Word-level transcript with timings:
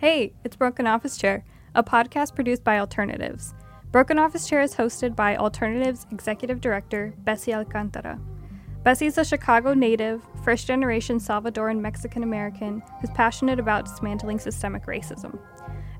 Hey, 0.00 0.32
it's 0.44 0.56
Broken 0.56 0.86
Office 0.86 1.18
Chair, 1.18 1.44
a 1.74 1.84
podcast 1.84 2.34
produced 2.34 2.64
by 2.64 2.78
Alternatives. 2.78 3.52
Broken 3.92 4.18
Office 4.18 4.48
Chair 4.48 4.62
is 4.62 4.76
hosted 4.76 5.14
by 5.14 5.36
Alternatives 5.36 6.06
Executive 6.10 6.58
Director 6.58 7.12
Bessie 7.18 7.52
Alcantara. 7.52 8.18
Bessie 8.82 9.04
is 9.04 9.18
a 9.18 9.26
Chicago 9.26 9.74
native, 9.74 10.22
first 10.42 10.66
generation 10.66 11.18
Salvadoran 11.18 11.80
Mexican 11.80 12.22
American 12.22 12.82
who's 12.98 13.10
passionate 13.10 13.60
about 13.60 13.84
dismantling 13.84 14.38
systemic 14.38 14.86
racism. 14.86 15.38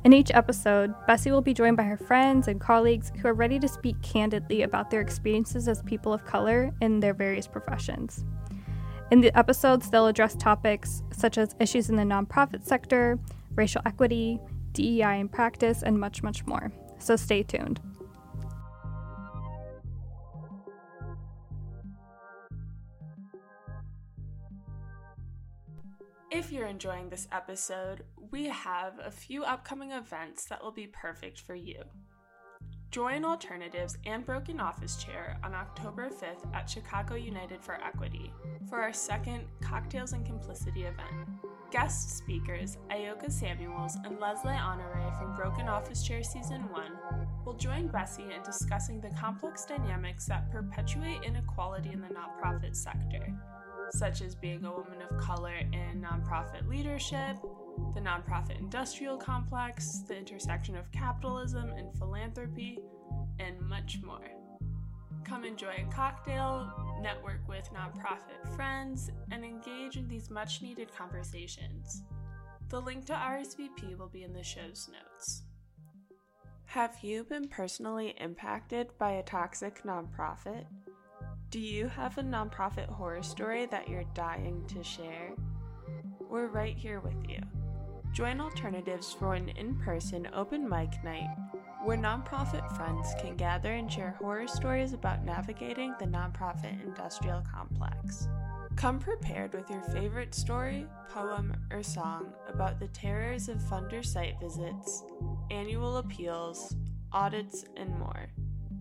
In 0.04 0.14
each 0.14 0.30
episode, 0.32 0.94
Bessie 1.06 1.30
will 1.30 1.42
be 1.42 1.52
joined 1.52 1.76
by 1.76 1.82
her 1.82 1.98
friends 1.98 2.48
and 2.48 2.58
colleagues 2.58 3.12
who 3.20 3.28
are 3.28 3.34
ready 3.34 3.58
to 3.58 3.68
speak 3.68 4.00
candidly 4.00 4.62
about 4.62 4.88
their 4.88 5.02
experiences 5.02 5.68
as 5.68 5.82
people 5.82 6.14
of 6.14 6.24
color 6.24 6.72
in 6.80 7.00
their 7.00 7.12
various 7.12 7.46
professions. 7.46 8.24
In 9.10 9.20
the 9.20 9.36
episodes, 9.36 9.90
they'll 9.90 10.06
address 10.06 10.36
topics 10.36 11.02
such 11.12 11.36
as 11.36 11.56
issues 11.58 11.90
in 11.90 11.96
the 11.96 12.04
nonprofit 12.04 12.64
sector, 12.64 13.18
racial 13.56 13.82
equity, 13.84 14.38
DEI 14.72 15.18
in 15.18 15.28
practice, 15.28 15.82
and 15.82 15.98
much, 15.98 16.22
much 16.22 16.46
more. 16.46 16.70
So 16.98 17.16
stay 17.16 17.42
tuned. 17.42 17.80
If 26.30 26.52
you're 26.52 26.68
enjoying 26.68 27.08
this 27.08 27.26
episode, 27.32 28.04
we 28.30 28.44
have 28.44 29.00
a 29.04 29.10
few 29.10 29.42
upcoming 29.42 29.90
events 29.90 30.44
that 30.44 30.62
will 30.62 30.70
be 30.70 30.86
perfect 30.86 31.40
for 31.40 31.56
you. 31.56 31.82
Join 32.90 33.24
Alternatives 33.24 33.98
and 34.04 34.26
Broken 34.26 34.58
Office 34.58 34.96
Chair 34.96 35.38
on 35.44 35.54
October 35.54 36.10
5th 36.10 36.52
at 36.52 36.68
Chicago 36.68 37.14
United 37.14 37.62
for 37.62 37.74
Equity 37.74 38.32
for 38.68 38.80
our 38.80 38.92
second 38.92 39.44
Cocktails 39.62 40.12
and 40.12 40.26
Complicity 40.26 40.82
event. 40.82 41.28
Guest 41.70 42.18
speakers 42.18 42.78
Ayoka 42.90 43.30
Samuels 43.30 43.96
and 44.04 44.18
Leslie 44.18 44.56
Honore 44.56 45.14
from 45.20 45.36
Broken 45.36 45.68
Office 45.68 46.02
Chair 46.02 46.24
Season 46.24 46.62
1 46.62 46.92
will 47.46 47.54
join 47.54 47.86
Bessie 47.86 48.24
in 48.24 48.42
discussing 48.42 49.00
the 49.00 49.10
complex 49.10 49.64
dynamics 49.64 50.26
that 50.26 50.50
perpetuate 50.50 51.20
inequality 51.24 51.90
in 51.92 52.00
the 52.00 52.08
nonprofit 52.08 52.74
sector, 52.74 53.32
such 53.92 54.20
as 54.20 54.34
being 54.34 54.64
a 54.64 54.72
woman 54.72 54.98
of 55.08 55.16
color 55.16 55.54
in 55.54 56.04
nonprofit 56.04 56.68
leadership, 56.68 57.36
the 57.94 58.00
nonprofit 58.00 58.58
industrial 58.58 59.16
complex, 59.16 60.02
the 60.06 60.16
intersection 60.16 60.76
of 60.76 60.90
capitalism 60.92 61.70
and 61.70 61.92
philanthropy, 61.98 62.78
and 63.38 63.60
much 63.60 63.98
more. 64.02 64.28
Come 65.24 65.44
enjoy 65.44 65.84
a 65.86 65.92
cocktail, 65.92 66.72
network 67.00 67.46
with 67.48 67.68
nonprofit 67.72 68.54
friends, 68.56 69.10
and 69.30 69.44
engage 69.44 69.96
in 69.96 70.08
these 70.08 70.30
much 70.30 70.62
needed 70.62 70.94
conversations. 70.96 72.02
The 72.68 72.80
link 72.80 73.04
to 73.06 73.12
RSVP 73.12 73.98
will 73.98 74.08
be 74.08 74.22
in 74.22 74.32
the 74.32 74.42
show's 74.42 74.88
notes. 74.92 75.42
Have 76.66 76.96
you 77.02 77.24
been 77.24 77.48
personally 77.48 78.14
impacted 78.18 78.96
by 78.98 79.12
a 79.12 79.22
toxic 79.24 79.82
nonprofit? 79.82 80.66
Do 81.50 81.58
you 81.58 81.88
have 81.88 82.16
a 82.16 82.22
nonprofit 82.22 82.88
horror 82.88 83.24
story 83.24 83.66
that 83.66 83.88
you're 83.88 84.04
dying 84.14 84.64
to 84.68 84.84
share? 84.84 85.32
We're 86.28 86.46
right 86.46 86.76
here 86.76 87.00
with 87.00 87.28
you. 87.28 87.40
Join 88.12 88.40
Alternatives 88.40 89.12
for 89.12 89.34
an 89.34 89.50
in 89.50 89.76
person 89.76 90.28
open 90.34 90.68
mic 90.68 91.02
night 91.04 91.28
where 91.84 91.96
nonprofit 91.96 92.76
friends 92.76 93.14
can 93.20 93.36
gather 93.36 93.72
and 93.72 93.90
share 93.90 94.16
horror 94.18 94.48
stories 94.48 94.92
about 94.92 95.24
navigating 95.24 95.94
the 95.98 96.06
nonprofit 96.06 96.82
industrial 96.84 97.42
complex. 97.50 98.28
Come 98.76 98.98
prepared 98.98 99.54
with 99.54 99.70
your 99.70 99.82
favorite 99.82 100.34
story, 100.34 100.86
poem, 101.08 101.54
or 101.70 101.82
song 101.82 102.32
about 102.48 102.80
the 102.80 102.88
terrors 102.88 103.48
of 103.48 103.58
funder 103.58 104.04
site 104.04 104.34
visits, 104.40 105.04
annual 105.50 105.98
appeals, 105.98 106.74
audits, 107.12 107.64
and 107.76 107.96
more. 107.98 108.28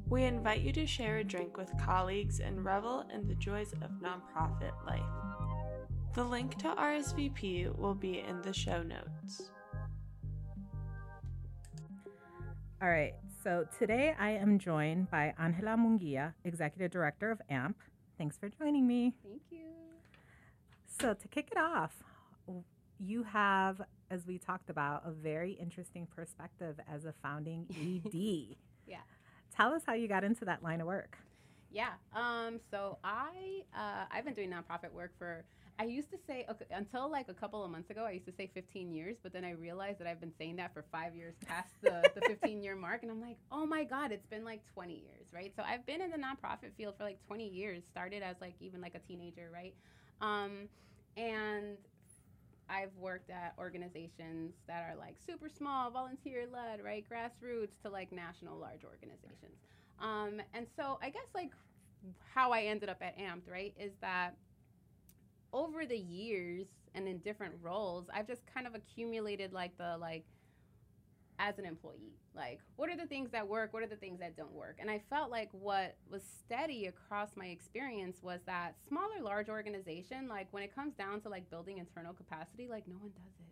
We 0.07 0.23
invite 0.23 0.61
you 0.61 0.73
to 0.73 0.87
share 0.87 1.17
a 1.17 1.23
drink 1.23 1.55
with 1.55 1.71
colleagues 1.79 2.39
and 2.39 2.65
revel 2.65 3.05
in 3.13 3.27
the 3.27 3.35
joys 3.35 3.73
of 3.73 3.91
nonprofit 4.01 4.73
life. 4.87 5.48
The 6.15 6.23
link 6.23 6.57
to 6.59 6.67
RSVP 6.69 7.77
will 7.77 7.93
be 7.93 8.19
in 8.19 8.41
the 8.41 8.53
show 8.53 8.81
notes. 8.81 9.51
All 12.81 12.89
right. 12.89 13.13
So 13.43 13.65
today 13.77 14.15
I 14.19 14.31
am 14.31 14.57
joined 14.59 15.09
by 15.11 15.33
Angela 15.37 15.77
Munguia, 15.77 16.33
Executive 16.43 16.91
Director 16.91 17.31
of 17.31 17.41
AMPT. 17.49 17.75
Thanks 18.17 18.37
for 18.37 18.49
joining 18.49 18.85
me. 18.87 19.13
Thank 19.23 19.43
you. 19.49 19.59
So 20.99 21.13
to 21.13 21.27
kick 21.29 21.49
it 21.51 21.57
off, 21.57 22.03
you 22.99 23.23
have, 23.23 23.81
as 24.11 24.25
we 24.25 24.37
talked 24.37 24.69
about, 24.69 25.03
a 25.05 25.11
very 25.11 25.53
interesting 25.53 26.05
perspective 26.13 26.79
as 26.91 27.05
a 27.05 27.13
founding 27.21 27.65
ED. 27.71 28.57
yeah. 28.87 28.97
Tell 29.55 29.73
us 29.73 29.83
how 29.85 29.93
you 29.93 30.07
got 30.07 30.23
into 30.23 30.43
that 30.45 30.63
line 30.63 30.81
of 30.81 30.87
work. 30.87 31.17
Yeah. 31.71 31.89
Um, 32.13 32.59
so 32.71 32.97
I 33.03 33.63
uh, 33.75 34.05
I've 34.11 34.25
been 34.25 34.33
doing 34.33 34.49
nonprofit 34.51 34.91
work 34.91 35.11
for 35.17 35.45
I 35.79 35.85
used 35.85 36.11
to 36.11 36.17
say 36.27 36.45
okay, 36.49 36.65
until 36.71 37.09
like 37.09 37.29
a 37.29 37.33
couple 37.33 37.63
of 37.63 37.71
months 37.71 37.89
ago, 37.89 38.03
I 38.03 38.11
used 38.11 38.25
to 38.25 38.33
say 38.33 38.51
15 38.53 38.91
years, 38.91 39.15
but 39.23 39.31
then 39.31 39.45
I 39.45 39.51
realized 39.51 39.99
that 39.99 40.07
I've 40.07 40.19
been 40.19 40.33
saying 40.37 40.57
that 40.57 40.73
for 40.73 40.83
five 40.91 41.15
years 41.15 41.35
past 41.47 41.69
the, 41.81 42.11
the 42.15 42.21
15 42.27 42.61
year 42.61 42.75
mark. 42.75 43.01
And 43.01 43.09
I'm 43.09 43.21
like, 43.21 43.37
oh 43.49 43.65
my 43.65 43.85
God, 43.85 44.11
it's 44.11 44.25
been 44.27 44.43
like 44.43 44.59
20 44.73 44.93
years, 44.93 45.27
right? 45.33 45.53
So 45.55 45.63
I've 45.63 45.85
been 45.85 46.01
in 46.01 46.11
the 46.11 46.17
nonprofit 46.17 46.73
field 46.75 46.95
for 46.97 47.05
like 47.05 47.25
20 47.27 47.47
years, 47.47 47.83
started 47.89 48.21
as 48.21 48.35
like 48.41 48.55
even 48.59 48.81
like 48.81 48.93
a 48.95 48.99
teenager, 48.99 49.49
right? 49.53 49.73
Um, 50.19 50.67
and 51.15 51.77
I've 52.69 52.95
worked 52.99 53.29
at 53.29 53.53
organizations 53.57 54.55
that 54.67 54.85
are 54.91 54.97
like 54.97 55.15
super 55.25 55.47
small, 55.47 55.89
volunteer 55.91 56.45
led, 56.51 56.83
right? 56.83 57.05
Grassroots 57.09 57.81
to 57.83 57.89
like 57.89 58.11
national 58.11 58.57
large 58.57 58.83
organizations. 58.83 59.55
Um, 60.01 60.41
and 60.53 60.67
so 60.75 60.99
I 61.01 61.09
guess 61.09 61.27
like 61.33 61.51
how 62.33 62.51
I 62.51 62.63
ended 62.63 62.89
up 62.89 63.01
at 63.01 63.17
AMPT, 63.17 63.49
right, 63.49 63.73
is 63.79 63.93
that 64.01 64.35
over 65.69 65.85
the 65.85 65.97
years 65.97 66.67
and 66.95 67.07
in 67.07 67.19
different 67.19 67.53
roles, 67.61 68.07
I've 68.13 68.27
just 68.27 68.41
kind 68.51 68.65
of 68.65 68.75
accumulated 68.75 69.53
like 69.53 69.77
the 69.77 69.97
like 69.99 70.25
as 71.37 71.57
an 71.57 71.65
employee. 71.65 72.17
Like, 72.35 72.59
what 72.75 72.89
are 72.89 72.97
the 72.97 73.05
things 73.05 73.31
that 73.31 73.47
work? 73.47 73.73
What 73.73 73.81
are 73.83 73.87
the 73.87 73.95
things 73.95 74.19
that 74.19 74.35
don't 74.35 74.51
work? 74.51 74.77
And 74.79 74.89
I 74.89 75.01
felt 75.09 75.31
like 75.31 75.49
what 75.51 75.95
was 76.09 76.21
steady 76.23 76.87
across 76.87 77.29
my 77.35 77.47
experience 77.47 78.17
was 78.21 78.41
that 78.45 78.75
smaller, 78.87 79.21
large 79.21 79.49
organization, 79.49 80.27
like 80.27 80.47
when 80.51 80.63
it 80.63 80.75
comes 80.75 80.95
down 80.95 81.21
to 81.21 81.29
like 81.29 81.49
building 81.49 81.77
internal 81.77 82.13
capacity, 82.13 82.67
like 82.67 82.87
no 82.87 82.95
one 82.95 83.11
does 83.11 83.33
it 83.39 83.48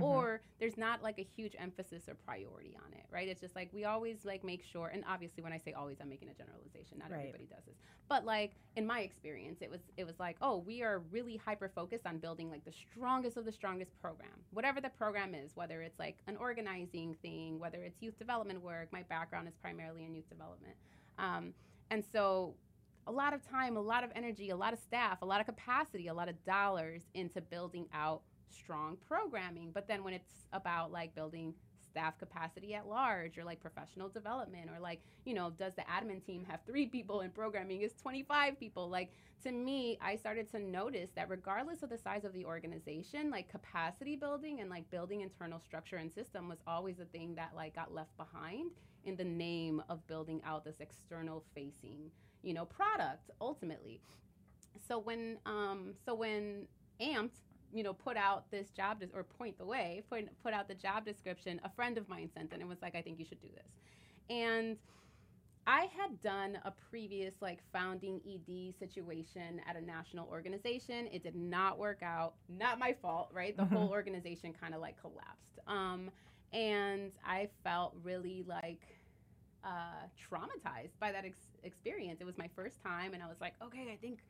mm-hmm. 0.00 0.16
or 0.16 0.40
there's 0.58 0.76
not 0.76 1.02
like 1.02 1.18
a 1.18 1.26
huge 1.36 1.54
emphasis 1.58 2.08
or 2.08 2.14
priority 2.14 2.76
on 2.84 2.92
it, 2.92 3.04
right? 3.10 3.28
It's 3.28 3.40
just 3.40 3.54
like 3.56 3.70
we 3.72 3.84
always 3.84 4.24
like 4.24 4.44
make 4.44 4.62
sure, 4.64 4.88
and 4.88 5.04
obviously 5.08 5.42
when 5.42 5.52
I 5.52 5.58
say 5.58 5.72
always, 5.72 5.98
I'm 6.00 6.08
making 6.08 6.28
a 6.28 6.34
generalization. 6.34 6.98
Not 6.98 7.10
right. 7.10 7.18
everybody 7.20 7.44
does 7.44 7.64
this, 7.66 7.76
but 8.08 8.24
like 8.24 8.52
in 8.76 8.86
my 8.86 9.00
experience, 9.00 9.58
it 9.60 9.70
was 9.70 9.80
it 9.96 10.04
was 10.04 10.18
like, 10.18 10.36
oh, 10.40 10.58
we 10.58 10.82
are 10.82 11.02
really 11.10 11.36
hyper 11.36 11.70
focused 11.74 12.06
on 12.06 12.18
building 12.18 12.50
like 12.50 12.64
the 12.64 12.72
strongest 12.72 13.36
of 13.36 13.44
the 13.44 13.52
strongest 13.52 13.98
program, 14.00 14.28
whatever 14.52 14.80
the 14.80 14.90
program 14.90 15.34
is, 15.34 15.52
whether 15.54 15.82
it's 15.82 15.98
like 15.98 16.18
an 16.26 16.36
organizing 16.36 17.16
thing, 17.22 17.58
whether 17.58 17.82
it's 17.82 18.02
youth 18.02 18.18
development 18.18 18.62
work. 18.62 18.88
My 18.92 19.02
background 19.02 19.48
is 19.48 19.54
primarily 19.62 20.04
in 20.04 20.14
youth 20.14 20.28
development, 20.28 20.74
um, 21.18 21.54
and 21.90 22.04
so 22.12 22.54
a 23.06 23.12
lot 23.12 23.32
of 23.32 23.48
time, 23.48 23.76
a 23.76 23.80
lot 23.80 24.04
of 24.04 24.10
energy, 24.14 24.50
a 24.50 24.56
lot 24.56 24.72
of 24.72 24.78
staff, 24.78 25.22
a 25.22 25.26
lot 25.26 25.40
of 25.40 25.46
capacity, 25.46 26.08
a 26.08 26.14
lot 26.14 26.28
of 26.28 26.44
dollars 26.44 27.02
into 27.14 27.40
building 27.40 27.86
out 27.92 28.22
strong 28.50 28.96
programming. 29.06 29.70
But 29.72 29.88
then 29.88 30.04
when 30.04 30.14
it's 30.14 30.46
about 30.52 30.92
like 30.92 31.14
building 31.14 31.54
staff 31.90 32.18
capacity 32.18 32.74
at 32.74 32.86
large 32.86 33.36
or 33.38 33.44
like 33.44 33.60
professional 33.60 34.08
development 34.08 34.70
or 34.70 34.80
like 34.80 35.00
you 35.24 35.34
know 35.34 35.50
does 35.50 35.74
the 35.74 35.82
admin 35.82 36.24
team 36.24 36.44
have 36.48 36.60
three 36.66 36.86
people 36.86 37.20
and 37.20 37.34
programming 37.34 37.82
is 37.82 37.92
25 37.94 38.58
people 38.60 38.88
like 38.88 39.12
to 39.42 39.50
me 39.50 39.98
i 40.00 40.14
started 40.14 40.48
to 40.50 40.58
notice 40.60 41.10
that 41.16 41.28
regardless 41.28 41.82
of 41.82 41.90
the 41.90 41.98
size 41.98 42.24
of 42.24 42.32
the 42.32 42.44
organization 42.44 43.30
like 43.30 43.48
capacity 43.48 44.14
building 44.14 44.60
and 44.60 44.70
like 44.70 44.88
building 44.90 45.20
internal 45.22 45.58
structure 45.58 45.96
and 45.96 46.12
system 46.12 46.48
was 46.48 46.58
always 46.66 47.00
a 47.00 47.04
thing 47.06 47.34
that 47.34 47.50
like 47.56 47.74
got 47.74 47.92
left 47.92 48.16
behind 48.16 48.70
in 49.04 49.16
the 49.16 49.24
name 49.24 49.82
of 49.88 50.06
building 50.06 50.40
out 50.44 50.64
this 50.64 50.80
external 50.80 51.44
facing 51.54 52.10
you 52.42 52.54
know 52.54 52.64
product 52.64 53.30
ultimately 53.40 54.00
so 54.86 54.98
when 54.98 55.38
um 55.46 55.94
so 56.04 56.14
when 56.14 56.66
AMPT 57.00 57.30
you 57.72 57.82
know, 57.82 57.92
put 57.92 58.16
out 58.16 58.50
this 58.50 58.70
job 58.70 59.00
des- 59.00 59.08
or 59.14 59.24
point 59.24 59.58
the 59.58 59.64
way, 59.64 60.02
put 60.10 60.28
put 60.42 60.52
out 60.52 60.68
the 60.68 60.74
job 60.74 61.04
description. 61.04 61.60
A 61.64 61.70
friend 61.70 61.98
of 61.98 62.08
mine 62.08 62.30
sent 62.34 62.52
it 62.52 62.60
and 62.60 62.68
was 62.68 62.82
like, 62.82 62.94
I 62.94 63.02
think 63.02 63.18
you 63.18 63.24
should 63.24 63.40
do 63.40 63.48
this. 63.54 63.72
And 64.28 64.76
I 65.66 65.88
had 65.96 66.20
done 66.20 66.58
a 66.64 66.72
previous 66.90 67.34
like 67.40 67.58
founding 67.72 68.20
ED 68.26 68.74
situation 68.78 69.60
at 69.68 69.76
a 69.76 69.80
national 69.80 70.26
organization. 70.28 71.08
It 71.12 71.22
did 71.22 71.36
not 71.36 71.78
work 71.78 72.02
out. 72.02 72.34
Not 72.48 72.78
my 72.78 72.94
fault, 73.00 73.30
right? 73.32 73.56
The 73.56 73.64
mm-hmm. 73.64 73.76
whole 73.76 73.88
organization 73.90 74.54
kind 74.58 74.74
of 74.74 74.80
like 74.80 75.00
collapsed. 75.00 75.60
Um, 75.66 76.10
and 76.52 77.12
I 77.24 77.48
felt 77.62 77.94
really 78.02 78.44
like 78.48 78.80
uh, 79.64 80.06
traumatized 80.18 80.98
by 80.98 81.12
that 81.12 81.24
ex- 81.24 81.56
experience. 81.62 82.20
It 82.20 82.24
was 82.24 82.38
my 82.38 82.48
first 82.56 82.82
time, 82.82 83.14
and 83.14 83.22
I 83.22 83.26
was 83.26 83.40
like, 83.40 83.54
okay, 83.62 83.90
I 83.92 83.96
think 83.96 84.20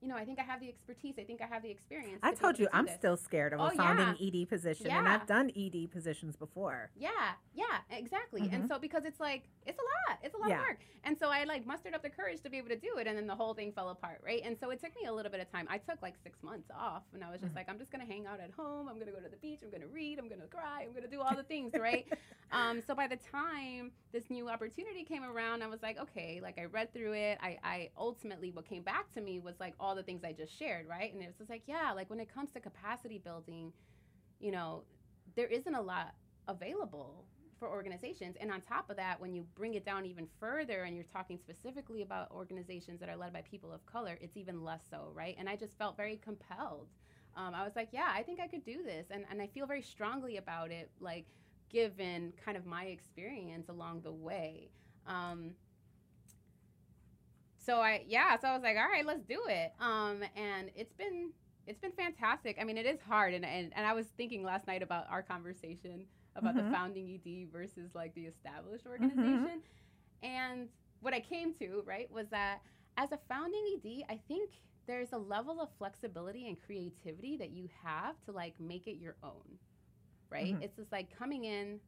you 0.00 0.08
know, 0.08 0.16
I 0.16 0.24
think 0.24 0.38
I 0.38 0.42
have 0.42 0.60
the 0.60 0.68
expertise. 0.68 1.14
I 1.18 1.24
think 1.24 1.40
I 1.42 1.46
have 1.46 1.62
the 1.62 1.70
experience. 1.70 2.20
I 2.22 2.32
to 2.32 2.36
told 2.40 2.54
able 2.54 2.62
you 2.62 2.68
I'm 2.72 2.86
this." 2.86 2.94
still 2.94 3.16
scared 3.16 3.52
of 3.52 3.60
Oh, 3.60 3.66
a 3.66 3.70
founding 3.72 4.16
yeah. 4.18 4.40
ED 4.42 4.48
position, 4.48 4.90
and 4.90 5.08
I've 5.08 5.26
done 5.26 5.50
ED 5.56 5.90
positions 5.90 6.36
before. 6.36 6.90
Yeah, 6.96 7.10
yeah, 7.54 7.78
exactly. 7.90 8.48
And 8.52 8.64
Mhm. 8.64 8.68
so 8.68 8.78
because 8.78 9.04
it's 9.04 9.20
like 9.20 9.48
it's 9.66 9.78
a 9.78 10.10
lot, 10.10 10.18
it's 10.22 10.34
a 10.34 10.38
lot 10.38 10.48
Yeah. 10.48 10.60
of 10.60 10.66
work. 10.68 10.78
And 11.04 11.18
so 11.18 11.28
I 11.28 11.44
like 11.44 11.66
mustered 11.66 11.94
up 11.94 12.02
the 12.02 12.10
courage 12.10 12.40
to 12.42 12.50
be 12.50 12.58
able 12.58 12.68
to 12.68 12.76
do 12.76 12.96
it, 12.98 13.06
and 13.06 13.16
then 13.16 13.26
the 13.26 13.34
whole 13.34 13.54
thing 13.54 13.72
fell 13.72 13.90
apart, 13.90 14.20
right? 14.24 14.40
And 14.44 14.58
so 14.58 14.70
it 14.70 14.80
took 14.80 14.94
me 14.96 15.06
a 15.06 15.12
little 15.12 15.30
bit 15.30 15.40
of 15.40 15.50
time. 15.50 15.66
I 15.70 15.78
took 15.78 16.00
like 16.02 16.14
six 16.22 16.42
months 16.42 16.70
off, 16.74 17.02
and 17.12 17.22
I 17.24 17.30
was 17.30 17.40
just 17.40 17.52
Mhm. 17.52 17.56
like, 17.56 17.68
I'm 17.68 17.78
just 17.78 17.90
gonna 17.90 18.04
hang 18.06 18.26
out 18.26 18.40
at 18.40 18.50
home. 18.52 18.88
I'm 18.88 18.98
gonna 18.98 19.12
go 19.12 19.20
to 19.20 19.28
the 19.28 19.36
beach. 19.36 19.60
I'm 19.62 19.70
gonna 19.70 19.86
read. 19.88 20.18
I'm 20.18 20.28
gonna 20.28 20.46
cry. 20.46 20.82
I'm 20.86 20.92
gonna 20.92 21.08
do 21.08 21.20
all 21.20 21.34
the 21.34 21.42
things, 21.42 21.74
right? 21.74 22.06
um, 22.52 22.80
so 22.82 22.94
by 22.94 23.06
the 23.06 23.16
time 23.16 23.92
this 24.12 24.30
new 24.30 24.48
opportunity 24.48 25.04
came 25.04 25.24
around, 25.24 25.62
I 25.62 25.66
was 25.66 25.82
like, 25.82 25.98
okay, 25.98 26.40
like 26.40 26.58
I 26.58 26.64
read 26.66 26.92
through 26.92 27.12
it. 27.14 27.38
I, 27.42 27.58
I 27.62 27.90
ultimately 27.96 28.50
what 28.52 28.64
came 28.66 28.82
back 28.82 29.10
to 29.12 29.20
me 29.20 29.38
was 29.38 29.58
like 29.60 29.74
all 29.80 29.87
the 29.94 30.02
things 30.02 30.24
I 30.24 30.32
just 30.32 30.56
shared, 30.58 30.86
right? 30.88 31.12
And 31.12 31.22
it 31.22 31.26
was 31.26 31.36
just 31.36 31.50
like, 31.50 31.62
yeah, 31.66 31.92
like 31.94 32.10
when 32.10 32.20
it 32.20 32.32
comes 32.32 32.50
to 32.52 32.60
capacity 32.60 33.18
building, 33.18 33.72
you 34.40 34.50
know, 34.50 34.82
there 35.36 35.46
isn't 35.48 35.74
a 35.74 35.80
lot 35.80 36.14
available 36.46 37.24
for 37.58 37.68
organizations. 37.68 38.36
And 38.40 38.50
on 38.50 38.60
top 38.60 38.88
of 38.88 38.96
that, 38.96 39.20
when 39.20 39.34
you 39.34 39.44
bring 39.54 39.74
it 39.74 39.84
down 39.84 40.06
even 40.06 40.26
further 40.38 40.84
and 40.84 40.94
you're 40.94 41.04
talking 41.12 41.38
specifically 41.38 42.02
about 42.02 42.30
organizations 42.30 43.00
that 43.00 43.08
are 43.08 43.16
led 43.16 43.32
by 43.32 43.42
people 43.42 43.72
of 43.72 43.84
color, 43.86 44.16
it's 44.20 44.36
even 44.36 44.64
less 44.64 44.82
so, 44.88 45.10
right? 45.14 45.36
And 45.38 45.48
I 45.48 45.56
just 45.56 45.76
felt 45.76 45.96
very 45.96 46.20
compelled. 46.22 46.88
Um, 47.36 47.54
I 47.54 47.64
was 47.64 47.76
like, 47.76 47.88
yeah, 47.92 48.10
I 48.12 48.22
think 48.22 48.40
I 48.40 48.46
could 48.46 48.64
do 48.64 48.82
this. 48.84 49.08
And, 49.10 49.24
and 49.30 49.42
I 49.42 49.46
feel 49.48 49.66
very 49.66 49.82
strongly 49.82 50.36
about 50.36 50.70
it, 50.70 50.90
like, 51.00 51.26
given 51.68 52.32
kind 52.42 52.56
of 52.56 52.64
my 52.64 52.84
experience 52.84 53.68
along 53.68 54.00
the 54.00 54.12
way. 54.12 54.70
Um, 55.06 55.50
so 57.68 57.80
I, 57.80 58.04
yeah, 58.08 58.36
so 58.40 58.48
I 58.48 58.54
was 58.54 58.62
like, 58.62 58.76
all 58.76 58.88
right, 58.88 59.04
let's 59.04 59.24
do 59.24 59.42
it. 59.48 59.72
Um, 59.80 60.22
and 60.36 60.70
it's 60.74 60.92
been, 60.94 61.32
it's 61.66 61.78
been 61.78 61.92
fantastic. 61.92 62.56
I 62.60 62.64
mean, 62.64 62.78
it 62.78 62.86
is 62.86 62.98
hard. 63.00 63.34
And, 63.34 63.44
and, 63.44 63.72
and 63.76 63.86
I 63.86 63.92
was 63.92 64.06
thinking 64.16 64.42
last 64.42 64.66
night 64.66 64.82
about 64.82 65.06
our 65.10 65.22
conversation 65.22 66.06
about 66.36 66.54
Mhm. 66.54 66.64
the 66.66 66.72
founding 66.72 67.10
ED 67.10 67.48
versus 67.52 67.94
like 67.94 68.14
the 68.14 68.24
established 68.26 68.86
organization. 68.86 69.60
And 70.22 70.68
what 71.00 71.14
I 71.14 71.20
came 71.20 71.52
to, 71.54 71.82
right, 71.86 72.10
was 72.10 72.28
that 72.30 72.60
as 72.96 73.12
a 73.12 73.18
founding 73.28 73.64
ED, 73.84 74.04
I 74.08 74.18
think 74.28 74.50
there's 74.86 75.12
a 75.12 75.18
level 75.18 75.60
of 75.60 75.68
flexibility 75.78 76.48
and 76.48 76.56
creativity 76.60 77.36
that 77.36 77.50
you 77.50 77.68
have 77.84 78.14
to 78.24 78.32
like 78.32 78.58
make 78.58 78.86
it 78.86 78.96
your 78.98 79.16
own, 79.22 79.58
right? 80.30 80.54
Mhm. 80.56 80.62
It's 80.62 80.76
just 80.76 80.90
like 80.92 81.10
coming 81.16 81.44
in, 81.44 81.80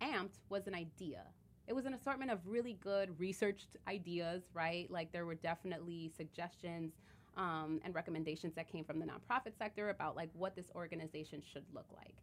AMPT 0.00 0.38
was 0.48 0.66
an 0.66 0.74
idea. 0.74 1.24
It 1.66 1.74
was 1.74 1.86
an 1.86 1.94
assortment 1.94 2.30
of 2.30 2.40
really 2.46 2.74
good 2.82 3.18
researched 3.18 3.76
ideas, 3.88 4.42
right? 4.52 4.90
Like 4.90 5.12
there 5.12 5.26
were 5.26 5.34
definitely 5.34 6.10
suggestions 6.16 6.92
um, 7.36 7.80
and 7.84 7.94
recommendations 7.94 8.54
that 8.54 8.70
came 8.70 8.84
from 8.84 8.98
the 8.98 9.06
nonprofit 9.06 9.56
sector 9.58 9.90
about 9.90 10.16
like 10.16 10.30
what 10.34 10.54
this 10.54 10.66
organization 10.74 11.42
should 11.52 11.64
look 11.72 11.86
like. 11.96 12.14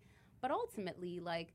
But 0.42 0.52
ultimately, 0.52 1.20
like 1.20 1.54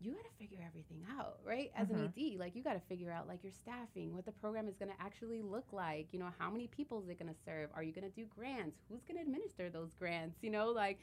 you 0.00 0.12
got 0.12 0.22
to 0.22 0.30
figure 0.38 0.58
everything 0.64 1.04
out, 1.18 1.38
right? 1.44 1.72
As 1.76 1.90
an 1.90 2.12
ED, 2.16 2.38
like 2.38 2.54
you 2.54 2.62
got 2.62 2.74
to 2.74 2.80
figure 2.88 3.10
out 3.10 3.26
like 3.26 3.42
your 3.42 3.52
staffing, 3.52 4.14
what 4.14 4.24
the 4.24 4.32
program 4.32 4.68
is 4.68 4.76
going 4.76 4.90
to 4.90 5.02
actually 5.02 5.42
look 5.42 5.66
like. 5.72 6.06
You 6.12 6.20
know, 6.20 6.28
how 6.38 6.50
many 6.50 6.68
people 6.68 7.00
is 7.00 7.08
it 7.08 7.18
going 7.18 7.32
to 7.32 7.38
serve? 7.44 7.70
Are 7.74 7.82
you 7.82 7.92
going 7.92 8.08
to 8.08 8.14
do 8.14 8.24
grants? 8.36 8.76
Who's 8.88 9.02
going 9.02 9.16
to 9.16 9.22
administer 9.22 9.70
those 9.70 9.90
grants? 9.98 10.38
You 10.40 10.50
know, 10.50 10.70
like 10.70 10.98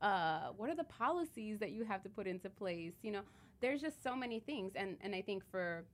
uh, 0.00 0.48
what 0.56 0.70
are 0.70 0.74
the 0.74 0.84
policies 0.84 1.58
that 1.58 1.72
you 1.72 1.84
have 1.84 2.02
to 2.04 2.08
put 2.08 2.26
into 2.26 2.48
place? 2.48 2.94
You 3.02 3.12
know, 3.12 3.20
there's 3.60 3.80
just 3.80 4.02
so 4.02 4.14
many 4.16 4.40
things, 4.40 4.72
and 4.74 4.96
and 5.00 5.14
I 5.14 5.22
think 5.22 5.44
for 5.50 5.84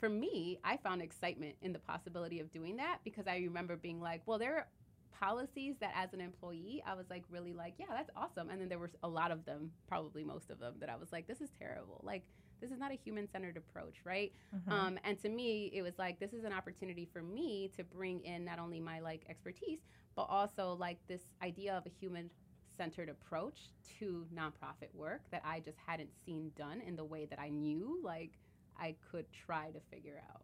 for 0.00 0.08
me, 0.08 0.58
I 0.64 0.76
found 0.78 1.00
excitement 1.00 1.54
in 1.62 1.72
the 1.72 1.78
possibility 1.78 2.40
of 2.40 2.50
doing 2.50 2.76
that 2.76 2.98
because 3.04 3.28
I 3.28 3.36
remember 3.36 3.76
being 3.76 4.00
like, 4.00 4.22
well, 4.26 4.38
there 4.38 4.56
are 4.56 4.66
policies 5.12 5.76
that 5.80 5.92
as 5.94 6.12
an 6.12 6.20
employee, 6.20 6.82
I 6.84 6.94
was 6.94 7.06
like, 7.08 7.22
really 7.30 7.52
like, 7.52 7.74
yeah, 7.78 7.86
that's 7.88 8.10
awesome. 8.16 8.50
And 8.50 8.60
then 8.60 8.68
there 8.68 8.80
was 8.80 8.96
a 9.04 9.08
lot 9.08 9.30
of 9.30 9.44
them, 9.44 9.70
probably 9.86 10.24
most 10.24 10.50
of 10.50 10.58
them, 10.58 10.74
that 10.80 10.88
I 10.88 10.96
was 10.96 11.12
like, 11.12 11.28
this 11.28 11.40
is 11.40 11.50
terrible. 11.56 12.00
Like, 12.02 12.24
this 12.60 12.72
is 12.72 12.78
not 12.80 12.90
a 12.90 12.96
human 12.96 13.28
centered 13.30 13.56
approach, 13.56 13.98
right? 14.04 14.32
Mhm. 14.52 14.72
Um, 14.72 14.98
and 15.04 15.16
to 15.22 15.28
me, 15.28 15.70
it 15.72 15.82
was 15.82 15.98
like, 15.98 16.18
this 16.18 16.32
is 16.32 16.42
an 16.42 16.52
opportunity 16.52 17.04
for 17.04 17.22
me 17.22 17.70
to 17.76 17.84
bring 17.84 18.20
in 18.24 18.44
not 18.44 18.58
only 18.58 18.80
my 18.80 18.98
like 18.98 19.24
expertise, 19.28 19.78
but 20.16 20.22
also 20.22 20.74
like 20.80 20.98
this 21.06 21.22
idea 21.42 21.74
of 21.76 21.86
a 21.86 21.90
human 21.90 22.28
centered 22.76 23.08
approach 23.08 23.70
to 23.98 24.26
nonprofit 24.34 24.94
work 24.94 25.22
that 25.30 25.42
I 25.44 25.60
just 25.60 25.78
hadn't 25.86 26.10
seen 26.24 26.52
done 26.56 26.80
in 26.86 26.96
the 26.96 27.04
way 27.04 27.26
that 27.26 27.38
I 27.38 27.48
knew 27.48 28.00
like 28.02 28.32
I 28.78 28.94
could 29.10 29.26
try 29.46 29.70
to 29.70 29.80
figure 29.90 30.22
out. 30.30 30.42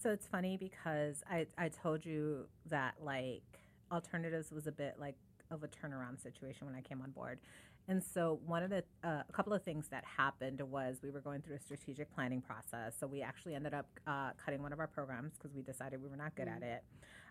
So 0.00 0.10
it's 0.10 0.26
funny 0.26 0.56
because 0.56 1.22
I, 1.30 1.46
I 1.56 1.68
told 1.68 2.04
you 2.04 2.46
that 2.66 2.94
like 3.00 3.42
alternatives 3.90 4.52
was 4.52 4.66
a 4.66 4.72
bit 4.72 4.96
like 4.98 5.16
of 5.50 5.62
a 5.62 5.68
turnaround 5.68 6.22
situation 6.22 6.66
when 6.66 6.74
I 6.74 6.80
came 6.80 7.00
on 7.02 7.10
board. 7.10 7.38
And 7.86 8.02
so 8.02 8.40
one 8.46 8.62
of 8.62 8.70
the 8.70 8.82
uh, 9.02 9.22
a 9.28 9.32
couple 9.32 9.52
of 9.52 9.62
things 9.62 9.88
that 9.88 10.04
happened 10.04 10.60
was 10.60 10.98
we 11.02 11.10
were 11.10 11.20
going 11.20 11.42
through 11.42 11.56
a 11.56 11.60
strategic 11.60 12.14
planning 12.14 12.40
process. 12.40 12.94
So 12.98 13.06
we 13.06 13.20
actually 13.20 13.54
ended 13.54 13.74
up 13.74 13.86
uh, 14.06 14.30
cutting 14.42 14.62
one 14.62 14.72
of 14.72 14.80
our 14.80 14.86
programs 14.86 15.34
because 15.36 15.54
we 15.54 15.62
decided 15.62 16.02
we 16.02 16.08
were 16.08 16.16
not 16.16 16.34
good 16.34 16.48
at 16.48 16.62
it. 16.62 16.82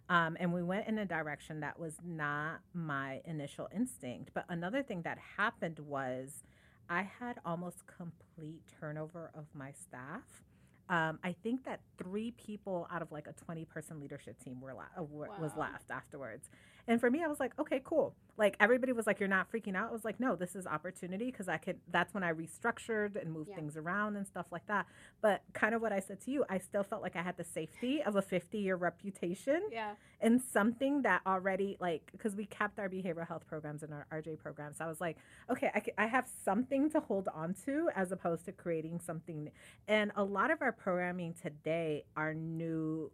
Um, 0.10 0.36
and 0.40 0.54
we 0.54 0.62
went 0.64 0.88
in 0.88 0.98
a 0.98 1.06
direction 1.06 1.62
that 1.62 1.80
was 1.80 1.96
not 2.06 2.60
my 2.74 3.22
initial 3.26 3.70
instinct. 3.74 4.32
But 4.34 4.46
another 4.50 4.84
thing 4.84 5.02
that 5.04 5.18
happened 5.38 5.80
was 5.80 6.44
I 6.90 7.04
had 7.20 7.40
almost 7.46 7.88
complete 7.88 8.62
turnover 8.80 9.32
of 9.34 9.46
my 9.54 9.72
staff. 9.72 10.44
Um, 10.90 11.20
I 11.24 11.34
think 11.42 11.64
that 11.64 11.80
three 11.98 12.32
people 12.32 12.88
out 12.92 13.02
of 13.02 13.12
like 13.12 13.28
a 13.28 13.34
20 13.34 13.64
person 13.66 14.00
leadership 14.02 14.38
team 14.44 14.60
were, 14.60 14.74
la- 14.74 14.84
uh, 15.00 15.04
were 15.04 15.30
was 15.40 15.52
left 15.58 15.90
afterwards. 15.90 16.50
And 16.88 17.00
for 17.00 17.10
me, 17.10 17.24
I 17.24 17.28
was 17.28 17.40
like, 17.40 17.58
okay, 17.58 17.82
cool. 17.84 18.14
Like 18.36 18.58
everybody 18.60 18.92
was 18.92 19.08
like, 19.08 19.20
you're 19.20 19.30
not 19.30 19.50
freaking 19.52 19.76
out. 19.76 19.90
I 19.90 19.94
was 19.94 20.04
like, 20.04 20.20
no, 20.20 20.36
this 20.36 20.54
is 20.56 20.68
opportunity 20.68 21.28
because 21.28 21.48
I 21.48 21.58
could. 21.58 21.80
That's 21.90 22.14
when 22.14 22.24
I 22.24 22.34
restructured 22.34 23.16
and 23.22 23.32
moved 23.32 23.50
Yeah. 23.52 23.56
things 23.56 23.78
around 23.78 24.18
and 24.18 24.28
stuff 24.28 24.48
like 24.52 24.66
that. 24.68 24.88
But 25.22 25.44
kind 25.54 25.74
of 25.76 25.82
what 25.82 25.94
I 25.94 26.00
said 26.00 26.20
to 26.22 26.32
you, 26.32 26.44
I 26.50 26.58
still 26.58 26.84
felt 26.84 27.02
like 27.02 27.16
I 27.16 27.22
had 27.22 27.38
the 27.38 27.44
safety 27.46 28.02
of 28.04 28.16
a 28.18 28.22
50 28.22 28.58
year 28.58 28.76
reputation 28.76 29.62
Yeah. 29.72 29.94
and 30.20 30.42
something 30.42 31.04
that 31.04 31.22
already 31.26 31.78
like 31.80 32.10
because 32.12 32.36
we 32.36 32.46
kept 32.48 32.80
our 32.80 32.90
behavioral 32.90 33.28
health 33.28 33.48
programs 33.48 33.84
and 33.84 33.94
our 33.94 34.06
RJ 34.12 34.40
programs. 34.40 34.78
So 34.80 34.86
I 34.86 34.88
was 34.90 35.00
like, 35.00 35.18
okay, 35.50 35.70
I, 35.74 36.04
I 36.04 36.08
have 36.08 36.28
something 36.44 36.90
to 36.90 37.00
hold 37.00 37.30
on 37.34 37.54
to 37.66 37.90
as 37.96 38.12
opposed 38.12 38.44
to 38.46 38.52
creating 38.52 39.00
something. 39.00 39.52
And 39.88 40.12
a 40.18 40.24
lot 40.24 40.52
of 40.52 40.62
our 40.62 40.72
programming 40.74 41.34
today 41.42 42.04
are 42.18 42.34
new 42.34 43.10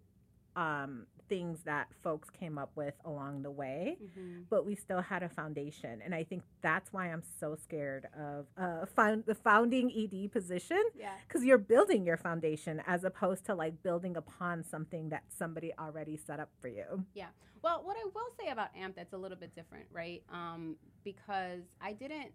um, 0.56 1.06
things 1.30 1.60
that 1.66 1.88
folks 2.04 2.30
came 2.30 2.58
up 2.58 2.72
with 2.76 2.96
along 3.06 3.44
the 3.44 3.52
way. 3.52 3.98
Mm-hmm. 4.04 4.42
But 4.50 4.66
we 4.66 4.76
still 4.76 5.02
had 5.02 5.24
a 5.24 5.30
foundation, 5.30 6.02
and 6.04 6.14
I 6.14 6.24
think 6.24 6.44
that's 6.62 6.92
why 6.92 7.08
I'm 7.12 7.24
so 7.40 7.56
scared 7.56 8.08
of 8.20 8.48
uh, 8.58 8.86
found, 8.88 9.24
the 9.26 9.36
founding 9.36 9.92
ED 9.92 10.32
position 10.32 10.82
Yeah. 10.98 11.12
because 11.28 11.44
you're 11.46 11.58
building 11.58 12.06
your 12.06 12.18
foundation 12.18 12.82
as 12.88 13.04
opposed 13.04 13.46
to 13.46 13.56
like 13.56 13.82
building 13.84 14.18
upon 14.18 14.64
something 14.64 15.10
that 15.10 15.24
somebody 15.30 15.72
already 15.80 16.18
set 16.18 16.40
up 16.40 16.50
for 16.60 16.68
you. 16.68 17.06
Yeah. 17.14 17.28
Well, 17.62 17.82
what 17.84 17.98
I 17.98 18.06
will 18.14 18.30
say 18.40 18.50
about 18.52 18.74
AMPT 18.76 18.96
that's 18.96 19.14
a 19.14 19.18
little 19.18 19.38
bit 19.38 19.54
different, 19.56 19.86
right? 19.92 20.24
Um, 20.32 20.78
because 21.04 21.62
I 21.82 21.94
didn't 21.94 22.32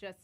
just, 0.00 0.18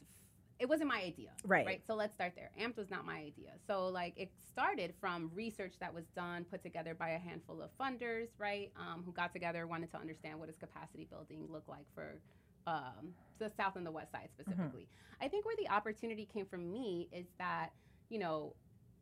it 0.59 0.69
wasn't 0.69 0.89
my 0.89 1.03
idea. 1.03 1.31
Right. 1.45 1.67
Right. 1.67 1.83
So 1.87 1.95
let's 1.95 2.15
start 2.15 2.33
there. 2.35 2.51
AMPT 2.61 2.77
was 2.77 2.91
not 2.91 3.05
my 3.05 3.19
idea. 3.19 3.53
So, 3.67 3.89
like, 3.89 4.15
it 4.17 4.31
started 4.49 4.95
from 5.01 5.31
research 5.35 5.75
that 5.81 5.93
was 5.93 6.05
done, 6.15 6.45
put 6.45 6.63
together 6.63 6.95
by 6.95 7.11
a 7.11 7.19
handful 7.19 7.61
of 7.61 7.71
funders, 7.79 8.29
right? 8.39 8.73
Um, 8.77 9.03
who 9.05 9.13
got 9.13 9.33
together, 9.33 9.67
wanted 9.67 9.91
to 9.93 9.99
understand 9.99 10.39
what 10.39 10.49
does 10.49 10.57
capacity 10.57 11.07
building 11.11 11.47
look 11.51 11.65
like 11.69 11.87
for 11.95 12.19
um, 12.67 13.15
the 13.39 13.51
South 13.57 13.77
and 13.77 13.87
the 13.87 13.91
West 13.91 14.13
Side 14.13 14.29
specifically. 14.33 14.89
I 15.21 15.29
think 15.29 15.45
where 15.45 15.57
the 15.57 15.69
opportunity 15.69 16.27
came 16.33 16.47
from 16.47 16.73
me 16.73 17.09
is 17.13 17.27
that, 17.39 17.71
you 18.09 18.19
know, 18.19 18.55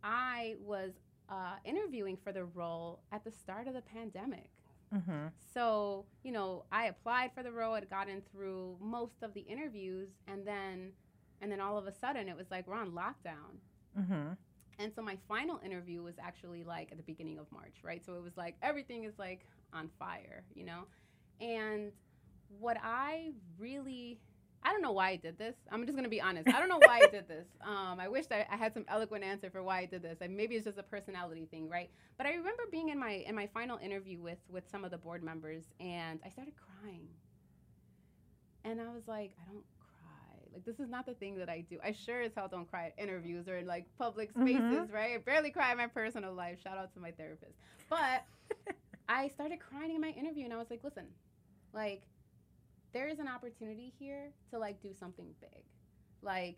I 0.03 0.57
was 0.61 0.93
uh, 1.29 1.55
interviewing 1.65 2.19
for 2.23 2.33
the 2.33 2.45
role 2.45 3.01
at 3.13 3.25
the 3.25 3.31
start 3.31 3.67
of 3.69 3.75
the 3.75 3.83
pandemic. 3.83 4.51
Mm-hmm. 4.95 5.29
So, 5.53 6.05
you 6.23 6.33
know, 6.33 6.65
I 6.71 6.87
applied 6.87 7.31
for 7.35 7.43
the 7.43 7.51
role, 7.51 7.75
had 7.75 7.89
gotten 7.89 8.23
through 8.31 8.77
most 8.81 9.23
of 9.23 9.35
the 9.35 9.41
interviews, 9.41 10.09
and 10.29 10.47
then 10.47 10.93
and 11.41 11.51
then 11.51 11.61
all 11.61 11.79
of 11.79 11.87
a 11.87 11.93
sudden 11.93 12.29
it 12.29 12.37
was 12.37 12.47
like 12.51 12.67
we're 12.67 12.77
on 12.77 12.93
lockdown. 12.93 13.59
Mm-hmm. 13.99 14.33
And 14.79 14.93
so 14.95 15.03
my 15.03 15.17
final 15.29 15.61
interview 15.65 16.03
was 16.03 16.15
actually 16.21 16.65
like 16.65 16.91
at 16.91 16.97
the 16.97 17.05
beginning 17.05 17.39
of 17.39 17.47
March, 17.53 17.77
right? 17.83 18.05
So 18.05 18.15
it 18.15 18.23
was 18.23 18.37
like 18.37 18.57
everything 18.63 19.05
is 19.05 19.15
like 19.19 19.47
on 19.73 19.89
fire, 19.99 20.43
you 20.55 20.65
know? 20.65 20.85
And 21.41 21.93
what 22.59 22.77
I 22.83 23.33
really 23.59 24.21
I 24.67 24.73
don't 24.73 24.81
know 24.81 24.93
why 24.93 25.11
I 25.11 25.17
did 25.17 25.39
this. 25.39 25.57
I'm 25.71 25.85
just 25.85 25.95
gonna 25.95 26.09
be 26.09 26.23
honest. 26.23 26.49
I 26.49 26.59
don't 26.59 26.71
know 26.71 26.81
why 26.83 27.03
I 27.05 27.07
did 27.09 27.29
this. 27.29 27.47
Um, 27.65 27.99
I 27.99 28.09
wish 28.09 28.27
I, 28.31 28.47
I 28.51 28.57
had 28.57 28.75
some 28.75 28.85
eloquent 28.89 29.25
answer 29.25 29.51
for 29.51 29.63
why 29.63 29.81
I 29.81 29.85
did 29.87 30.03
this. 30.03 30.19
And 30.21 30.37
maybe 30.37 30.55
it's 30.55 30.65
just 30.65 30.79
a 30.79 30.83
personality 30.83 31.47
thing, 31.51 31.69
right? 31.69 31.91
But 32.17 32.27
I 32.27 32.31
remember 32.31 32.65
being 32.71 32.89
in 32.91 32.99
my 32.99 33.25
in 33.27 33.35
my 33.35 33.47
final 33.49 33.79
interview 33.79 34.21
with 34.21 34.39
with 34.49 34.65
some 34.71 34.85
of 34.85 34.91
the 34.91 34.99
board 34.99 35.23
members, 35.23 35.65
and 35.81 36.21
I 36.25 36.29
started 36.31 36.55
crying. 36.57 37.09
And 38.65 38.81
I 38.81 38.89
was 38.89 39.07
like, 39.07 39.33
I 39.41 39.53
don't. 39.53 39.65
Like 40.55 40.65
this 40.65 40.79
is 40.79 40.89
not 40.89 41.05
the 41.05 41.15
thing 41.15 41.37
that 41.39 41.49
I 41.49 41.63
do. 41.69 41.79
I 41.85 41.93
sure 41.93 42.23
as 42.23 42.33
hell 42.35 42.49
don't 42.49 42.71
cry 42.71 42.87
at 42.87 42.95
interviews 43.03 43.49
or 43.49 43.57
in 43.59 43.67
like 43.67 43.87
public 43.99 44.31
spaces, 44.31 44.89
Mhm. 44.89 44.93
right? 44.93 45.15
I 45.15 45.19
barely 45.19 45.51
cry 45.51 45.73
in 45.73 45.79
my 45.79 45.89
personal 45.89 46.33
life. 46.33 46.61
Shout 46.63 46.79
out 46.79 46.93
to 46.95 47.01
my 47.01 47.11
therapist. 47.11 47.59
But 47.91 48.25
I 49.09 49.29
started 49.29 49.59
crying 49.61 49.95
in 49.95 50.01
my 50.01 50.11
interview 50.11 50.45
and 50.45 50.53
I 50.55 50.57
was 50.57 50.71
like, 50.71 50.83
listen, 50.85 51.07
like, 51.73 52.03
there 52.93 53.09
is 53.09 53.19
an 53.19 53.27
opportunity 53.29 53.93
here 53.99 54.31
to 54.51 54.59
like 54.59 54.81
do 54.81 54.95
something 54.95 55.27
big. 55.41 55.65
Like, 56.23 56.57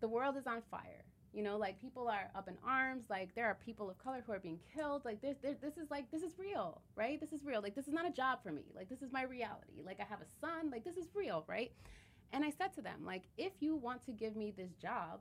the 0.00 0.08
world 0.08 0.36
is 0.36 0.46
on 0.46 0.62
fire. 0.70 1.04
You 1.32 1.42
know, 1.42 1.56
like 1.56 1.80
people 1.80 2.08
are 2.08 2.30
up 2.34 2.46
in 2.46 2.56
arms. 2.66 3.04
Like 3.08 3.34
there 3.34 3.46
are 3.46 3.56
people 3.64 3.88
of 3.90 3.96
color 3.98 4.22
who 4.26 4.32
are 4.32 4.38
being 4.38 4.60
killed. 4.74 5.02
Like 5.04 5.22
this, 5.22 5.38
this 5.42 5.78
is 5.78 5.90
like 5.90 6.10
this 6.10 6.22
is 6.22 6.38
real, 6.38 6.82
right? 6.94 7.18
This 7.18 7.32
is 7.32 7.42
real. 7.42 7.62
Like 7.62 7.74
this 7.74 7.88
is 7.88 7.94
not 7.94 8.06
a 8.06 8.10
job 8.12 8.40
for 8.42 8.52
me. 8.52 8.64
Like 8.76 8.90
this 8.90 9.00
is 9.00 9.10
my 9.10 9.22
reality. 9.22 9.82
Like 9.84 9.98
I 9.98 10.04
have 10.04 10.20
a 10.20 10.26
son. 10.40 10.70
Like 10.70 10.84
this 10.84 10.96
is 10.98 11.06
real, 11.14 11.44
right? 11.48 11.72
And 12.32 12.44
I 12.44 12.50
said 12.50 12.72
to 12.74 12.82
them, 12.82 13.04
like, 13.04 13.22
if 13.36 13.52
you 13.60 13.76
want 13.76 14.04
to 14.06 14.12
give 14.12 14.36
me 14.36 14.52
this 14.56 14.72
job, 14.74 15.20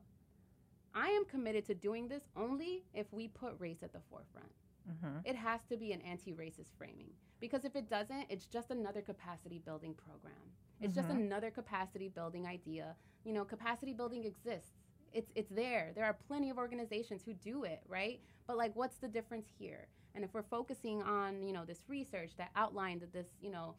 I 0.94 1.10
am 1.10 1.26
committed 1.26 1.66
to 1.68 1.76
doing 1.76 2.08
this 2.08 2.24
only 2.36 2.84
if 2.94 3.12
we 3.12 3.28
put 3.28 3.54
race 3.60 3.84
at 3.84 3.94
the 3.94 4.02
forefront. 4.10 4.52
Mm-hmm. 4.90 5.20
It 5.26 5.36
has 5.36 5.62
to 5.70 5.78
be 5.78 5.94
an 5.94 6.02
anti 6.02 6.34
racist 6.34 6.74
framing. 6.78 7.12
Because 7.40 7.66
if 7.66 7.76
it 7.76 7.90
doesn't, 7.90 8.26
it's 8.30 8.46
just 8.46 8.72
another 8.72 9.02
capacity 9.02 9.62
building 9.66 9.94
program. 9.94 10.34
It's 10.80 10.94
mm-hmm. 10.94 11.08
just 11.08 11.10
another 11.10 11.52
capacity 11.52 12.10
building 12.10 12.48
idea. 12.48 12.96
You 13.24 13.34
know, 13.34 13.46
capacity 13.46 13.94
building 13.94 14.26
exists 14.26 14.72
it's 15.14 15.32
it's 15.36 15.50
there. 15.50 15.92
There 15.96 16.06
are 16.06 16.18
plenty 16.28 16.50
of 16.50 16.58
organizations 16.58 17.22
who 17.24 17.34
do 17.34 17.64
it, 17.64 17.82
right? 17.88 18.20
But 18.48 18.58
like 18.58 18.76
what's 18.76 18.98
the 18.98 19.08
difference 19.08 19.48
here? 19.60 19.88
And 20.16 20.24
if 20.24 20.34
we're 20.34 20.44
focusing 20.44 21.02
on, 21.02 21.42
you 21.42 21.54
know, 21.54 21.64
this 21.64 21.84
research 21.88 22.32
that 22.38 22.52
outlined 22.56 23.02
that 23.02 23.14
this, 23.14 23.28
you 23.42 23.50
know, 23.50 23.76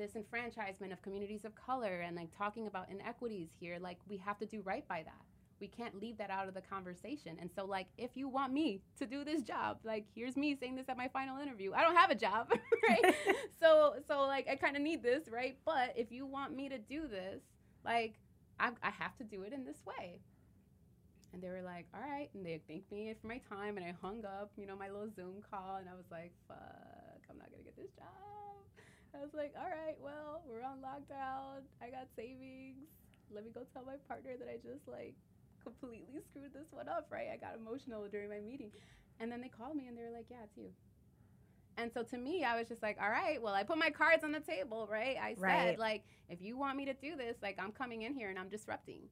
disenfranchisement 0.00 0.92
of 0.92 1.02
communities 1.02 1.44
of 1.44 1.54
color 1.54 2.00
and 2.00 2.16
like 2.16 2.28
talking 2.36 2.66
about 2.66 2.90
inequities 2.90 3.48
here, 3.58 3.78
like 3.80 3.98
we 4.08 4.16
have 4.16 4.38
to 4.38 4.46
do 4.46 4.62
right 4.62 4.86
by 4.88 5.02
that. 5.02 5.22
We 5.60 5.68
can't 5.68 6.00
leave 6.00 6.16
that 6.16 6.30
out 6.30 6.48
of 6.48 6.54
the 6.54 6.62
conversation. 6.62 7.36
And 7.38 7.50
so 7.54 7.66
like 7.66 7.86
if 7.98 8.10
you 8.14 8.28
want 8.28 8.52
me 8.52 8.80
to 8.98 9.06
do 9.06 9.24
this 9.24 9.42
job, 9.42 9.78
like 9.84 10.06
here's 10.14 10.36
me 10.36 10.56
saying 10.58 10.76
this 10.76 10.88
at 10.88 10.96
my 10.96 11.08
final 11.08 11.38
interview. 11.38 11.72
I 11.74 11.82
don't 11.82 11.96
have 11.96 12.10
a 12.10 12.14
job, 12.14 12.50
right? 12.88 13.14
so 13.60 13.96
so 14.08 14.22
like 14.22 14.48
I 14.48 14.56
kind 14.56 14.76
of 14.76 14.82
need 14.82 15.02
this, 15.02 15.28
right? 15.30 15.56
But 15.66 15.92
if 15.96 16.10
you 16.10 16.24
want 16.26 16.56
me 16.56 16.68
to 16.70 16.78
do 16.78 17.06
this, 17.06 17.42
like 17.84 18.14
I, 18.58 18.70
I 18.82 18.90
have 18.90 19.16
to 19.18 19.24
do 19.24 19.42
it 19.42 19.52
in 19.52 19.64
this 19.64 19.84
way. 19.84 20.20
And 21.32 21.42
they 21.42 21.48
were 21.48 21.62
like, 21.62 21.86
all 21.94 22.00
right. 22.00 22.28
And 22.34 22.44
they 22.44 22.60
thanked 22.68 22.90
me 22.90 23.14
for 23.20 23.28
my 23.28 23.40
time. 23.48 23.76
And 23.76 23.86
I 23.86 23.94
hung 24.02 24.24
up, 24.24 24.50
you 24.56 24.66
know, 24.66 24.76
my 24.76 24.88
little 24.88 25.10
Zoom 25.14 25.42
call. 25.48 25.76
And 25.78 25.88
I 25.88 25.94
was 25.94 26.06
like, 26.10 26.32
fuck, 26.48 27.22
I'm 27.30 27.38
not 27.38 27.50
going 27.50 27.62
to 27.62 27.64
get 27.64 27.76
this 27.76 27.92
job. 27.96 28.39
I 29.14 29.20
was 29.20 29.34
like, 29.34 29.54
all 29.58 29.68
right, 29.68 29.96
well, 30.00 30.42
we're 30.46 30.62
on 30.62 30.78
lockdown. 30.78 31.66
I 31.82 31.90
got 31.90 32.06
savings. 32.16 32.86
Let 33.32 33.44
me 33.44 33.50
go 33.50 33.62
tell 33.72 33.84
my 33.84 33.98
partner 34.08 34.32
that 34.38 34.48
I 34.48 34.56
just 34.56 34.86
like 34.86 35.14
completely 35.62 36.20
screwed 36.30 36.54
this 36.54 36.70
one 36.70 36.88
up, 36.88 37.06
right? 37.10 37.28
I 37.32 37.36
got 37.36 37.56
emotional 37.56 38.06
during 38.10 38.30
my 38.30 38.40
meeting. 38.40 38.70
And 39.18 39.30
then 39.30 39.40
they 39.40 39.48
called 39.48 39.76
me 39.76 39.86
and 39.86 39.96
they 39.96 40.02
were 40.02 40.14
like, 40.14 40.26
yeah, 40.30 40.44
it's 40.44 40.56
you. 40.56 40.70
And 41.76 41.90
so 41.92 42.02
to 42.02 42.18
me, 42.18 42.44
I 42.44 42.58
was 42.58 42.68
just 42.68 42.82
like, 42.82 42.98
all 43.00 43.10
right, 43.10 43.40
well, 43.40 43.54
I 43.54 43.62
put 43.62 43.78
my 43.78 43.90
cards 43.90 44.24
on 44.24 44.32
the 44.32 44.40
table, 44.40 44.88
right? 44.90 45.16
I 45.20 45.34
said, 45.34 45.42
right. 45.42 45.78
like, 45.78 46.04
if 46.28 46.42
you 46.42 46.58
want 46.58 46.76
me 46.76 46.84
to 46.86 46.94
do 46.94 47.16
this, 47.16 47.36
like, 47.42 47.58
I'm 47.62 47.72
coming 47.72 48.02
in 48.02 48.12
here 48.12 48.28
and 48.28 48.38
I'm 48.38 48.48
disrupting. 48.48 49.02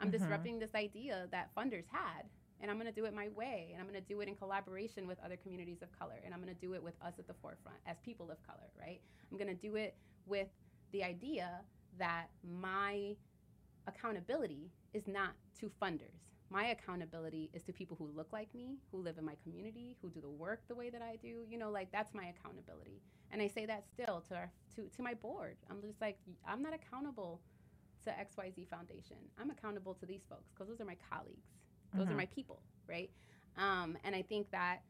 I'm 0.00 0.10
mm-hmm. 0.10 0.18
disrupting 0.18 0.58
this 0.58 0.74
idea 0.74 1.26
that 1.30 1.54
funders 1.54 1.84
had. 1.90 2.24
And 2.60 2.70
I'm 2.70 2.78
going 2.78 2.92
to 2.92 3.00
do 3.00 3.04
it 3.04 3.14
my 3.14 3.28
way. 3.28 3.70
And 3.72 3.80
I'm 3.80 3.88
going 3.88 4.00
to 4.00 4.08
do 4.08 4.20
it 4.20 4.28
in 4.28 4.34
collaboration 4.34 5.06
with 5.06 5.18
other 5.24 5.36
communities 5.36 5.82
of 5.82 5.96
color. 5.98 6.20
And 6.24 6.32
I'm 6.32 6.40
going 6.40 6.54
to 6.54 6.60
do 6.60 6.74
it 6.74 6.82
with 6.82 6.94
us 7.02 7.14
at 7.18 7.26
the 7.26 7.34
forefront 7.34 7.78
as 7.86 7.96
people 8.04 8.30
of 8.30 8.38
color, 8.46 8.70
right? 8.80 9.00
I'm 9.30 9.36
going 9.36 9.54
to 9.54 9.54
do 9.54 9.76
it 9.76 9.94
with 10.26 10.48
the 10.92 11.04
idea 11.04 11.50
that 11.98 12.26
my 12.42 13.14
accountability 13.86 14.70
is 14.94 15.06
not 15.06 15.30
to 15.60 15.70
funders. 15.82 16.26
My 16.48 16.66
accountability 16.66 17.50
is 17.52 17.64
to 17.64 17.72
people 17.72 17.96
who 17.98 18.08
look 18.14 18.32
like 18.32 18.54
me, 18.54 18.78
who 18.92 18.98
live 18.98 19.18
in 19.18 19.24
my 19.24 19.36
community, 19.42 19.96
who 20.00 20.10
do 20.10 20.20
the 20.20 20.30
work 20.30 20.60
the 20.68 20.74
way 20.74 20.90
that 20.90 21.02
I 21.02 21.16
do. 21.16 21.44
You 21.50 21.58
know, 21.58 21.70
like 21.70 21.90
that's 21.90 22.14
my 22.14 22.26
accountability. 22.26 23.02
And 23.32 23.42
I 23.42 23.48
say 23.48 23.66
that 23.66 23.84
still 23.84 24.22
to 24.28 24.36
our, 24.36 24.52
to 24.76 24.82
to 24.96 25.02
my 25.02 25.14
board. 25.14 25.56
I'm 25.68 25.82
just 25.82 26.00
like 26.00 26.18
I'm 26.46 26.62
not 26.62 26.72
accountable 26.72 27.40
to 28.04 28.10
XYZ 28.10 28.68
Foundation. 28.68 29.16
I'm 29.40 29.50
accountable 29.50 29.94
to 29.94 30.06
these 30.06 30.22
folks 30.28 30.52
because 30.54 30.68
those 30.68 30.80
are 30.80 30.84
my 30.84 30.96
colleagues. 31.10 31.48
Those 31.94 32.04
mm-hmm. 32.04 32.12
are 32.12 32.16
my 32.16 32.26
people, 32.26 32.60
right? 32.88 33.10
Um, 33.56 33.96
and 34.04 34.14
I 34.14 34.22
think 34.22 34.50
that 34.50 34.80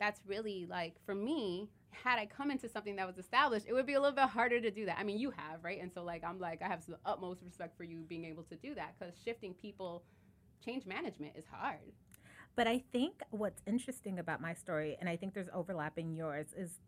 that's 0.00 0.20
really 0.26 0.66
like 0.68 0.94
for 1.06 1.14
me 1.14 1.68
had 1.90 2.18
i 2.18 2.26
come 2.26 2.50
into 2.50 2.68
something 2.68 2.96
that 2.96 3.06
was 3.06 3.18
established 3.18 3.66
it 3.68 3.72
would 3.72 3.86
be 3.86 3.94
a 3.94 4.00
little 4.00 4.16
bit 4.16 4.28
harder 4.28 4.60
to 4.60 4.70
do 4.70 4.86
that 4.86 4.98
i 4.98 5.04
mean 5.04 5.18
you 5.18 5.30
have 5.30 5.62
right 5.62 5.80
and 5.80 5.92
so 5.92 6.02
like 6.02 6.24
i'm 6.24 6.40
like 6.40 6.62
i 6.62 6.66
have 6.66 6.84
the 6.86 6.98
utmost 7.04 7.42
respect 7.44 7.76
for 7.76 7.84
you 7.84 7.98
being 8.08 8.24
able 8.24 8.42
to 8.42 8.56
do 8.56 8.74
that 8.74 8.94
because 8.98 9.14
shifting 9.24 9.54
people 9.54 10.02
change 10.64 10.86
management 10.86 11.32
is 11.36 11.44
hard 11.50 11.92
but 12.56 12.66
i 12.66 12.82
think 12.92 13.20
what's 13.30 13.62
interesting 13.66 14.18
about 14.18 14.40
my 14.40 14.54
story 14.54 14.96
and 15.00 15.08
i 15.08 15.16
think 15.16 15.34
there's 15.34 15.50
overlapping 15.52 16.14
yours 16.14 16.48
is 16.56 16.80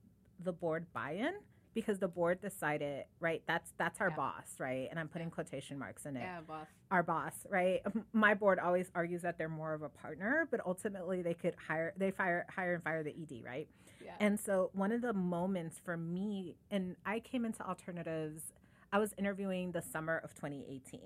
the 0.45 0.53
board 0.53 0.87
buy-in 0.93 1.35
because 1.75 1.99
the 1.99 2.09
board 2.09 2.41
decided, 2.41 3.05
right? 3.21 3.43
That's 3.47 3.73
that's 3.79 4.01
our 4.01 4.11
yeah. 4.11 4.17
boss, 4.17 4.55
right? 4.59 4.89
And 4.91 4.99
I'm 4.99 5.09
putting 5.09 5.29
yeah. 5.29 5.35
quotation 5.35 5.79
marks 5.79 6.07
in 6.07 6.17
it. 6.17 6.21
Yeah, 6.21 6.41
boss. 6.47 6.67
Our 6.91 7.03
boss, 7.03 7.35
right? 7.49 7.81
My 8.13 8.35
board 8.35 8.59
always 8.59 8.91
argues 8.95 9.23
that 9.23 9.39
they're 9.39 9.49
more 9.49 9.75
of 9.75 9.83
a 9.83 9.89
partner, 9.89 10.49
but 10.51 10.61
ultimately 10.67 11.23
they 11.23 11.35
could 11.35 11.55
hire 11.69 11.95
they 11.97 12.11
fire 12.11 12.47
hire 12.55 12.75
and 12.75 12.83
fire 12.83 13.03
the 13.03 13.11
ED, 13.11 13.45
right? 13.45 13.69
Yeah. 14.05 14.13
And 14.21 14.39
so 14.39 14.71
one 14.73 14.93
of 14.93 15.01
the 15.01 15.13
moments 15.13 15.81
for 15.85 15.97
me, 15.97 16.57
and 16.71 16.97
I 17.07 17.21
came 17.21 17.45
into 17.45 17.67
alternatives. 17.67 18.43
I 18.95 18.99
was 18.99 19.15
interviewing 19.17 19.73
the 19.73 19.81
summer 19.81 20.21
of 20.23 20.35
2018. 20.35 21.01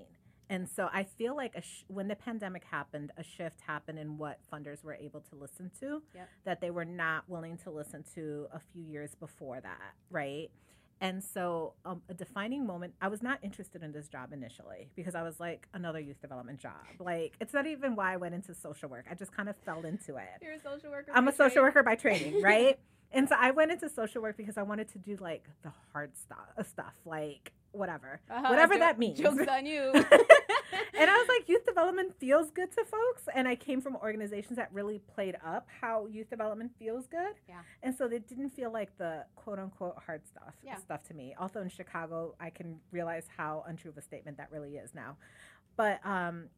And 0.49 0.69
so 0.69 0.89
I 0.93 1.05
feel 1.05 1.35
like 1.37 1.55
sh- 1.63 1.83
when 1.89 2.09
the 2.09 2.15
pandemic 2.15 2.65
happened, 2.65 3.11
a 3.17 3.23
shift 3.23 3.61
happened 3.61 3.99
in 3.99 4.17
what 4.17 4.39
funders 4.53 4.85
were 4.85 4.95
able 4.95 5.21
to 5.21 5.37
listen 5.37 5.71
to 5.81 6.03
yep. 6.15 6.29
that 6.45 6.61
they 6.61 6.71
were 6.71 6.85
not 6.85 7.29
willing 7.29 7.57
to 7.59 7.71
listen 7.71 8.05
to 8.15 8.47
a 8.53 8.61
few 8.73 8.83
years 8.83 9.15
before 9.15 9.61
that, 9.61 9.95
right? 10.11 10.51
And 11.01 11.23
so, 11.23 11.75
um, 11.85 12.01
a 12.09 12.15
defining 12.15 12.67
moment, 12.67 12.95
I 13.03 13.09
was 13.09 13.23
not 13.23 13.39
interested 13.43 13.83
in 13.83 13.93
this 13.93 14.09
job 14.09 14.33
initially 14.33 14.89
because 14.97 15.15
I 15.15 15.23
was 15.23 15.39
like, 15.39 15.69
another 15.75 16.01
youth 16.01 16.21
development 16.23 16.59
job. 16.59 16.73
Like, 16.99 17.35
it's 17.39 17.53
not 17.53 17.67
even 17.67 17.97
why 17.97 18.15
I 18.15 18.17
went 18.17 18.35
into 18.35 18.55
social 18.55 18.89
work. 18.89 19.05
I 19.11 19.15
just 19.15 19.31
kind 19.31 19.51
of 19.51 19.57
fell 19.59 19.85
into 19.85 20.17
it. 20.17 20.41
You're 20.41 20.55
a 20.55 20.59
social 20.59 20.91
worker. 20.91 21.13
I'm 21.15 21.29
a 21.29 21.33
social 21.33 21.51
training. 21.51 21.63
worker 21.65 21.83
by 21.83 21.97
training, 21.97 22.43
right? 22.43 22.79
and 23.13 23.29
so 23.29 23.37
I 23.39 23.51
went 23.51 23.73
into 23.73 23.89
social 23.89 24.23
work 24.23 24.37
because 24.37 24.57
I 24.57 24.63
wanted 24.63 24.89
to 24.93 24.99
do 24.99 25.17
like 25.21 25.49
the 25.63 25.73
hard 25.93 26.17
stuff, 26.17 26.67
stuff 26.67 26.95
like 27.05 27.53
whatever, 27.77 28.21
uh-huh, 28.31 28.49
whatever 28.49 28.79
that 28.79 28.99
means. 28.99 29.19
Jokes 29.19 29.47
on 29.49 29.67
you. 29.67 29.93
and 29.95 31.11
I 31.11 31.17
was 31.17 31.29
like, 31.29 31.47
youth 31.49 31.65
development 31.65 32.15
feels 32.19 32.51
good 32.51 32.73
to 32.73 32.85
folks, 32.85 33.29
and 33.35 33.47
I 33.47 33.57
came 33.57 33.81
from 33.81 33.97
organizations 33.97 34.57
that 34.57 34.73
really 34.73 35.01
played 35.15 35.37
up 35.45 35.69
how 35.81 36.07
youth 36.07 36.31
development 36.31 36.73
feels 36.79 37.07
good. 37.07 37.35
Yeah. 37.49 37.61
And 37.83 37.95
so 37.95 38.07
it 38.07 38.29
didn't 38.29 38.51
feel 38.51 38.73
like 38.73 38.97
the 38.99 39.25
quote 39.35 39.59
unquote 39.59 39.97
hard 40.05 40.27
stuff 40.27 40.55
yeah. 40.65 40.77
stuff 40.77 41.03
to 41.05 41.15
me. 41.15 41.35
Also 41.39 41.61
in 41.61 41.69
Chicago, 41.69 42.35
I 42.41 42.51
can 42.51 42.79
realize 42.91 43.27
how 43.37 43.65
untrue 43.67 43.91
of 43.91 43.97
a 43.97 44.03
statement 44.03 44.39
that 44.39 44.51
really 44.51 44.77
is 44.77 44.95
now. 44.95 45.17
But 45.77 46.05
um, 46.05 46.49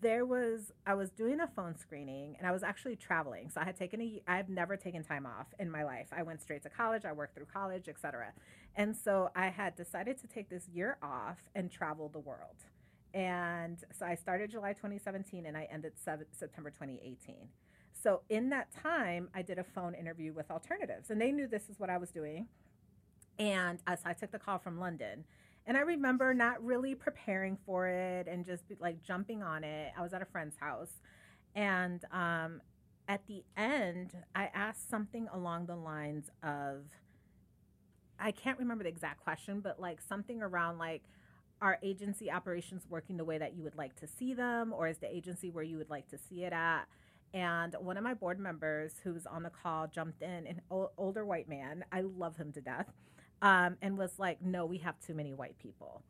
there 0.00 0.24
was 0.24 0.72
I 0.86 0.94
was 0.94 1.10
doing 1.10 1.40
a 1.40 1.46
phone 1.46 1.76
screening 1.76 2.36
and 2.38 2.46
I 2.46 2.52
was 2.52 2.62
actually 2.62 2.96
traveling. 2.96 3.50
So 3.50 3.60
I 3.60 3.64
had 3.64 3.76
taken 3.76 4.00
a 4.00 4.22
I've 4.26 4.48
never 4.48 4.76
taken 4.76 5.02
time 5.02 5.26
off 5.26 5.46
in 5.58 5.70
my 5.70 5.84
life. 5.84 6.08
I 6.16 6.22
went 6.22 6.40
straight 6.40 6.62
to 6.62 6.70
college, 6.70 7.04
I 7.04 7.12
worked 7.12 7.34
through 7.34 7.46
college, 7.52 7.88
etc. 7.88 8.32
And 8.76 8.96
so 8.96 9.30
I 9.36 9.48
had 9.48 9.76
decided 9.76 10.18
to 10.20 10.26
take 10.26 10.48
this 10.48 10.68
year 10.68 10.98
off 11.02 11.38
and 11.54 11.70
travel 11.70 12.08
the 12.08 12.18
world. 12.18 12.56
And 13.12 13.78
so 13.96 14.04
I 14.04 14.16
started 14.16 14.50
July 14.50 14.72
2017 14.72 15.46
and 15.46 15.56
I 15.56 15.68
ended 15.70 15.92
September 15.96 16.70
2018. 16.70 17.48
So 17.92 18.22
in 18.28 18.50
that 18.50 18.68
time, 18.72 19.28
I 19.34 19.42
did 19.42 19.58
a 19.58 19.64
phone 19.64 19.94
interview 19.94 20.32
with 20.32 20.50
alternatives 20.50 21.10
and 21.10 21.20
they 21.20 21.30
knew 21.30 21.46
this 21.46 21.68
is 21.68 21.78
what 21.78 21.90
I 21.90 21.96
was 21.96 22.10
doing. 22.10 22.48
And 23.38 23.78
uh, 23.86 23.96
so 23.96 24.02
I 24.06 24.12
took 24.12 24.32
the 24.32 24.38
call 24.38 24.58
from 24.58 24.80
London 24.80 25.24
and 25.66 25.76
I 25.76 25.80
remember 25.80 26.34
not 26.34 26.62
really 26.62 26.94
preparing 26.94 27.56
for 27.64 27.86
it 27.86 28.26
and 28.26 28.44
just 28.44 28.64
like 28.80 29.02
jumping 29.02 29.42
on 29.42 29.64
it. 29.64 29.92
I 29.96 30.02
was 30.02 30.12
at 30.12 30.20
a 30.20 30.26
friend's 30.26 30.56
house. 30.58 31.00
And 31.54 32.04
um, 32.10 32.60
at 33.08 33.26
the 33.26 33.44
end, 33.56 34.12
I 34.34 34.50
asked 34.54 34.90
something 34.90 35.28
along 35.32 35.66
the 35.66 35.76
lines 35.76 36.30
of 36.42 36.82
I 38.24 38.32
can't 38.32 38.58
remember 38.58 38.84
the 38.84 38.90
exact 38.90 39.22
question, 39.22 39.60
but 39.60 39.78
like 39.78 40.00
something 40.00 40.40
around 40.42 40.78
like, 40.78 41.02
are 41.60 41.78
agency 41.82 42.30
operations 42.30 42.84
working 42.88 43.16
the 43.16 43.24
way 43.24 43.38
that 43.38 43.54
you 43.54 43.62
would 43.62 43.76
like 43.76 43.94
to 43.96 44.06
see 44.06 44.32
them, 44.34 44.72
or 44.72 44.88
is 44.88 44.98
the 44.98 45.14
agency 45.14 45.50
where 45.50 45.62
you 45.62 45.76
would 45.76 45.90
like 45.90 46.08
to 46.08 46.18
see 46.18 46.44
it 46.44 46.52
at? 46.52 46.84
And 47.34 47.76
one 47.80 47.96
of 47.96 48.02
my 48.02 48.14
board 48.14 48.38
members 48.38 48.94
who's 49.02 49.26
on 49.26 49.42
the 49.42 49.50
call 49.50 49.86
jumped 49.86 50.22
in, 50.22 50.46
an 50.46 50.60
older 50.96 51.24
white 51.26 51.48
man. 51.48 51.84
I 51.92 52.00
love 52.00 52.36
him 52.36 52.50
to 52.52 52.60
death 52.60 52.86
um, 53.42 53.76
and 53.82 53.98
was 53.98 54.18
like, 54.18 54.40
no, 54.40 54.64
we 54.64 54.78
have 54.78 54.98
too 55.00 55.14
many 55.14 55.34
white 55.34 55.58
people. 55.58 56.02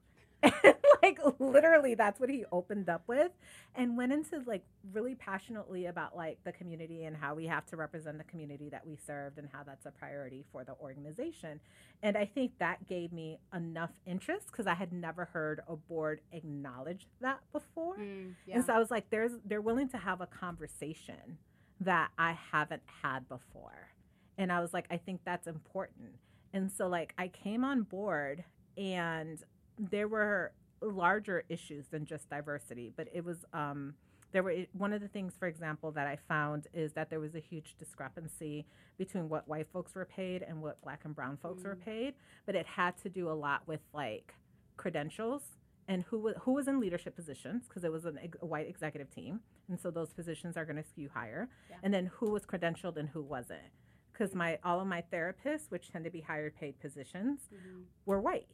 like 1.03 1.19
literally 1.39 1.95
that's 1.95 2.21
what 2.21 2.31
he 2.31 2.45
opened 2.53 2.89
up 2.89 3.03
with 3.07 3.33
and 3.75 3.97
went 3.97 4.13
into 4.13 4.43
like 4.47 4.65
really 4.93 5.15
passionately 5.15 5.87
about 5.87 6.17
like 6.17 6.39
the 6.45 6.53
community 6.53 7.05
and 7.05 7.17
how 7.17 7.35
we 7.35 7.47
have 7.47 7.67
to 7.67 7.77
represent 7.77 8.19
the 8.19 8.25
community 8.25 8.69
that 8.71 8.87
we 8.87 8.97
served 8.97 9.39
and 9.39 9.49
how 9.53 9.63
that's 9.65 9.87
a 9.87 9.91
priority 9.91 10.45
for 10.53 10.65
the 10.65 10.75
organization 10.83 11.61
and 12.03 12.17
i 12.17 12.25
think 12.25 12.53
that 12.59 12.87
gave 12.89 13.13
me 13.13 13.39
enough 13.55 13.93
interest 14.07 14.47
because 14.49 14.67
i 14.67 14.75
had 14.75 14.93
never 14.93 15.27
heard 15.27 15.61
a 15.69 15.77
board 15.77 16.21
acknowledge 16.33 17.07
that 17.21 17.41
before 17.53 17.97
mm, 17.99 18.35
yeah. 18.47 18.57
and 18.57 18.65
so 18.65 18.73
i 18.75 18.79
was 18.79 18.91
like 18.91 19.11
there's 19.11 19.33
they're 19.47 19.61
willing 19.63 19.89
to 19.89 19.99
have 19.99 20.21
a 20.21 20.27
conversation 20.27 21.39
that 21.81 22.11
i 22.19 22.33
haven't 22.53 22.83
had 23.03 23.29
before 23.29 23.89
And 24.39 24.53
I 24.53 24.61
was 24.61 24.73
like, 24.75 24.87
I 24.91 24.97
think 24.97 25.21
that's 25.25 25.47
important. 25.47 26.13
And 26.53 26.71
so, 26.73 26.89
like, 26.89 27.15
I 27.19 27.29
came 27.29 27.65
on 27.65 27.83
board 27.83 28.45
and 28.77 29.39
there 29.79 30.09
were 30.09 30.53
larger 30.83 31.45
issues 31.49 31.87
than 31.89 32.05
just 32.05 32.29
diversity, 32.29 32.93
but 32.97 33.09
it 33.13 33.25
was, 33.25 33.45
um, 33.53 33.95
there 34.33 34.43
were 34.43 34.55
one 34.73 34.93
of 34.93 35.01
the 35.01 35.09
things, 35.09 35.35
for 35.39 35.47
example, 35.47 35.93
that 35.93 36.07
I 36.07 36.19
found 36.29 36.67
is 36.75 36.93
that 36.95 37.09
there 37.09 37.21
was 37.21 37.35
a 37.35 37.41
huge 37.41 37.77
discrepancy 37.79 38.67
between 38.99 39.29
what 39.29 39.47
white 39.49 39.69
folks 39.73 39.95
were 39.95 40.05
paid 40.05 40.43
and 40.43 40.61
what 40.61 40.81
black 40.83 41.05
and 41.05 41.15
brown 41.15 41.39
folks 41.41 41.63
mm. 41.63 41.67
were 41.67 41.77
paid, 41.77 42.15
but 42.47 42.55
it 42.55 42.67
had 42.67 42.97
to 43.03 43.09
do 43.09 43.31
a 43.31 43.33
lot 43.33 43.63
with 43.67 43.81
like 43.93 44.35
credentials 44.77 45.43
and 45.87 46.03
who 46.05 46.19
was 46.19 46.35
who 46.41 46.53
was 46.53 46.67
in 46.67 46.81
leadership 46.81 47.15
positions 47.15 47.67
because 47.69 47.85
it 47.85 47.93
was 47.93 48.05
an, 48.05 48.19
a 48.41 48.47
white 48.47 48.69
executive 48.69 49.11
team, 49.15 49.41
and 49.69 49.79
so 49.79 49.91
those 49.91 50.13
positions 50.13 50.57
are 50.57 50.65
going 50.65 50.77
to 50.77 50.83
skew 50.83 51.11
higher, 51.13 51.49
yeah. 51.71 51.77
and 51.83 51.93
then 51.93 52.07
who 52.07 52.31
was 52.31 52.45
credentialed 52.45 52.97
and 52.97 53.09
who 53.09 53.23
wasn't 53.23 53.61
because 54.13 54.35
my 54.35 54.59
all 54.65 54.81
of 54.81 54.87
my 54.87 55.03
therapists, 55.13 55.71
which 55.71 55.91
tend 55.91 56.05
to 56.05 56.11
be 56.11 56.21
higher 56.21 56.51
paid 56.51 56.79
positions, 56.81 57.49
mm-hmm. 57.53 57.83
were 58.07 58.21
white. 58.21 58.49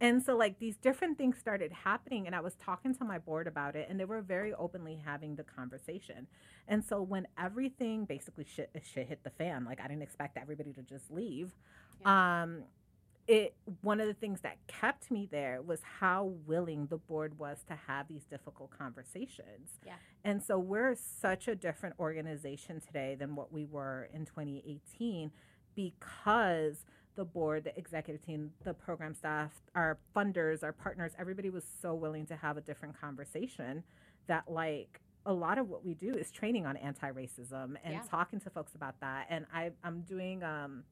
And 0.00 0.22
so 0.22 0.36
like 0.36 0.58
these 0.58 0.76
different 0.76 1.18
things 1.18 1.38
started 1.38 1.72
happening 1.72 2.26
and 2.26 2.34
I 2.34 2.40
was 2.40 2.54
talking 2.56 2.94
to 2.96 3.04
my 3.04 3.18
board 3.18 3.46
about 3.46 3.76
it 3.76 3.88
and 3.88 3.98
they 3.98 4.04
were 4.04 4.22
very 4.22 4.52
openly 4.54 5.00
having 5.04 5.36
the 5.36 5.44
conversation. 5.44 6.26
And 6.68 6.84
so 6.84 7.00
when 7.00 7.26
everything 7.38 8.04
basically 8.04 8.44
shit, 8.44 8.70
shit 8.82 9.08
hit 9.08 9.22
the 9.22 9.30
fan, 9.30 9.64
like 9.64 9.80
I 9.80 9.88
didn't 9.88 10.02
expect 10.02 10.36
everybody 10.36 10.72
to 10.72 10.82
just 10.82 11.10
leave. 11.10 11.52
Yeah. 12.00 12.42
Um 12.42 12.64
it 13.26 13.54
one 13.80 14.00
of 14.00 14.06
the 14.06 14.14
things 14.14 14.42
that 14.42 14.58
kept 14.66 15.10
me 15.10 15.26
there 15.30 15.62
was 15.62 15.80
how 16.00 16.34
willing 16.46 16.86
the 16.86 16.98
board 16.98 17.38
was 17.38 17.64
to 17.68 17.74
have 17.86 18.06
these 18.08 18.24
difficult 18.24 18.70
conversations. 18.70 19.78
Yeah. 19.86 19.94
And 20.24 20.42
so 20.42 20.58
we're 20.58 20.94
such 20.94 21.48
a 21.48 21.54
different 21.54 21.94
organization 21.98 22.80
today 22.80 23.16
than 23.18 23.34
what 23.34 23.52
we 23.52 23.64
were 23.64 24.08
in 24.12 24.26
2018 24.26 25.30
because 25.74 26.84
the 27.16 27.24
board, 27.24 27.64
the 27.64 27.76
executive 27.78 28.24
team, 28.24 28.50
the 28.64 28.74
program 28.74 29.14
staff, 29.14 29.50
our 29.74 29.98
funders, 30.14 30.62
our 30.62 30.72
partners, 30.72 31.12
everybody 31.18 31.50
was 31.50 31.64
so 31.80 31.94
willing 31.94 32.26
to 32.26 32.36
have 32.36 32.56
a 32.56 32.60
different 32.60 32.98
conversation 33.00 33.82
that 34.26 34.44
like 34.50 35.00
a 35.26 35.32
lot 35.32 35.58
of 35.58 35.68
what 35.68 35.84
we 35.84 35.94
do 35.94 36.12
is 36.12 36.30
training 36.30 36.66
on 36.66 36.76
anti-racism 36.76 37.76
and 37.82 37.94
yeah. 37.94 38.02
talking 38.08 38.40
to 38.40 38.50
folks 38.50 38.74
about 38.74 39.00
that. 39.00 39.26
And 39.30 39.46
I, 39.52 39.70
I'm 39.82 40.02
doing 40.02 40.42
um, 40.42 40.84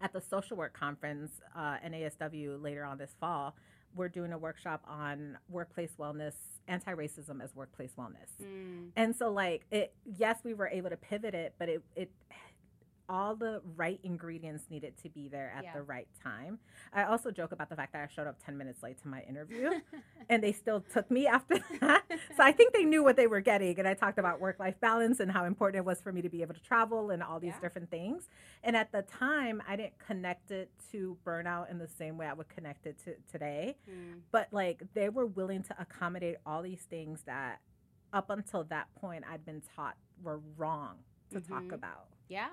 at 0.00 0.12
the 0.12 0.20
social 0.20 0.56
work 0.56 0.78
conference, 0.78 1.32
uh, 1.56 1.76
NASW, 1.86 2.62
later 2.62 2.84
on 2.84 2.98
this 2.98 3.14
fall, 3.18 3.54
we're 3.94 4.08
doing 4.08 4.32
a 4.32 4.38
workshop 4.38 4.82
on 4.86 5.38
workplace 5.48 5.92
wellness, 5.98 6.34
anti 6.68 6.92
racism 6.92 7.42
as 7.42 7.54
workplace 7.54 7.92
wellness. 7.98 8.30
Mm. 8.42 8.90
And 8.96 9.16
so, 9.16 9.30
like, 9.30 9.64
it, 9.70 9.94
yes, 10.04 10.38
we 10.44 10.54
were 10.54 10.68
able 10.68 10.90
to 10.90 10.96
pivot 10.96 11.34
it, 11.34 11.54
but 11.58 11.68
it, 11.68 11.82
it 11.96 12.10
all 13.10 13.34
the 13.34 13.60
right 13.76 13.98
ingredients 14.04 14.64
needed 14.70 14.94
to 15.02 15.08
be 15.08 15.28
there 15.28 15.52
at 15.54 15.64
yeah. 15.64 15.72
the 15.74 15.82
right 15.82 16.06
time. 16.22 16.60
I 16.92 17.04
also 17.04 17.32
joke 17.32 17.50
about 17.50 17.68
the 17.68 17.74
fact 17.74 17.92
that 17.92 18.08
I 18.08 18.14
showed 18.14 18.28
up 18.28 18.36
10 18.44 18.56
minutes 18.56 18.84
late 18.84 19.02
to 19.02 19.08
my 19.08 19.22
interview 19.28 19.70
and 20.28 20.42
they 20.42 20.52
still 20.52 20.80
took 20.80 21.10
me 21.10 21.26
after 21.26 21.58
that. 21.80 22.04
so 22.08 22.42
I 22.42 22.52
think 22.52 22.72
they 22.72 22.84
knew 22.84 23.02
what 23.02 23.16
they 23.16 23.26
were 23.26 23.40
getting. 23.40 23.78
And 23.80 23.88
I 23.88 23.94
talked 23.94 24.18
about 24.18 24.40
work 24.40 24.60
life 24.60 24.78
balance 24.80 25.18
and 25.18 25.32
how 25.32 25.44
important 25.44 25.78
it 25.78 25.84
was 25.84 26.00
for 26.00 26.12
me 26.12 26.22
to 26.22 26.28
be 26.28 26.40
able 26.42 26.54
to 26.54 26.62
travel 26.62 27.10
and 27.10 27.20
all 27.20 27.40
these 27.40 27.54
yeah. 27.54 27.60
different 27.60 27.90
things. 27.90 28.28
And 28.62 28.76
at 28.76 28.92
the 28.92 29.02
time, 29.02 29.60
I 29.66 29.74
didn't 29.74 29.98
connect 29.98 30.52
it 30.52 30.70
to 30.92 31.16
burnout 31.26 31.68
in 31.68 31.78
the 31.78 31.88
same 31.88 32.16
way 32.16 32.26
I 32.26 32.32
would 32.32 32.48
connect 32.48 32.86
it 32.86 32.96
to 33.04 33.14
today. 33.30 33.76
Mm. 33.90 34.20
But 34.30 34.48
like 34.52 34.84
they 34.94 35.08
were 35.08 35.26
willing 35.26 35.64
to 35.64 35.74
accommodate 35.80 36.36
all 36.46 36.62
these 36.62 36.82
things 36.88 37.22
that 37.26 37.60
up 38.12 38.30
until 38.30 38.62
that 38.64 38.86
point 39.00 39.24
I'd 39.28 39.44
been 39.44 39.62
taught 39.74 39.96
were 40.22 40.40
wrong 40.56 40.98
to 41.32 41.40
mm-hmm. 41.40 41.52
talk 41.52 41.72
about. 41.72 42.06
Yeah. 42.28 42.48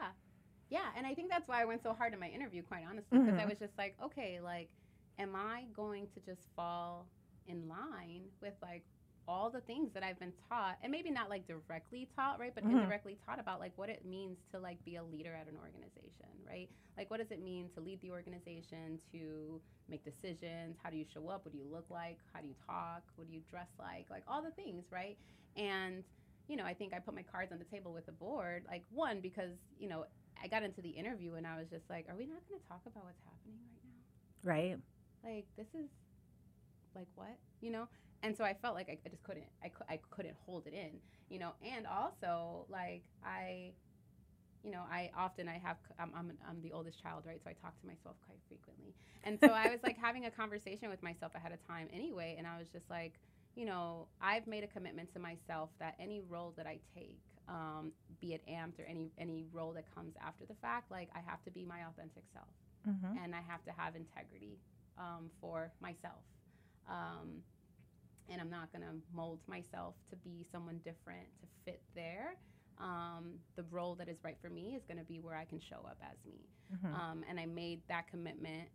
Yeah, 0.69 0.87
and 0.97 1.05
I 1.07 1.13
think 1.13 1.29
that's 1.29 1.47
why 1.47 1.61
I 1.61 1.65
went 1.65 1.81
so 1.83 1.93
hard 1.93 2.13
in 2.13 2.19
my 2.19 2.27
interview, 2.27 2.61
quite 2.61 2.83
honestly, 2.89 3.19
because 3.19 3.33
mm-hmm. 3.33 3.39
I 3.39 3.45
was 3.45 3.57
just 3.59 3.77
like, 3.77 3.95
okay, 4.03 4.39
like, 4.43 4.69
am 5.17 5.35
I 5.35 5.65
going 5.75 6.07
to 6.13 6.19
just 6.19 6.41
fall 6.55 7.07
in 7.47 7.67
line 7.69 8.23
with 8.41 8.53
like 8.61 8.83
all 9.27 9.49
the 9.49 9.61
things 9.61 9.91
that 9.93 10.03
I've 10.03 10.19
been 10.19 10.33
taught, 10.49 10.77
and 10.81 10.91
maybe 10.91 11.11
not 11.11 11.29
like 11.29 11.47
directly 11.47 12.07
taught, 12.15 12.39
right, 12.39 12.53
but 12.53 12.63
mm-hmm. 12.63 12.77
indirectly 12.77 13.17
taught 13.25 13.39
about 13.39 13.59
like 13.59 13.73
what 13.75 13.89
it 13.89 14.05
means 14.05 14.37
to 14.53 14.59
like 14.59 14.83
be 14.85 14.95
a 14.95 15.03
leader 15.03 15.33
at 15.33 15.47
an 15.47 15.57
organization, 15.57 16.31
right? 16.47 16.69
Like, 16.97 17.11
what 17.11 17.19
does 17.19 17.31
it 17.31 17.43
mean 17.43 17.69
to 17.75 17.81
lead 17.81 18.01
the 18.01 18.11
organization, 18.11 18.99
to 19.11 19.61
make 19.89 20.03
decisions? 20.03 20.77
How 20.81 20.89
do 20.89 20.97
you 20.97 21.05
show 21.13 21.27
up? 21.29 21.45
What 21.45 21.51
do 21.51 21.57
you 21.57 21.67
look 21.71 21.85
like? 21.89 22.17
How 22.33 22.41
do 22.41 22.47
you 22.47 22.55
talk? 22.65 23.03
What 23.15 23.27
do 23.27 23.33
you 23.33 23.41
dress 23.49 23.69
like? 23.79 24.07
Like 24.09 24.23
all 24.27 24.41
the 24.41 24.51
things, 24.51 24.85
right? 24.91 25.17
And 25.55 26.03
you 26.47 26.55
know, 26.55 26.63
I 26.63 26.73
think 26.73 26.93
I 26.93 26.99
put 26.99 27.13
my 27.13 27.23
cards 27.23 27.51
on 27.51 27.59
the 27.59 27.65
table 27.65 27.93
with 27.93 28.05
the 28.05 28.13
board. 28.13 28.63
Like 28.67 28.83
one, 28.89 29.19
because 29.19 29.51
you 29.77 29.89
know, 29.89 30.05
I 30.43 30.47
got 30.47 30.63
into 30.63 30.81
the 30.81 30.89
interview 30.89 31.35
and 31.35 31.45
I 31.45 31.57
was 31.57 31.67
just 31.69 31.89
like, 31.89 32.05
are 32.09 32.15
we 32.15 32.25
not 32.25 32.39
going 32.47 32.59
to 32.61 32.67
talk 32.67 32.81
about 32.85 33.03
what's 33.05 33.21
happening 33.25 33.59
right 33.71 33.83
now? 33.83 34.01
Right. 34.43 34.77
Like 35.23 35.45
this 35.57 35.67
is 35.73 35.89
like 36.95 37.07
what 37.15 37.37
you 37.61 37.71
know. 37.71 37.87
And 38.23 38.35
so 38.35 38.43
I 38.43 38.53
felt 38.53 38.73
like 38.75 38.89
I, 38.89 38.97
I 39.05 39.09
just 39.09 39.23
couldn't. 39.23 39.45
I, 39.63 39.71
I 39.89 39.99
couldn't 40.09 40.35
hold 40.45 40.65
it 40.65 40.73
in, 40.73 40.99
you 41.29 41.39
know. 41.39 41.51
And 41.63 41.85
also 41.85 42.65
like 42.69 43.03
I 43.23 43.73
you 44.63 44.71
know, 44.71 44.83
I 44.91 45.11
often 45.15 45.47
I 45.47 45.59
have 45.63 45.77
I'm, 45.99 46.11
I'm 46.15 46.31
I'm 46.47 46.61
the 46.61 46.71
oldest 46.73 47.01
child, 47.01 47.23
right? 47.25 47.39
So 47.43 47.49
I 47.49 47.53
talk 47.53 47.79
to 47.79 47.87
myself 47.87 48.15
quite 48.25 48.39
frequently, 48.47 48.93
and 49.23 49.39
so 49.39 49.47
I 49.47 49.69
was 49.69 49.79
like 49.83 49.97
having 50.01 50.25
a 50.25 50.31
conversation 50.31 50.89
with 50.89 51.01
myself 51.03 51.33
ahead 51.35 51.51
of 51.51 51.65
time 51.65 51.87
anyway, 51.93 52.35
and 52.37 52.47
I 52.47 52.57
was 52.57 52.67
just 52.73 52.89
like, 52.89 53.13
you 53.55 53.65
know, 53.65 54.07
I've 54.21 54.47
made 54.47 54.63
a 54.63 54.67
commitment 54.67 55.13
to 55.13 55.19
myself 55.19 55.69
that 55.79 55.95
any 55.99 56.21
role 56.27 56.53
that 56.57 56.67
I 56.67 56.79
take, 56.93 57.21
um, 57.47 57.91
be 58.19 58.33
it 58.33 58.41
AMPT 58.49 58.79
or 58.79 58.85
any 58.87 59.11
any 59.17 59.45
role 59.53 59.73
that 59.73 59.85
comes 59.93 60.13
after 60.21 60.45
the 60.45 60.55
fact, 60.55 60.91
like 60.91 61.09
I 61.15 61.19
have 61.25 61.43
to 61.45 61.51
be 61.51 61.65
my 61.65 61.79
authentic 61.89 62.23
self, 62.33 62.47
mm-hmm. 62.87 63.23
and 63.23 63.33
I 63.35 63.41
have 63.47 63.63
to 63.65 63.71
have 63.77 63.95
integrity 63.95 64.59
um, 64.97 65.29
for 65.39 65.71
myself, 65.79 66.23
um, 66.89 67.43
and 68.29 68.41
I'm 68.41 68.49
not 68.49 68.71
gonna 68.71 68.95
mold 69.13 69.39
myself 69.47 69.95
to 70.09 70.15
be 70.17 70.45
someone 70.51 70.79
different 70.83 71.27
to 71.41 71.47
fit 71.65 71.81
there. 71.95 72.35
Um, 72.79 73.39
the 73.55 73.63
role 73.71 73.95
that 73.95 74.07
is 74.07 74.17
right 74.23 74.37
for 74.41 74.49
me 74.49 74.75
is 74.75 74.83
going 74.87 74.99
to 74.99 75.03
be 75.03 75.19
where 75.19 75.35
I 75.35 75.45
can 75.45 75.59
show 75.59 75.77
up 75.77 75.97
as 76.03 76.15
me. 76.29 76.45
Mm-hmm. 76.71 76.93
Um, 76.93 77.23
and 77.27 77.39
I 77.39 77.47
made 77.47 77.81
that 77.87 78.07
commitment 78.07 78.69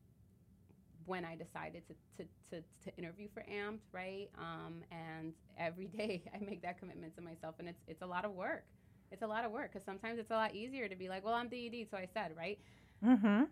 when 1.06 1.24
I 1.24 1.36
decided 1.36 1.82
to, 1.88 1.94
to, 2.18 2.28
to, 2.50 2.62
to 2.84 2.96
interview 2.96 3.28
for 3.32 3.42
AMPT, 3.42 3.80
right? 3.92 4.28
Um, 4.38 4.82
and 4.90 5.32
every 5.58 5.86
day 5.98 6.22
I 6.34 6.44
make 6.44 6.62
that 6.62 6.78
commitment 6.78 7.14
to 7.16 7.22
myself, 7.22 7.56
and 7.58 7.68
it's, 7.68 7.82
it's 7.86 8.02
a 8.02 8.06
lot 8.06 8.24
of 8.24 8.32
work. 8.32 8.64
It's 9.10 9.22
a 9.22 9.26
lot 9.26 9.44
of 9.44 9.52
work 9.52 9.72
because 9.72 9.84
sometimes 9.84 10.18
it's 10.18 10.30
a 10.30 10.34
lot 10.34 10.54
easier 10.54 10.88
to 10.88 10.96
be 10.96 11.08
like, 11.08 11.24
well, 11.24 11.34
I'm 11.34 11.48
DED, 11.48 11.86
so 11.90 11.98
I 11.98 12.08
said, 12.14 12.32
right? 12.36 12.58
Mm-hmm. 13.04 13.44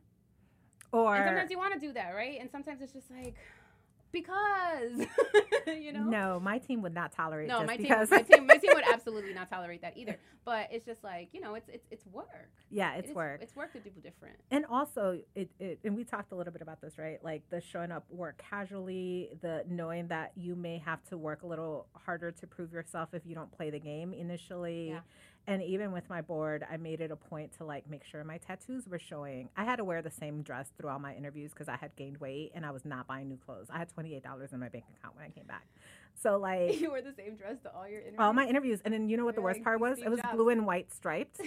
Or 0.93 1.15
and 1.15 1.25
sometimes 1.27 1.51
you 1.51 1.59
want 1.59 1.75
to 1.75 1.81
do 1.81 1.93
that, 1.93 2.15
right? 2.15 2.41
And 2.41 2.51
sometimes 2.51 2.81
it's 2.81 2.93
just 2.93 3.11
like, 3.11 3.35
because 4.13 5.07
you 5.67 5.93
know? 5.93 6.05
No 6.05 6.41
my 6.41 6.59
team 6.59 6.83
would 6.83 6.95
not 6.95 7.13
tolerate 7.13 7.49
no 7.49 7.65
my 7.65 7.77
team, 7.77 7.89
my 8.11 8.23
team 8.23 8.47
my 8.47 8.57
team 8.57 8.73
would 8.75 8.85
absolutely 8.93 9.35
not 9.35 9.49
tolerate 9.49 9.83
that 9.83 9.97
either. 9.97 10.17
But 10.45 10.69
it's 10.71 10.87
just 10.87 11.05
like 11.05 11.29
you 11.33 11.41
know 11.41 11.55
it's 11.55 11.69
it's, 11.69 11.87
it's 11.91 12.07
work. 12.07 12.51
Yeah 12.71 12.95
it's 12.95 13.11
it 13.11 13.17
work. 13.17 13.41
it's 13.43 13.57
work 13.57 13.73
to 13.73 13.81
do 13.81 13.91
different. 14.03 14.37
And 14.51 14.65
also 14.67 15.21
it, 15.35 15.51
it 15.59 15.81
and 15.85 15.97
we 15.97 16.05
talked 16.05 16.33
a 16.33 16.35
little 16.35 16.53
bit 16.53 16.63
about 16.63 16.81
this 16.81 16.99
right? 16.99 17.23
Like 17.23 17.43
the 17.51 17.61
showing 17.61 17.93
up 17.93 18.05
work 18.11 18.43
casually 18.51 19.31
the 19.41 19.65
knowing 19.69 20.09
that 20.09 20.33
you 20.37 20.55
may 20.55 20.79
have 20.79 21.03
to 21.05 21.17
work 21.17 21.43
a 21.43 21.47
little 21.47 21.87
harder 21.95 22.31
to 22.31 22.47
prove 22.47 22.73
yourself 22.73 23.11
if 23.13 23.27
you 23.27 23.35
don't 23.35 23.53
play 23.53 23.71
the 23.71 23.81
game 23.81 24.13
initially. 24.13 24.91
Yeah 24.91 25.01
and 25.47 25.63
even 25.63 25.93
with 25.93 26.09
my 26.09 26.21
board 26.21 26.65
i 26.71 26.77
made 26.77 27.01
it 27.01 27.11
a 27.11 27.17
point 27.17 27.53
to 27.57 27.65
like 27.65 27.89
make 27.89 28.05
sure 28.05 28.23
my 28.25 28.39
tattoos 28.39 28.89
were 28.89 28.99
showing. 28.99 29.49
I 29.57 29.65
had 29.65 29.77
to 29.77 29.85
wear 29.85 30.03
the 30.03 30.11
same 30.11 30.43
dress 30.43 30.71
through 30.79 30.91
all 30.91 30.99
my 30.99 31.15
interviews 31.15 31.53
because 31.53 31.69
i 31.69 31.77
had 31.77 31.95
gained 31.97 32.19
weight 32.19 32.53
and 32.55 32.65
i 32.65 32.71
was 32.71 32.85
not 32.85 33.07
buying 33.07 33.29
new 33.29 33.39
clothes. 33.39 33.69
I 33.71 33.79
had 33.79 33.89
$28 33.95 34.53
in 34.53 34.61
my 34.61 34.69
bank 34.69 34.85
account 34.97 35.17
when 35.17 35.25
i 35.25 35.29
came 35.29 35.47
back. 35.47 35.67
So 36.23 36.39
like 36.39 36.81
you 36.81 36.91
wore 36.91 37.03
the 37.03 37.15
same 37.17 37.37
dress 37.37 37.57
to 37.65 37.75
all 37.75 37.89
your 37.89 38.01
interviews 38.01 38.19
all 38.19 38.33
my 38.33 38.47
interviews? 38.47 38.81
and 38.85 38.93
then 38.93 39.09
you 39.09 39.17
know 39.17 39.25
what 39.25 39.35
the 39.35 39.43
worst 39.43 39.63
part 39.63 39.81
was? 39.81 39.99
it 39.99 40.09
was 40.11 40.21
blue 40.33 40.49
and 40.51 40.67
white 40.67 40.93
striped. 40.93 41.41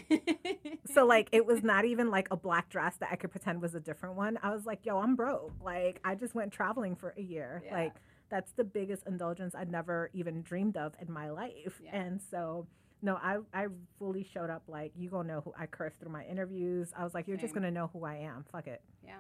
So 0.94 1.06
like 1.14 1.30
it 1.32 1.46
was 1.46 1.64
not 1.64 1.86
even 1.86 2.10
like 2.10 2.28
a 2.32 2.38
black 2.38 2.70
dress 2.70 2.96
that 2.98 3.10
i 3.12 3.16
could 3.16 3.32
pretend 3.32 3.62
was 3.62 3.76
a 3.76 3.80
different 3.80 4.16
one. 4.16 4.38
I 4.42 4.52
was 4.52 4.66
like 4.66 4.86
yo 4.86 4.98
i'm 5.00 5.16
broke. 5.16 5.52
Like 5.64 6.00
i 6.04 6.16
just 6.16 6.36
went 6.36 6.52
traveling 6.52 6.96
for 6.96 7.14
a 7.18 7.22
year. 7.22 7.62
Yeah. 7.66 7.74
like 7.78 7.94
that's 8.30 8.52
the 8.54 8.64
biggest 8.64 9.04
indulgence 9.06 9.54
i'd 9.54 9.70
never 9.70 10.10
even 10.14 10.42
dreamed 10.42 10.78
of 10.78 10.94
in 11.00 11.12
my 11.12 11.30
life. 11.30 11.80
Yeah. 11.84 12.02
and 12.02 12.22
so 12.32 12.66
no, 13.04 13.16
I 13.16 13.38
I 13.54 13.68
fully 14.00 14.26
showed 14.34 14.50
up 14.50 14.64
like 14.68 14.94
you 14.96 15.10
gonna 15.10 15.28
know 15.28 15.42
who 15.42 15.54
I 15.60 15.66
cursed 15.66 16.00
through 16.00 16.12
my 16.12 16.24
interviews. 16.24 16.92
I 16.98 17.04
was 17.04 17.14
like, 17.14 17.28
you're 17.28 17.38
same. 17.38 17.44
just 17.44 17.54
gonna 17.54 17.70
know 17.70 17.90
who 17.92 18.06
I 18.06 18.16
am. 18.16 18.46
Fuck 18.52 18.68
it. 18.68 18.82
Yeah. 19.06 19.18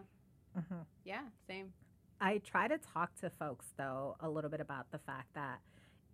Mm-hmm. 0.57 0.81
Yeah. 1.03 1.21
Same. 1.47 1.73
I 2.21 2.37
try 2.37 2.69
to 2.69 2.77
talk 2.77 3.13
to 3.19 3.29
folks 3.29 3.67
though 3.77 4.15
a 4.21 4.29
little 4.29 4.49
bit 4.49 4.61
about 4.61 4.89
the 4.91 4.99
fact 4.99 5.33
that 5.35 5.59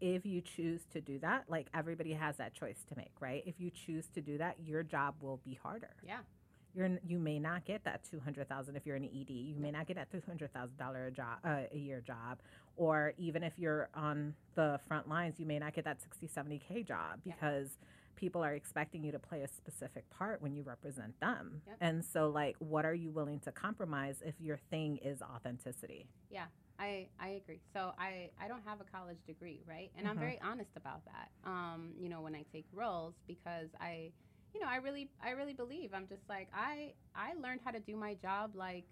if 0.01 0.25
you 0.25 0.41
choose 0.41 0.81
to 0.93 0.99
do 0.99 1.19
that, 1.19 1.45
like 1.47 1.67
everybody 1.73 2.13
has 2.13 2.37
that 2.37 2.53
choice 2.55 2.83
to 2.89 2.97
make, 2.97 3.11
right? 3.19 3.43
If 3.45 3.59
you 3.59 3.69
choose 3.69 4.07
to 4.15 4.21
do 4.21 4.39
that, 4.39 4.55
your 4.65 4.81
job 4.81 5.15
will 5.21 5.39
be 5.45 5.53
harder. 5.61 5.91
Yeah 6.05 6.19
you're 6.73 6.89
you 7.05 7.19
may 7.19 7.39
not 7.39 7.65
get 7.65 7.83
that 7.85 8.03
200,000 8.09 8.75
if 8.75 8.85
you're 8.85 8.95
an 8.95 9.05
ED. 9.05 9.29
You 9.29 9.59
may 9.59 9.71
not 9.71 9.87
get 9.87 9.95
that 9.97 10.11
$200,000 10.11 11.07
a 11.07 11.11
job 11.11 11.37
uh, 11.43 11.61
a 11.71 11.77
year 11.77 12.01
job 12.01 12.39
or 12.79 13.13
even 13.17 13.43
if 13.43 13.53
you're 13.59 13.89
on 13.93 14.33
the 14.55 14.79
front 14.87 15.07
lines, 15.09 15.39
you 15.39 15.45
may 15.45 15.59
not 15.59 15.73
get 15.73 15.83
that 15.85 16.01
60 16.01 16.27
70k 16.27 16.87
job 16.87 17.19
because 17.25 17.77
yeah. 17.79 17.87
people 18.15 18.41
are 18.43 18.53
expecting 18.53 19.03
you 19.03 19.11
to 19.11 19.19
play 19.19 19.41
a 19.43 19.47
specific 19.49 20.09
part 20.09 20.41
when 20.41 20.55
you 20.55 20.63
represent 20.63 21.19
them. 21.19 21.61
Yep. 21.67 21.77
And 21.81 22.05
so, 22.05 22.29
like, 22.29 22.55
what 22.59 22.85
are 22.85 22.93
you 22.95 23.11
willing 23.11 23.39
to 23.41 23.51
compromise 23.51 24.23
if 24.25 24.35
your 24.39 24.57
thing 24.71 24.97
is 25.03 25.21
authenticity? 25.21 26.07
Yeah, 26.29 26.45
I, 26.79 27.07
I 27.19 27.29
agree. 27.29 27.59
So 27.73 27.93
I, 27.99 28.29
I 28.41 28.47
don't 28.47 28.63
have 28.65 28.79
a 28.81 28.85
college 28.85 29.19
degree, 29.27 29.61
right? 29.67 29.91
And 29.97 30.07
I'm 30.07 30.17
Mhm. 30.17 30.19
very 30.19 30.39
honest 30.41 30.71
about 30.77 31.03
that. 31.05 31.29
Um, 31.43 31.93
you 31.97 32.09
know, 32.09 32.21
when 32.21 32.35
I 32.35 32.43
take 32.53 32.65
roles 32.73 33.15
because 33.27 33.69
I, 33.79 34.11
you 34.53 34.61
know, 34.61 34.67
I 34.67 34.77
really 34.77 35.09
I 35.23 35.31
really 35.31 35.53
believe 35.53 35.91
I'm 35.93 36.07
just 36.07 36.23
like 36.29 36.47
I 36.53 36.93
I 37.15 37.33
learned 37.41 37.61
how 37.63 37.71
to 37.71 37.79
do 37.79 37.95
my 37.97 38.15
job 38.15 38.51
like 38.55 38.85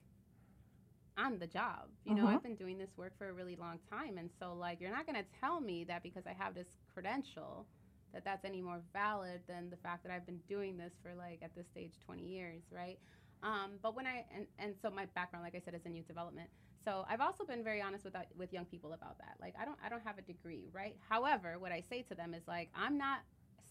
on 1.17 1.39
the 1.39 1.47
job. 1.47 1.89
You 2.05 2.15
know, 2.15 2.25
Mhm. 2.25 2.27
I've 2.27 2.43
been 2.43 2.55
doing 2.55 2.77
this 2.77 2.95
work 2.97 3.17
for 3.17 3.29
a 3.29 3.33
really 3.33 3.55
long 3.55 3.79
time 3.89 4.17
and 4.17 4.29
so 4.39 4.53
like 4.53 4.79
you're 4.81 4.91
not 4.91 5.05
going 5.07 5.17
to 5.21 5.29
tell 5.39 5.59
me 5.59 5.83
that 5.85 6.03
because 6.03 6.25
I 6.27 6.33
have 6.33 6.53
this 6.55 6.67
credential 6.93 7.67
that 8.13 8.23
that's 8.23 8.45
any 8.45 8.61
more 8.61 8.81
valid 8.93 9.41
than 9.47 9.69
the 9.69 9.77
fact 9.77 10.03
that 10.03 10.11
I've 10.11 10.25
been 10.25 10.39
doing 10.47 10.77
this 10.77 10.93
for 11.01 11.13
like 11.15 11.39
at 11.43 11.53
this 11.55 11.67
stage 11.67 11.99
20 12.05 12.23
years, 12.23 12.63
right? 12.71 12.99
Um, 13.43 13.73
but 13.83 13.95
when 13.95 14.07
I 14.07 14.25
and, 14.33 14.47
and 14.59 14.75
so 14.81 14.89
my 14.89 15.05
background, 15.07 15.43
like 15.43 15.55
I 15.55 15.59
said, 15.59 15.75
is 15.75 15.85
in 15.85 15.93
youth 15.95 16.07
development. 16.07 16.49
So 16.83 17.05
I've 17.09 17.21
also 17.21 17.43
been 17.45 17.63
very 17.63 17.81
honest 17.81 18.03
with 18.05 18.13
that- 18.13 18.35
with 18.37 18.53
young 18.53 18.65
people 18.65 18.93
about 18.93 19.17
that. 19.19 19.35
Like 19.41 19.55
I 19.59 19.65
don't 19.65 19.77
I 19.83 19.89
don't 19.89 20.03
have 20.03 20.17
a 20.17 20.21
degree, 20.21 20.69
right? 20.73 20.95
However, 21.09 21.59
what 21.59 21.71
I 21.71 21.81
say 21.81 22.01
to 22.03 22.15
them 22.15 22.33
is 22.33 22.47
like 22.47 22.69
I'm 22.75 22.97
not 22.97 23.19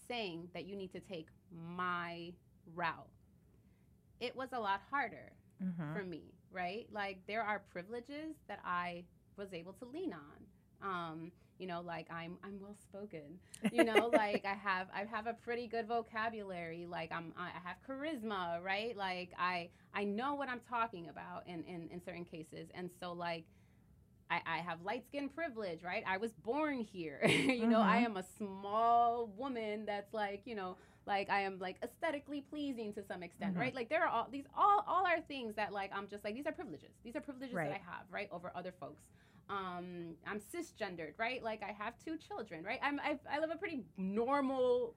saying 0.08 0.50
that 0.54 0.66
you 0.66 0.76
need 0.76 0.92
to 0.92 1.00
take 1.00 1.28
my 1.50 2.32
route. 2.74 3.08
It 4.20 4.36
was 4.36 4.52
a 4.52 4.60
lot 4.60 4.80
harder 4.90 5.32
Mm-hmm. 5.62 5.92
for 5.94 6.04
me, 6.04 6.34
right? 6.52 6.86
Like 6.92 7.18
there 7.26 7.42
are 7.42 7.62
privileges 7.72 8.36
that 8.48 8.60
I 8.64 9.04
was 9.36 9.52
able 9.52 9.72
to 9.74 9.84
lean 9.86 10.12
on. 10.14 10.42
Um, 10.82 11.32
you 11.58 11.66
know, 11.66 11.80
like 11.80 12.06
I'm 12.10 12.36
I'm 12.44 12.60
well 12.60 12.76
spoken. 12.88 13.38
You 13.70 13.84
know, 13.84 14.08
like 14.12 14.44
I 14.44 14.54
have 14.54 14.88
I 14.94 15.04
have 15.04 15.26
a 15.26 15.34
pretty 15.34 15.66
good 15.68 15.86
vocabulary. 15.88 16.86
Like 16.88 17.12
I'm 17.12 17.32
I 17.38 17.50
have 17.64 17.76
charisma, 17.88 18.62
right? 18.62 18.96
Like 18.96 19.30
I 19.38 19.70
I 19.94 20.04
know 20.04 20.34
what 20.34 20.48
I'm 20.48 20.60
talking 20.68 21.08
about 21.08 21.46
in 21.46 21.64
in, 21.64 21.88
in 21.92 22.02
certain 22.04 22.24
cases, 22.24 22.68
and 22.74 22.90
so 23.00 23.12
like. 23.12 23.44
I, 24.30 24.40
I 24.46 24.58
have 24.58 24.82
light 24.82 25.04
skin 25.06 25.28
privilege, 25.28 25.82
right? 25.84 26.02
I 26.06 26.16
was 26.16 26.32
born 26.32 26.80
here. 26.80 27.20
you 27.26 27.66
know, 27.66 27.80
I 27.80 27.98
Mhm. 27.98 28.04
am 28.04 28.16
a 28.16 28.24
small 28.38 29.26
woman 29.36 29.86
that's 29.86 30.12
like, 30.12 30.42
you 30.46 30.54
know, 30.56 30.76
like 31.06 31.30
I 31.30 31.40
am 31.42 31.58
like 31.58 31.76
aesthetically 31.82 32.40
pleasing 32.40 32.92
to 32.94 33.02
some 33.02 33.22
extent, 33.22 33.54
Mhm. 33.54 33.60
right? 33.60 33.74
Like 33.74 33.88
there 33.88 34.02
are 34.04 34.08
all 34.08 34.28
these 34.30 34.46
all 34.56 34.84
all 34.86 35.06
are 35.06 35.20
things 35.20 35.54
that 35.56 35.72
like 35.72 35.90
I'm 35.94 36.08
just 36.08 36.24
like 36.24 36.34
these 36.34 36.46
are 36.46 36.52
privileges. 36.52 36.90
These 37.04 37.16
are 37.16 37.20
privileges 37.20 37.54
Right. 37.54 37.70
that 37.70 37.74
I 37.80 37.90
have, 37.90 38.04
right, 38.10 38.28
over 38.32 38.52
other 38.54 38.72
folks. 38.72 39.02
Um, 39.48 40.16
I'm 40.26 40.40
cisgendered, 40.40 41.12
right? 41.18 41.42
Like 41.42 41.62
I 41.62 41.72
have 41.72 41.94
two 42.04 42.16
children, 42.18 42.64
right? 42.64 42.80
I'm 42.82 43.00
I've, 43.00 43.20
I 43.30 43.38
live 43.38 43.50
a 43.52 43.56
pretty 43.56 43.84
normal 43.96 44.96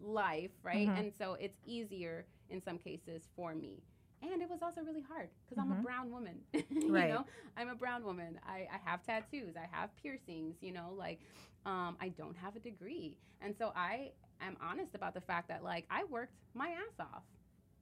life, 0.00 0.50
right? 0.62 0.88
Mhm. 0.88 0.98
And 0.98 1.12
so 1.14 1.34
it's 1.34 1.58
easier 1.64 2.26
in 2.48 2.60
some 2.60 2.78
cases 2.78 3.28
for 3.36 3.54
me. 3.54 3.82
And 4.22 4.40
it 4.40 4.48
was 4.48 4.62
also 4.62 4.80
really 4.82 5.02
hard 5.02 5.28
because 5.44 5.58
I'm 5.62 5.70
a 5.70 5.74
Mhm. 5.74 5.82
brown 5.82 6.10
woman. 6.10 6.40
you 6.70 6.90
Right. 6.90 7.10
know, 7.10 7.26
I'm 7.56 7.68
a 7.68 7.74
brown 7.74 8.02
woman. 8.04 8.40
I, 8.46 8.66
I 8.72 8.78
have 8.82 9.02
tattoos. 9.04 9.54
I 9.56 9.66
have 9.70 9.94
piercings. 9.96 10.56
You 10.62 10.72
know, 10.72 10.94
like 10.96 11.20
um, 11.66 11.96
I 12.00 12.08
don't 12.08 12.36
have 12.38 12.56
a 12.56 12.60
degree, 12.60 13.18
and 13.40 13.54
so 13.56 13.72
I 13.76 14.12
am 14.46 14.56
honest 14.60 14.94
about 14.94 15.14
the 15.14 15.20
fact 15.20 15.48
that 15.48 15.62
like 15.64 15.86
I 15.90 16.04
worked 16.04 16.34
my 16.54 16.68
ass 16.68 17.00
off, 17.00 17.24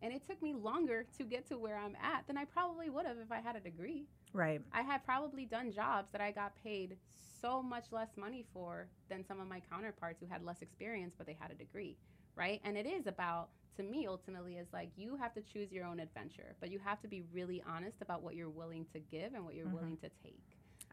and 0.02 0.12
it 0.12 0.26
took 0.26 0.42
me 0.42 0.54
longer 0.54 1.04
to 1.18 1.24
get 1.24 1.46
to 1.48 1.58
where 1.58 1.76
I'm 1.76 1.96
at 1.96 2.26
than 2.26 2.36
I 2.36 2.44
probably 2.44 2.90
would 2.90 3.06
have 3.06 3.18
if 3.18 3.30
I 3.30 3.40
had 3.40 3.56
a 3.56 3.60
degree. 3.60 4.06
Right. 4.32 4.62
I 4.72 4.82
had 4.82 5.04
probably 5.04 5.44
done 5.44 5.72
jobs 5.72 6.08
that 6.12 6.20
I 6.20 6.30
got 6.30 6.52
paid 6.62 6.96
so 7.42 7.62
much 7.62 7.86
less 7.90 8.16
money 8.16 8.44
for 8.52 8.88
than 9.10 9.24
some 9.26 9.40
of 9.40 9.48
my 9.48 9.60
counterparts 9.60 10.20
who 10.20 10.26
had 10.26 10.44
less 10.44 10.62
experience 10.62 11.14
but 11.16 11.26
they 11.26 11.36
had 11.38 11.50
a 11.50 11.54
degree, 11.54 11.96
right? 12.36 12.60
And 12.64 12.76
it 12.76 12.86
is 12.86 13.06
about 13.06 13.50
to 13.76 13.82
me 13.82 14.06
ultimately 14.06 14.56
is 14.56 14.68
like 14.72 14.90
you 14.96 15.16
have 15.16 15.34
to 15.34 15.40
choose 15.42 15.72
your 15.72 15.84
own 15.84 16.00
adventure, 16.00 16.54
but 16.60 16.70
you 16.70 16.78
have 16.78 17.00
to 17.02 17.08
be 17.08 17.22
really 17.32 17.62
honest 17.66 17.96
about 18.00 18.22
what 18.22 18.34
you're 18.34 18.50
willing 18.50 18.86
to 18.92 19.00
give 19.00 19.34
and 19.34 19.44
what 19.44 19.54
you're 19.54 19.66
Mhm. 19.66 19.72
willing 19.74 19.96
to 19.98 20.08
take. 20.22 20.44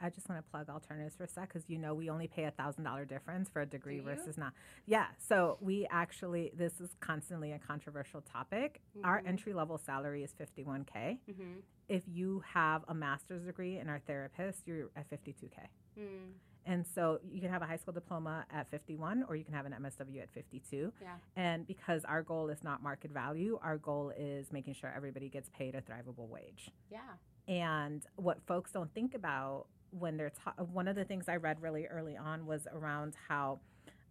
I 0.01 0.09
just 0.09 0.27
want 0.29 0.43
to 0.43 0.49
plug 0.51 0.69
alternatives 0.69 1.15
for 1.15 1.23
a 1.23 1.27
sec 1.27 1.49
because 1.53 1.69
you 1.69 1.77
know 1.77 1.93
we 1.93 2.09
only 2.09 2.27
pay 2.27 2.45
a 2.45 2.51
thousand 2.51 2.83
dollar 2.83 3.05
difference 3.05 3.49
for 3.49 3.61
a 3.61 3.65
degree 3.65 3.99
versus 3.99 4.37
not. 4.37 4.53
Yeah, 4.85 5.07
so 5.17 5.57
we 5.61 5.87
actually 5.91 6.51
this 6.55 6.79
is 6.79 6.89
constantly 6.99 7.51
a 7.51 7.59
controversial 7.59 8.21
topic. 8.21 8.81
Our 9.03 9.21
Mhm. 9.21 9.27
entry 9.27 9.53
level 9.53 9.77
salary 9.77 10.23
is 10.23 10.33
fifty 10.33 10.63
one 10.63 10.85
k. 10.85 11.19
Mm-hmm. 11.29 11.59
If 11.87 12.03
you 12.07 12.43
have 12.53 12.83
a 12.87 12.93
master's 12.93 13.43
degree 13.43 13.77
and 13.77 13.89
are 13.89 13.99
therapist, 13.99 14.67
you're 14.67 14.89
at 14.95 15.07
fifty 15.09 15.33
two 15.33 15.47
k. 15.49 15.63
Mm, 15.97 16.33
And 16.65 16.85
so 16.85 17.19
you 17.23 17.41
can 17.41 17.49
have 17.49 17.61
a 17.61 17.65
high 17.65 17.77
school 17.77 17.93
diploma 17.93 18.45
at 18.51 18.69
51 18.69 19.23
or 19.23 19.35
you 19.35 19.43
can 19.43 19.53
have 19.55 19.65
an 19.65 19.73
MSW 19.73 20.21
at 20.21 20.29
52. 20.29 20.93
yeah. 21.01 21.15
And 21.35 21.65
because 21.65 22.05
our 22.05 22.21
goal 22.21 22.49
is 22.49 22.63
not 22.63 22.83
market 22.83 23.11
value, 23.11 23.57
our 23.63 23.77
goal 23.79 24.11
is 24.15 24.51
making 24.51 24.75
sure 24.75 24.91
everybody 24.95 25.29
gets 25.29 25.49
paid 25.49 25.73
a 25.73 25.81
thrivable 25.81 26.27
wage. 26.29 26.69
Yeah. 26.91 26.99
And 27.47 28.05
what 28.17 28.41
folks 28.45 28.71
don't 28.71 28.93
think 28.93 29.15
about 29.15 29.65
when 29.91 30.17
they're 30.17 30.31
ta- 30.43 30.53
one 30.63 30.87
of 30.87 30.95
the 30.95 31.05
things 31.05 31.27
I 31.27 31.35
read 31.37 31.61
really 31.61 31.85
early 31.87 32.17
on 32.17 32.45
was 32.45 32.67
around 32.73 33.15
how 33.27 33.59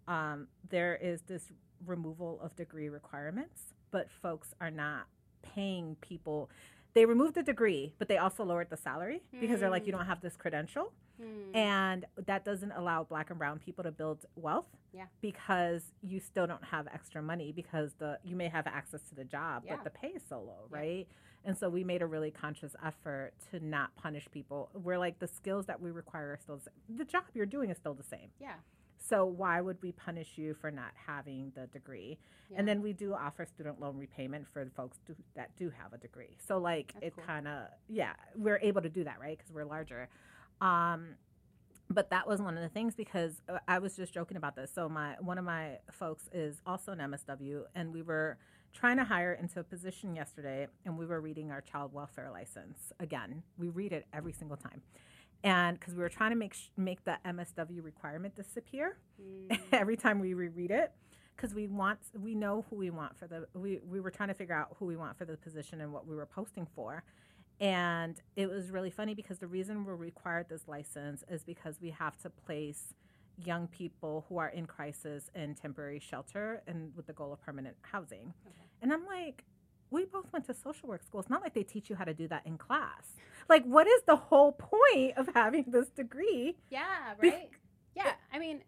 um, 0.06 0.48
there 0.70 0.96
is 0.96 1.22
this 1.22 1.44
removal 1.86 2.40
of 2.42 2.56
degree 2.56 2.88
requirements, 2.88 3.74
but 3.90 4.08
folks 4.22 4.54
are 4.60 4.70
not 4.70 5.06
paying 5.42 5.96
people. 6.00 6.50
They 6.94 7.04
removed 7.04 7.34
the 7.34 7.42
degree, 7.42 7.94
but 7.98 8.08
they 8.08 8.18
also 8.18 8.42
lowered 8.44 8.70
the 8.70 8.76
salary 8.76 9.22
because 9.38 9.60
they're 9.60 9.70
like, 9.70 9.86
you 9.86 9.92
Mm. 9.92 9.98
don't 9.98 10.06
have 10.06 10.20
this 10.20 10.36
credential. 10.36 10.92
Mm, 11.22 11.54
And 11.56 12.04
that 12.26 12.44
doesn't 12.44 12.72
allow 12.72 13.02
black 13.04 13.30
and 13.30 13.38
brown 13.38 13.58
people 13.58 13.84
to 13.84 13.90
build 13.92 14.24
wealth 14.36 14.66
Yeah. 14.92 15.06
because 15.20 15.92
you 16.00 16.20
still 16.20 16.46
don't 16.46 16.64
have 16.64 16.86
extra 16.88 17.20
money 17.20 17.52
because 17.52 17.92
the 17.94 18.18
you 18.24 18.34
may 18.36 18.48
have 18.48 18.66
access 18.66 19.02
to 19.10 19.14
the 19.14 19.24
job, 19.24 19.64
Yeah. 19.66 19.76
but 19.76 19.84
the 19.84 19.90
pay 19.90 20.08
is 20.08 20.22
so 20.28 20.40
low, 20.40 20.68
Yeah. 20.70 20.76
right? 20.78 21.08
And 21.48 21.56
so 21.56 21.70
we 21.70 21.82
made 21.82 22.02
a 22.02 22.06
really 22.06 22.30
conscious 22.30 22.76
effort 22.84 23.32
to 23.50 23.64
not 23.64 23.96
punish 23.96 24.28
people. 24.30 24.68
We're 24.74 24.98
like 24.98 25.18
the 25.18 25.26
skills 25.26 25.64
that 25.64 25.80
we 25.80 25.90
require 25.90 26.32
are 26.32 26.38
still 26.40 26.56
the 26.58 26.64
same. 26.64 26.98
The 26.98 27.06
job 27.06 27.24
you're 27.32 27.46
doing 27.46 27.70
is 27.70 27.78
still 27.78 27.94
the 27.94 28.04
same. 28.04 28.28
yeah. 28.38 28.52
So 29.00 29.24
why 29.24 29.62
would 29.62 29.78
we 29.80 29.92
punish 29.92 30.32
you 30.36 30.52
for 30.60 30.70
not 30.70 30.90
having 31.06 31.52
the 31.54 31.66
degree? 31.68 32.18
Yeah. 32.50 32.58
And 32.58 32.68
then 32.68 32.82
we 32.82 32.92
do 32.92 33.14
offer 33.14 33.46
student 33.46 33.80
loan 33.80 33.96
repayment 33.96 34.46
for 34.52 34.62
the 34.62 34.70
folks 34.72 34.98
do, 35.06 35.14
that 35.36 35.56
do 35.56 35.70
have 35.70 35.94
a 35.94 35.96
degree. 35.98 36.36
So 36.46 36.58
like 36.58 36.92
That's 36.92 37.06
it 37.06 37.16
cool. 37.16 37.24
kind 37.24 37.48
of 37.48 37.68
yeah, 37.88 38.12
we're 38.36 38.58
able 38.60 38.82
to 38.82 38.90
do 38.90 39.04
that, 39.04 39.18
right? 39.18 39.38
Because 39.38 39.50
we're 39.50 39.64
larger. 39.64 40.10
Um, 40.60 41.14
but 41.88 42.10
that 42.10 42.28
was 42.28 42.42
one 42.42 42.58
of 42.58 42.62
the 42.62 42.68
things 42.68 42.94
because 42.94 43.40
uh, 43.48 43.58
I 43.66 43.78
was 43.78 43.96
just 43.96 44.12
joking 44.12 44.36
about 44.36 44.54
this. 44.54 44.70
So 44.74 44.88
my 44.90 45.14
one 45.20 45.38
of 45.38 45.44
my 45.46 45.78
folks 45.90 46.28
is 46.32 46.60
also 46.66 46.92
an 46.92 46.98
MSW, 46.98 47.62
and 47.74 47.94
we 47.94 48.02
were 48.02 48.36
trying 48.78 48.96
to 48.98 49.04
hire 49.04 49.32
into 49.32 49.60
a 49.60 49.64
position 49.64 50.14
yesterday, 50.14 50.68
and 50.84 50.96
we 50.96 51.06
were 51.06 51.20
reading 51.20 51.50
our 51.50 51.60
child 51.60 51.92
welfare 51.92 52.30
license. 52.30 52.92
Again. 53.00 53.42
We 53.58 53.68
read 53.68 53.92
it 53.92 54.06
every 54.12 54.32
single 54.32 54.56
time, 54.56 54.82
and 55.42 55.78
because 55.78 55.94
we 55.94 56.02
were 56.02 56.08
trying 56.08 56.30
to 56.30 56.36
make 56.36 56.54
sh- 56.54 56.68
make 56.76 57.04
the 57.04 57.18
MSW 57.26 57.82
requirement 57.82 58.36
disappear 58.36 58.98
Mm, 59.20 59.58
every 59.72 59.96
time 59.96 60.20
we 60.20 60.34
reread 60.34 60.70
it 60.70 60.92
because 61.36 61.54
we 61.54 61.66
want 61.66 61.98
we 62.20 62.34
know 62.36 62.64
who 62.70 62.76
we 62.76 62.90
want 62.90 63.16
for 63.16 63.26
the 63.26 63.46
we, 63.54 63.80
we 63.88 64.00
were 64.00 64.10
trying 64.12 64.28
to 64.28 64.34
figure 64.34 64.54
out 64.54 64.76
who 64.78 64.86
we 64.86 64.96
want 64.96 65.16
for 65.18 65.24
the 65.24 65.36
position 65.36 65.80
and 65.80 65.92
what 65.92 66.06
we 66.06 66.14
were 66.14 66.26
posting 66.26 66.66
for. 66.74 67.02
And 67.60 68.20
it 68.36 68.48
was 68.48 68.70
really 68.70 68.90
funny 68.90 69.14
because 69.14 69.38
the 69.40 69.48
reason 69.48 69.84
we're 69.84 69.96
required 69.96 70.46
this 70.48 70.68
license 70.68 71.24
is 71.28 71.42
because 71.44 71.80
we 71.80 71.90
have 71.90 72.16
to 72.18 72.30
place 72.30 72.94
young 73.44 73.66
people 73.68 74.24
who 74.28 74.38
are 74.38 74.48
in 74.48 74.66
crisis 74.66 75.30
in 75.34 75.54
temporary 75.54 75.98
shelter 76.00 76.62
and 76.66 76.92
with 76.96 77.06
the 77.06 77.12
goal 77.12 77.32
of 77.32 77.40
permanent 77.40 77.76
housing 77.82 78.32
Okay. 78.46 78.56
and 78.82 78.92
i'm 78.92 79.06
like 79.06 79.44
we 79.90 80.04
both 80.04 80.30
went 80.34 80.44
to 80.44 80.52
social 80.52 80.86
work 80.86 81.02
school. 81.02 81.18
It's 81.18 81.30
not 81.30 81.40
like 81.40 81.54
they 81.54 81.62
teach 81.62 81.88
you 81.88 81.96
how 81.96 82.04
to 82.04 82.12
do 82.12 82.28
that 82.28 82.42
in 82.44 82.58
class. 82.58 83.14
Like, 83.48 83.64
what 83.64 83.86
is 83.86 84.02
the 84.06 84.16
whole 84.16 84.52
point 84.52 85.16
of 85.16 85.30
having 85.34 85.64
this 85.66 85.88
degree? 85.88 86.58
Yeah, 86.68 87.14
right. 87.18 87.48
yeah, 87.96 88.12
I 88.30 88.38
mean, 88.38 88.60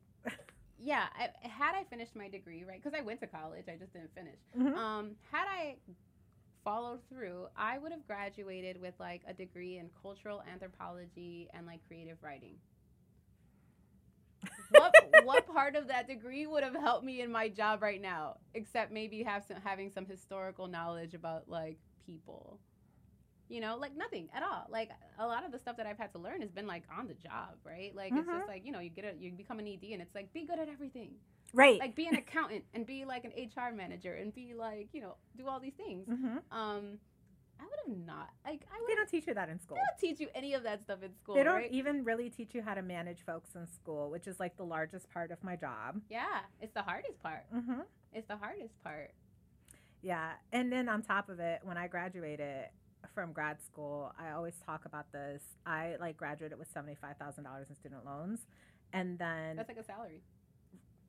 yeah. 0.82 1.08
I, 1.14 1.46
had 1.46 1.74
I 1.74 1.84
finished 1.84 2.16
my 2.16 2.28
degree, 2.28 2.64
right? 2.66 2.82
Because 2.82 2.98
I 2.98 3.02
went 3.02 3.20
to 3.20 3.26
college, 3.26 3.66
I 3.68 3.76
just 3.76 3.92
didn't 3.92 4.14
finish. 4.14 4.38
Mhm. 4.58 4.74
Um, 4.74 5.10
had 5.30 5.44
I 5.46 5.76
followed 6.64 7.00
through, 7.10 7.48
I 7.54 7.76
would 7.76 7.92
have 7.92 8.06
graduated 8.06 8.80
with 8.80 8.94
like 8.98 9.20
a 9.28 9.34
degree 9.34 9.76
in 9.76 9.90
cultural 10.00 10.42
anthropology 10.50 11.48
and 11.52 11.66
like 11.66 11.80
creative 11.86 12.16
writing. 12.22 12.54
What 14.70 14.94
what 15.22 15.46
part 15.46 15.76
of 15.76 15.88
that 15.88 16.06
degree 16.08 16.46
would 16.46 16.62
have 16.62 16.74
helped 16.74 17.04
me 17.04 17.20
in 17.20 17.30
my 17.30 17.48
job 17.48 17.82
right 17.82 18.00
now, 18.00 18.36
except 18.54 18.92
maybe 18.92 19.22
have 19.22 19.44
some 19.44 19.58
having 19.62 19.90
some 19.90 20.06
historical 20.06 20.66
knowledge 20.66 21.14
about 21.14 21.48
like 21.48 21.78
people. 22.06 22.60
You 23.48 23.60
know, 23.60 23.76
like 23.76 23.96
nothing 23.96 24.28
at 24.32 24.44
all. 24.44 24.66
Like 24.68 24.90
a 25.18 25.26
lot 25.26 25.44
of 25.44 25.50
the 25.50 25.58
stuff 25.58 25.76
that 25.78 25.86
I've 25.86 25.98
had 25.98 26.12
to 26.12 26.18
learn 26.18 26.40
has 26.40 26.52
been 26.52 26.68
like 26.68 26.84
on 26.96 27.08
the 27.08 27.14
job, 27.14 27.56
right? 27.64 27.94
Like 27.94 28.12
it's 28.16 28.28
Mhm. 28.28 28.38
just 28.38 28.48
like 28.48 28.64
you 28.64 28.72
know, 28.72 28.80
you 28.80 28.90
get 28.90 29.04
a 29.04 29.14
you 29.18 29.32
become 29.32 29.58
an 29.58 29.66
ED, 29.66 29.92
and 29.92 30.00
it's 30.02 30.14
like 30.14 30.32
be 30.32 30.46
good 30.46 30.58
at 30.58 30.68
everything 30.68 31.16
Right. 31.52 31.80
like 31.80 31.96
be 31.96 32.06
an 32.06 32.14
accountant 32.14 32.64
and 32.74 32.86
be 32.86 33.04
like 33.04 33.24
an 33.24 33.32
HR 33.36 33.74
manager 33.74 34.14
and 34.14 34.32
be 34.32 34.54
like, 34.54 34.88
you 34.92 35.00
know, 35.00 35.16
do 35.36 35.48
all 35.48 35.58
these 35.58 35.74
things. 35.74 36.06
hmm 36.08 36.38
Um, 36.52 36.98
I 37.60 37.64
would 37.64 37.94
have 37.96 38.06
not. 38.06 38.30
Like 38.44 38.62
I 38.72 38.84
They 38.88 38.94
don't 38.94 39.08
teach 39.08 39.26
you 39.26 39.34
that 39.34 39.48
in 39.48 39.60
school. 39.60 39.76
They 39.76 39.82
don't 39.82 40.10
teach 40.10 40.20
you 40.20 40.28
any 40.34 40.54
of 40.54 40.62
that 40.62 40.82
stuff 40.82 41.02
in 41.02 41.14
school. 41.16 41.34
They 41.34 41.42
don't 41.42 41.54
right? 41.54 41.72
even 41.72 42.04
really 42.04 42.30
teach 42.30 42.54
you 42.54 42.62
how 42.62 42.74
to 42.74 42.82
manage 42.82 43.18
folks 43.24 43.50
in 43.54 43.66
school, 43.66 44.10
which 44.10 44.26
is 44.26 44.40
like 44.40 44.56
the 44.56 44.64
largest 44.64 45.10
part 45.10 45.30
of 45.30 45.42
my 45.44 45.56
job. 45.56 46.00
Yeah, 46.08 46.40
it's 46.60 46.72
the 46.74 46.82
hardest 46.82 47.22
part. 47.22 47.44
Mm-hmm. 47.54 47.80
It's 48.12 48.28
the 48.28 48.36
hardest 48.36 48.82
part. 48.82 49.12
Yeah. 50.02 50.30
And 50.52 50.72
then 50.72 50.88
on 50.88 51.02
top 51.02 51.28
of 51.28 51.40
it, 51.40 51.60
when 51.62 51.76
I 51.76 51.86
graduated 51.86 52.66
from 53.14 53.32
grad 53.32 53.62
school, 53.62 54.12
I 54.18 54.30
always 54.32 54.54
talk 54.64 54.84
about 54.84 55.12
this. 55.12 55.42
I 55.66 55.96
like 56.00 56.16
graduated 56.16 56.58
with 56.58 56.72
$75,000 56.72 57.68
in 57.68 57.76
student 57.76 58.06
loans. 58.06 58.40
And 58.92 59.18
then 59.18 59.56
That's 59.56 59.68
like 59.68 59.78
a 59.78 59.84
salary. 59.84 60.22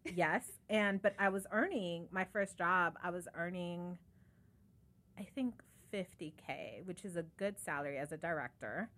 yes, 0.16 0.44
and 0.70 1.02
but 1.02 1.14
I 1.20 1.30
was 1.30 1.46
earning 1.52 2.08
my 2.12 2.26
first 2.26 2.58
job, 2.58 2.96
I 3.04 3.12
was 3.12 3.28
earning 3.36 3.98
I 5.18 5.28
think 5.36 5.54
50k, 5.94 6.86
which 6.86 7.06
is 7.06 7.16
a 7.16 7.24
good 7.24 7.60
salary 7.60 7.98
as 7.98 8.12
a 8.12 8.18
director. 8.18 8.90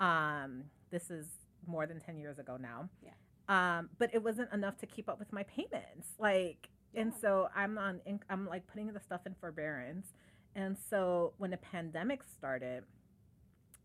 Um 0.00 0.64
this 0.90 1.10
is 1.10 1.26
more 1.66 1.86
than 1.86 2.00
10 2.00 2.18
years 2.18 2.38
ago 2.38 2.56
now. 2.60 2.88
Yeah. 3.02 3.12
Um 3.48 3.90
but 3.98 4.10
it 4.14 4.22
wasn't 4.22 4.52
enough 4.52 4.76
to 4.78 4.86
keep 4.86 5.08
up 5.08 5.18
with 5.18 5.32
my 5.32 5.44
payments. 5.44 6.08
Like 6.18 6.68
and 6.94 7.12
so 7.20 7.48
I'm 7.54 7.78
on 7.78 8.00
I'm 8.30 8.46
like 8.46 8.66
putting 8.66 8.92
the 8.92 9.00
stuff 9.00 9.22
in 9.26 9.34
forbearance. 9.34 10.08
And 10.54 10.76
so 10.90 11.32
when 11.38 11.50
the 11.50 11.56
pandemic 11.56 12.22
started 12.22 12.84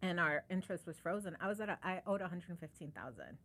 and 0.01 0.19
our 0.19 0.43
interest 0.49 0.85
was 0.85 0.97
frozen, 0.99 1.35
I 1.41 1.47
was 1.47 1.59
at 1.59 1.69
a, 1.69 1.77
I 1.83 2.01
owed 2.05 2.21
115,000. 2.21 3.37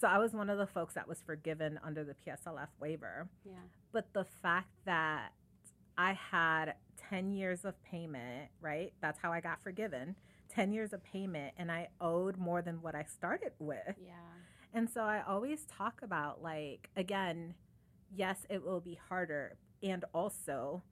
So 0.00 0.08
I 0.08 0.18
was 0.18 0.32
one 0.32 0.50
of 0.50 0.58
the 0.58 0.66
folks 0.66 0.94
that 0.94 1.06
was 1.06 1.22
forgiven 1.24 1.78
under 1.84 2.04
the 2.04 2.14
PSLF 2.14 2.68
waiver. 2.80 3.28
Yeah. 3.44 3.52
But 3.92 4.12
the 4.12 4.24
fact 4.42 4.70
that 4.86 5.32
I 5.96 6.12
had 6.14 6.74
10 7.08 7.32
years 7.32 7.64
of 7.64 7.82
payment, 7.84 8.50
right? 8.60 8.92
That's 9.00 9.18
how 9.18 9.32
I 9.32 9.40
got 9.40 9.62
forgiven. 9.62 10.16
10 10.48 10.72
years 10.72 10.92
of 10.92 11.02
payment 11.02 11.54
and 11.56 11.70
I 11.70 11.88
owed 12.00 12.36
more 12.36 12.62
than 12.62 12.80
what 12.82 12.94
I 12.94 13.04
started 13.04 13.52
with. 13.58 13.96
Yeah. 14.04 14.12
And 14.72 14.88
so 14.90 15.02
I 15.02 15.22
always 15.26 15.64
talk 15.64 16.00
about 16.02 16.42
like 16.42 16.90
again, 16.96 17.54
yes, 18.14 18.46
it 18.48 18.64
will 18.64 18.80
be 18.80 18.98
harder 19.08 19.56
and 19.82 20.04
also 20.14 20.82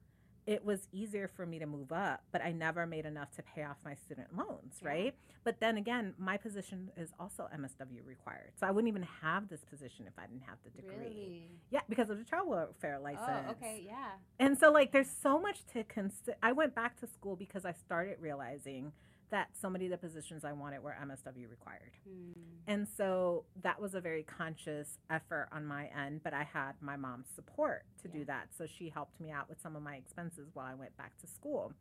it 0.45 0.63
was 0.65 0.87
easier 0.91 1.27
for 1.27 1.45
me 1.45 1.59
to 1.59 1.65
move 1.65 1.91
up, 1.91 2.21
but 2.31 2.41
I 2.43 2.51
never 2.51 2.85
made 2.85 3.05
enough 3.05 3.31
to 3.35 3.43
pay 3.43 3.63
off 3.63 3.77
my 3.85 3.95
student 3.95 4.35
loans, 4.35 4.79
Yeah. 4.81 4.87
right? 4.89 5.15
But 5.43 5.59
then 5.59 5.77
again, 5.77 6.13
my 6.17 6.37
position 6.37 6.91
is 6.97 7.13
also 7.19 7.47
MSW 7.53 8.05
required. 8.05 8.51
So 8.59 8.67
I 8.67 8.71
wouldn't 8.71 8.89
even 8.89 9.03
have 9.21 9.49
this 9.49 9.63
position 9.63 10.05
if 10.07 10.13
I 10.17 10.25
didn't 10.27 10.43
have 10.43 10.57
the 10.63 10.69
degree. 10.71 10.95
Really? 10.97 11.47
Yeah, 11.71 11.81
because 11.87 12.09
of 12.09 12.17
the 12.17 12.25
child 12.25 12.47
welfare 12.49 12.99
license. 12.99 13.45
Oh, 13.47 13.51
okay. 13.51 13.83
Yeah. 13.85 14.11
And 14.39 14.57
so 14.57 14.71
like 14.71 14.91
there's 14.91 15.09
so 15.09 15.39
much 15.39 15.65
to 15.73 15.83
consider. 15.83 16.37
I 16.43 16.51
went 16.51 16.75
back 16.75 16.99
to 16.99 17.07
school 17.07 17.35
because 17.35 17.65
I 17.65 17.71
started 17.73 18.17
realizing 18.19 18.91
that 19.33 19.49
so 19.59 19.67
many 19.67 19.85
of 19.85 19.91
the 19.91 19.97
positions 19.97 20.45
I 20.45 20.51
wanted 20.53 20.83
were 20.83 20.95
MSW 21.01 21.49
required. 21.49 21.91
Hmm. 22.07 22.31
And 22.67 22.87
so 22.87 23.45
that 23.63 23.81
was 23.81 23.95
a 23.95 23.99
very 23.99 24.21
conscious 24.23 24.99
effort 25.09 25.49
on 25.51 25.65
my 25.65 25.87
end, 25.87 26.21
but 26.23 26.33
I 26.35 26.43
had 26.43 26.73
my 26.81 26.95
mom's 26.95 27.29
support 27.33 27.83
to 28.03 28.07
Yeah. 28.07 28.13
do 28.19 28.25
that. 28.25 28.49
So 28.55 28.67
she 28.67 28.89
helped 28.89 29.19
me 29.19 29.31
out 29.31 29.49
with 29.49 29.59
some 29.59 29.75
of 29.75 29.81
my 29.81 29.95
expenses 29.95 30.51
while 30.53 30.67
I 30.67 30.75
went 30.75 30.95
back 30.97 31.17
to 31.21 31.27
school. 31.27 31.73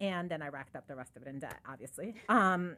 And 0.00 0.30
then 0.30 0.40
I 0.40 0.48
racked 0.48 0.76
up 0.76 0.86
the 0.86 0.94
rest 0.94 1.16
of 1.16 1.22
it 1.22 1.28
in 1.28 1.40
debt, 1.40 1.58
obviously. 1.68 2.14
Um, 2.28 2.76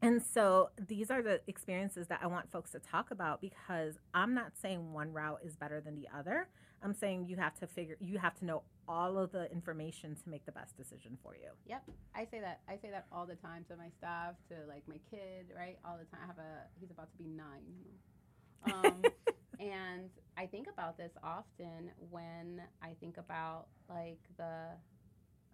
and 0.00 0.22
so 0.22 0.70
these 0.78 1.10
are 1.10 1.20
the 1.22 1.40
experiences 1.48 2.06
that 2.06 2.20
I 2.22 2.28
want 2.28 2.52
folks 2.52 2.70
to 2.70 2.78
talk 2.78 3.10
about 3.10 3.40
because 3.40 3.94
I'm 4.14 4.32
not 4.32 4.52
saying 4.56 4.92
one 4.92 5.12
route 5.12 5.40
is 5.44 5.56
better 5.56 5.80
than 5.80 5.96
the 5.96 6.06
other. 6.16 6.48
I'm 6.82 6.94
saying 6.94 7.26
you 7.28 7.36
have 7.36 7.58
to 7.60 7.66
figure, 7.66 7.96
you 8.00 8.18
have 8.18 8.34
to 8.36 8.44
know 8.44 8.62
all 8.88 9.18
of 9.18 9.32
the 9.32 9.50
information 9.50 10.16
to 10.22 10.28
make 10.28 10.46
the 10.46 10.52
best 10.52 10.76
decision 10.76 11.18
for 11.22 11.34
you. 11.34 11.50
Yep, 11.66 11.82
I 12.14 12.24
say 12.24 12.40
that. 12.40 12.60
I 12.68 12.76
say 12.76 12.90
that 12.90 13.06
all 13.12 13.26
the 13.26 13.34
time 13.36 13.64
to 13.68 13.76
my 13.76 13.88
staff, 13.98 14.34
to 14.48 14.54
like 14.68 14.82
my 14.88 14.98
kid, 15.10 15.46
right? 15.56 15.78
All 15.84 15.98
the 15.98 16.04
time. 16.04 16.20
I 16.24 16.26
have 16.26 16.38
a. 16.38 16.66
He's 16.80 16.90
about 16.90 17.10
to 17.10 17.18
be 17.18 17.28
nine. 17.28 18.72
Um, 18.72 19.02
and 19.60 20.10
I 20.36 20.46
think 20.46 20.68
about 20.72 20.96
this 20.96 21.12
often 21.22 21.90
when 22.10 22.62
I 22.82 22.94
think 23.00 23.18
about 23.18 23.66
like 23.88 24.20
the, 24.36 24.68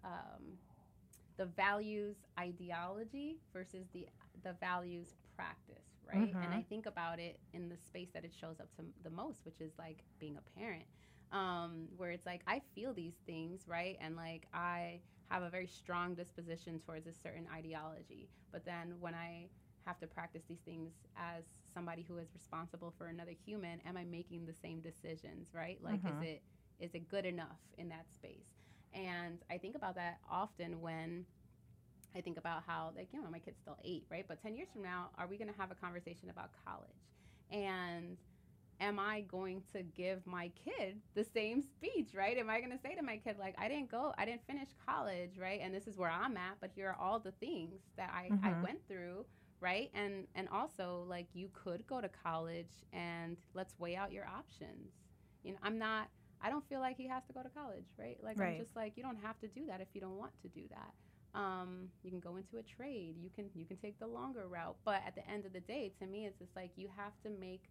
um, 0.03 0.57
the 1.37 1.45
values 1.45 2.15
ideology 2.39 3.37
versus 3.51 3.85
the 3.93 4.07
the 4.43 4.55
values 4.59 5.07
practice, 5.35 5.83
right? 6.07 6.33
And 6.43 6.53
I 6.53 6.63
think 6.69 6.85
about 6.85 7.19
it 7.19 7.39
in 7.53 7.67
the 7.67 7.77
space 7.77 8.09
that 8.13 8.23
it 8.23 8.31
shows 8.39 8.59
up 8.59 8.67
to 8.77 8.83
the 9.03 9.09
most, 9.09 9.39
which 9.43 9.59
is 9.59 9.71
like 9.79 10.03
being 10.19 10.37
a 10.37 10.59
parent 10.59 10.85
um, 11.35 11.89
where 11.97 12.11
it's 12.11 12.25
like 12.27 12.43
I 12.47 12.61
feel 12.75 12.93
these 12.93 13.15
things, 13.25 13.67
right? 13.67 13.97
And 14.01 14.15
like 14.17 14.47
I 14.53 15.01
have 15.29 15.43
a 15.43 15.49
very 15.49 15.67
strong 15.67 16.15
disposition 16.15 16.79
towards 16.79 17.07
a 17.07 17.13
certain 17.13 17.47
ideology. 17.53 18.29
But 18.51 18.65
then 18.65 18.95
when 19.01 19.15
I 19.15 19.49
have 19.85 19.99
to 19.99 20.07
practice 20.07 20.43
these 20.47 20.61
things 20.61 20.93
as 21.17 21.45
somebody 21.73 22.03
who 22.07 22.17
is 22.17 22.33
responsible 22.33 22.93
for 22.97 23.07
another 23.07 23.33
human, 23.45 23.81
am 23.85 23.97
I 23.97 24.05
making 24.05 24.45
the 24.45 24.53
same 24.53 24.81
decisions, 24.81 25.53
right? 25.53 25.79
Like 25.83 26.01
Mhm. 26.01 26.09
is 26.09 26.21
it 26.21 26.43
is 26.79 26.95
it 26.95 27.09
good 27.09 27.25
enough 27.25 27.59
in 27.77 27.89
that 27.89 28.11
space? 28.13 28.49
And 28.93 29.43
I 29.51 29.57
think 29.57 29.75
about 29.75 29.95
that 29.95 30.19
often 30.29 30.81
when 30.81 31.25
I 32.15 32.21
think 32.21 32.37
about 32.37 32.63
how 32.65 32.93
like, 32.95 33.13
you 33.13 33.21
know, 33.21 33.29
my 33.29 33.39
kid's 33.39 33.59
still 33.59 33.77
eight, 33.83 34.05
right? 34.09 34.25
But 34.27 34.41
ten 34.41 34.55
years 34.55 34.69
from 34.71 34.83
now, 34.83 35.11
are 35.17 35.27
we 35.27 35.37
gonna 35.37 35.53
have 35.57 35.71
a 35.71 35.75
conversation 35.75 36.29
about 36.29 36.51
college? 36.65 37.11
And 37.51 38.17
am 38.79 38.99
I 38.99 39.21
going 39.21 39.63
to 39.73 39.83
give 39.83 40.25
my 40.25 40.51
kid 40.63 40.97
the 41.15 41.23
same 41.23 41.61
speech, 41.61 42.13
right? 42.13 42.37
Am 42.37 42.49
I 42.49 42.59
going 42.59 42.71
to 42.71 42.77
say 42.79 42.95
to 42.95 43.01
my 43.03 43.17
kid, 43.17 43.37
like, 43.39 43.55
I 43.57 43.67
didn't 43.67 43.89
go, 43.91 44.13
I 44.17 44.25
didn't 44.25 44.45
finish 44.47 44.69
college, 44.85 45.37
right? 45.39 45.59
And 45.61 45.73
this 45.73 45.87
is 45.87 45.97
where 45.97 46.09
I'm 46.09 46.37
at, 46.37 46.57
but 46.61 46.71
here 46.75 46.89
are 46.89 46.95
all 46.99 47.19
the 47.19 47.31
things 47.31 47.81
that 47.97 48.11
I, 48.13 48.33
I 48.43 48.53
Mhm. 48.53 48.61
went 48.61 48.79
through, 48.87 49.25
right? 49.61 49.89
And 49.93 50.27
and 50.35 50.47
also 50.49 51.05
like 51.07 51.27
you 51.33 51.49
could 51.53 51.85
go 51.87 52.01
to 52.01 52.09
college 52.09 52.83
and 52.93 53.37
let's 53.53 53.77
weigh 53.79 53.95
out 53.95 54.11
your 54.11 54.25
options. 54.27 54.93
You 55.43 55.53
know, 55.53 55.59
I'm 55.63 55.77
not 55.77 56.09
I 56.41 56.49
don't 56.49 56.67
feel 56.67 56.79
like 56.79 56.97
he 56.97 57.07
has 57.07 57.25
to 57.27 57.33
go 57.33 57.41
to 57.43 57.49
college, 57.49 57.87
right? 57.97 58.17
Like 58.23 58.37
Right. 58.37 58.47
I'm 58.47 58.55
just 58.55 58.75
like 58.75 58.93
you 58.97 59.03
don't 59.03 59.19
have 59.21 59.39
to 59.39 59.47
do 59.47 59.65
that 59.67 59.81
if 59.81 59.87
you 59.93 60.01
don't 60.01 60.17
want 60.17 60.33
to 60.41 60.47
do 60.49 60.63
that. 60.69 60.93
Um, 61.39 61.89
you 62.03 62.11
can 62.11 62.19
go 62.19 62.37
into 62.37 62.57
a 62.57 62.63
trade. 62.63 63.15
You 63.17 63.29
can 63.29 63.49
you 63.53 63.65
can 63.65 63.77
take 63.77 63.99
the 63.99 64.07
longer 64.07 64.47
route, 64.47 64.77
but 64.85 65.01
at 65.05 65.15
the 65.15 65.27
end 65.29 65.45
of 65.45 65.53
the 65.53 65.59
day, 65.61 65.91
to 65.99 66.05
me, 66.07 66.25
it's 66.25 66.39
just 66.39 66.55
like 66.55 66.71
you 66.75 66.89
have 66.95 67.13
to 67.23 67.29
make 67.29 67.69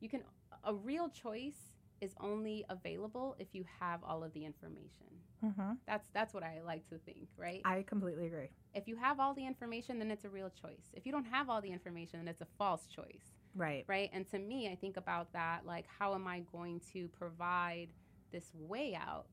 you 0.00 0.08
can 0.08 0.22
a 0.64 0.74
real 0.74 1.08
choice 1.08 1.74
is 2.00 2.14
only 2.20 2.64
available 2.68 3.36
if 3.38 3.54
you 3.54 3.64
have 3.80 4.02
all 4.04 4.22
of 4.24 4.32
the 4.32 4.44
information. 4.44 5.08
Mm-hmm. 5.44 5.72
That's 5.86 6.08
that's 6.12 6.34
what 6.34 6.42
I 6.42 6.60
like 6.64 6.86
to 6.88 6.98
think, 6.98 7.28
right? 7.36 7.60
I 7.64 7.82
completely 7.82 8.26
agree. 8.26 8.50
if 8.74 8.88
you 8.88 8.96
have 8.96 9.20
all 9.20 9.34
the 9.34 9.46
information, 9.46 9.98
then 9.98 10.10
it's 10.10 10.24
a 10.24 10.28
real 10.30 10.50
choice. 10.50 10.90
If 10.94 11.06
you 11.06 11.12
don't 11.12 11.26
have 11.26 11.48
all 11.48 11.60
the 11.60 11.70
information, 11.70 12.18
then 12.20 12.28
it's 12.28 12.40
a 12.40 12.48
false 12.58 12.86
choice, 12.86 13.36
Right. 13.54 13.84
right? 13.88 14.10
And 14.12 14.26
to 14.30 14.38
me, 14.38 14.68
I 14.70 14.74
think 14.76 14.96
about 14.96 15.32
that 15.32 15.64
like 15.66 15.86
how 15.98 16.14
am 16.14 16.26
I 16.26 16.40
going 16.52 16.80
to 16.92 17.08
provide 17.08 17.88
this 18.32 18.50
way 18.54 18.94
out 18.96 19.26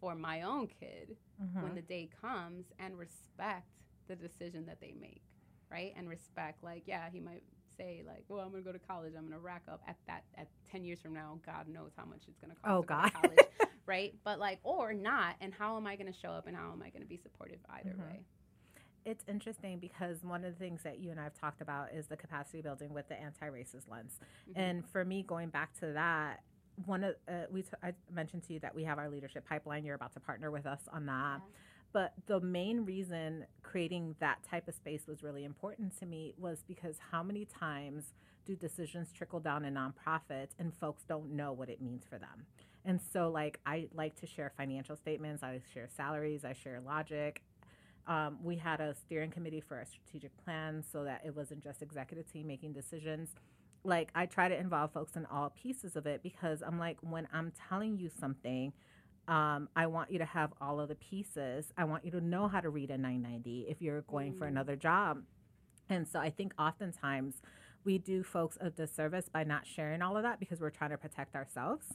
for 0.00 0.14
my 0.14 0.42
own 0.42 0.66
kid 0.68 1.16
Mhm. 1.42 1.62
when 1.62 1.74
the 1.74 1.82
day 1.82 2.08
comes 2.20 2.66
and 2.78 2.98
respect 2.98 3.68
the 4.08 4.16
decision 4.16 4.66
that 4.66 4.80
they 4.80 4.92
make, 5.00 5.22
right? 5.70 5.92
And 5.96 6.08
respect, 6.08 6.62
like, 6.62 6.82
yeah, 6.86 7.08
he 7.10 7.20
might 7.20 7.44
say, 7.82 8.02
like, 8.06 8.24
well, 8.28 8.40
I'm 8.40 8.50
gonna 8.50 8.62
go 8.62 8.72
to 8.72 8.78
college, 8.78 9.12
I'm 9.16 9.24
gonna 9.24 9.38
rack 9.40 9.62
up 9.70 9.82
at 9.86 9.96
that 10.06 10.24
at 10.36 10.48
10 10.70 10.84
years 10.84 11.00
from 11.00 11.12
now, 11.14 11.38
God 11.44 11.68
knows 11.68 11.90
how 11.96 12.04
much 12.04 12.22
it's 12.28 12.38
gonna 12.40 12.54
cost 12.54 12.72
Oh, 12.72 12.82
to 12.82 12.86
go 12.88 12.94
to 12.94 13.02
God. 13.02 13.12
college, 13.12 13.38
right? 13.86 14.14
But 14.24 14.38
like, 14.38 14.60
or 14.62 14.92
not, 14.92 15.36
and 15.40 15.52
how 15.52 15.76
am 15.76 15.86
I 15.86 15.96
gonna 15.96 16.12
show 16.12 16.30
up 16.30 16.46
and 16.46 16.56
how 16.56 16.72
am 16.72 16.82
I 16.82 16.90
gonna 16.90 17.04
be 17.06 17.16
supportive 17.16 17.58
either 17.70 17.90
Mhm. 17.90 18.00
way? 18.06 18.20
It's 19.04 19.24
interesting 19.26 19.80
because 19.80 20.22
one 20.22 20.44
of 20.44 20.52
the 20.52 20.58
things 20.60 20.82
that 20.84 21.00
you 21.00 21.10
and 21.10 21.18
I 21.18 21.24
have 21.24 21.34
talked 21.34 21.60
about 21.60 21.92
is 21.92 22.06
the 22.06 22.16
capacity 22.16 22.62
building 22.62 22.94
with 22.94 23.08
the 23.08 23.20
anti-racist 23.20 23.88
lens. 23.90 24.20
Mhm. 24.48 24.52
And 24.56 24.88
for 24.88 25.04
me, 25.04 25.24
going 25.24 25.48
back 25.50 25.72
to 25.80 25.92
that, 25.92 26.44
one 26.86 27.02
of 27.02 27.16
uh, 27.26 27.46
we 27.50 27.62
t- 27.62 27.68
I 27.82 27.94
mentioned 28.10 28.44
to 28.44 28.52
you 28.54 28.60
that 28.60 28.74
we 28.74 28.84
have 28.84 28.98
our 28.98 29.08
leadership 29.10 29.44
pipeline. 29.46 29.84
You're 29.84 29.96
about 29.96 30.12
to 30.12 30.20
partner 30.20 30.50
with 30.52 30.66
us 30.66 30.86
on 30.92 31.06
that. 31.06 31.40
Yeah. 31.42 31.54
But 31.92 32.14
the 32.26 32.40
main 32.40 32.84
reason 32.84 33.46
creating 33.62 34.16
that 34.20 34.42
type 34.42 34.68
of 34.68 34.74
space 34.74 35.06
was 35.06 35.22
really 35.22 35.44
important 35.44 35.98
to 35.98 36.06
me 36.06 36.34
was 36.38 36.64
because 36.66 36.96
how 37.10 37.22
many 37.22 37.44
times 37.44 38.14
do 38.44 38.56
decisions 38.56 39.12
trickle 39.12 39.40
down 39.40 39.64
in 39.64 39.74
nonprofits 39.74 40.50
and 40.58 40.74
folks 40.74 41.04
don't 41.04 41.30
know 41.30 41.52
what 41.52 41.68
it 41.68 41.82
means 41.82 42.04
for 42.08 42.18
them? 42.18 42.46
And 42.84 43.00
so, 43.12 43.30
like, 43.30 43.60
I 43.66 43.88
like 43.94 44.16
to 44.20 44.26
share 44.26 44.52
financial 44.56 44.96
statements, 44.96 45.42
I 45.42 45.60
share 45.72 45.88
salaries, 45.94 46.44
I 46.44 46.52
share 46.52 46.80
logic. 46.80 47.42
Um, 48.08 48.38
we 48.42 48.56
had 48.56 48.80
a 48.80 48.94
steering 48.94 49.30
committee 49.30 49.60
for 49.60 49.78
a 49.78 49.86
strategic 49.86 50.36
plan 50.44 50.82
so 50.90 51.04
that 51.04 51.22
it 51.24 51.36
wasn't 51.36 51.62
just 51.62 51.82
executive 51.82 52.30
team 52.32 52.48
making 52.48 52.72
decisions. 52.72 53.30
Like, 53.84 54.10
I 54.14 54.26
try 54.26 54.48
to 54.48 54.58
involve 54.58 54.92
folks 54.92 55.14
in 55.14 55.26
all 55.26 55.50
pieces 55.50 55.94
of 55.94 56.06
it 56.06 56.22
because 56.22 56.62
I'm 56.62 56.78
like, 56.78 56.98
when 57.00 57.28
I'm 57.32 57.52
telling 57.68 57.98
you 57.98 58.10
something, 58.18 58.72
um, 59.28 59.68
I 59.76 59.86
want 59.86 60.10
you 60.10 60.18
to 60.18 60.24
have 60.24 60.52
all 60.60 60.80
of 60.80 60.88
the 60.88 60.94
pieces. 60.96 61.72
I 61.78 61.84
want 61.84 62.04
you 62.04 62.10
to 62.12 62.20
know 62.20 62.48
how 62.48 62.60
to 62.60 62.70
read 62.70 62.90
a 62.90 62.98
990 62.98 63.66
if 63.68 63.80
you're 63.80 64.02
going 64.02 64.34
for 64.34 64.46
Mm. 64.46 64.48
another 64.48 64.76
job. 64.76 65.22
And 65.88 66.08
so 66.08 66.18
I 66.18 66.30
think 66.30 66.54
oftentimes 66.58 67.40
we 67.84 67.98
do 67.98 68.22
folks 68.22 68.56
a 68.60 68.70
disservice 68.70 69.28
by 69.28 69.44
not 69.44 69.66
sharing 69.66 70.02
all 70.02 70.16
of 70.16 70.22
that 70.22 70.40
because 70.40 70.60
we're 70.60 70.70
trying 70.70 70.90
to 70.90 70.98
protect 70.98 71.34
ourselves 71.36 71.86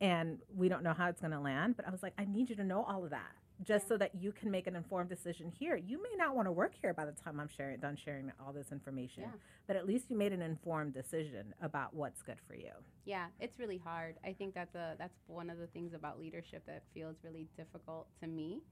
and 0.00 0.38
we 0.54 0.68
don't 0.68 0.82
know 0.82 0.92
how 0.92 1.08
it's 1.08 1.20
going 1.20 1.30
to 1.32 1.40
land. 1.40 1.76
But 1.76 1.86
I 1.86 1.90
was 1.90 2.02
like, 2.02 2.14
I 2.18 2.24
need 2.24 2.50
you 2.50 2.56
to 2.56 2.64
know 2.64 2.82
all 2.84 3.04
of 3.04 3.10
that. 3.10 3.32
Just 3.64 3.86
so 3.86 3.96
that 3.96 4.14
you 4.14 4.32
can 4.32 4.50
make 4.50 4.66
an 4.66 4.74
informed 4.74 5.08
decision 5.08 5.52
here. 5.58 5.76
You 5.76 6.02
may 6.02 6.14
not 6.16 6.34
want 6.34 6.46
to 6.48 6.52
work 6.52 6.72
here 6.80 6.92
by 6.94 7.04
the 7.04 7.12
time 7.12 7.38
I'm 7.38 7.48
sharing 7.48 7.78
done 7.78 7.96
sharing 7.96 8.32
all 8.44 8.52
this 8.52 8.72
information, 8.72 9.24
Yeah. 9.24 9.32
but 9.66 9.76
at 9.76 9.86
least 9.86 10.10
you 10.10 10.16
made 10.16 10.32
an 10.32 10.42
informed 10.42 10.94
decision 10.94 11.54
about 11.60 11.94
what's 11.94 12.22
good 12.22 12.40
for 12.48 12.54
you. 12.54 12.72
Yeah, 13.04 13.28
it's 13.38 13.58
really 13.58 13.78
hard. 13.78 14.16
I 14.24 14.32
think 14.32 14.54
that's 14.54 14.74
a 14.74 14.96
that's 14.98 15.16
one 15.26 15.48
of 15.50 15.58
the 15.58 15.66
things 15.68 15.92
about 15.94 16.18
leadership 16.18 16.64
that 16.66 16.82
feels 16.94 17.16
really 17.22 17.46
difficult 17.56 18.08
to 18.20 18.26
me. 18.26 18.62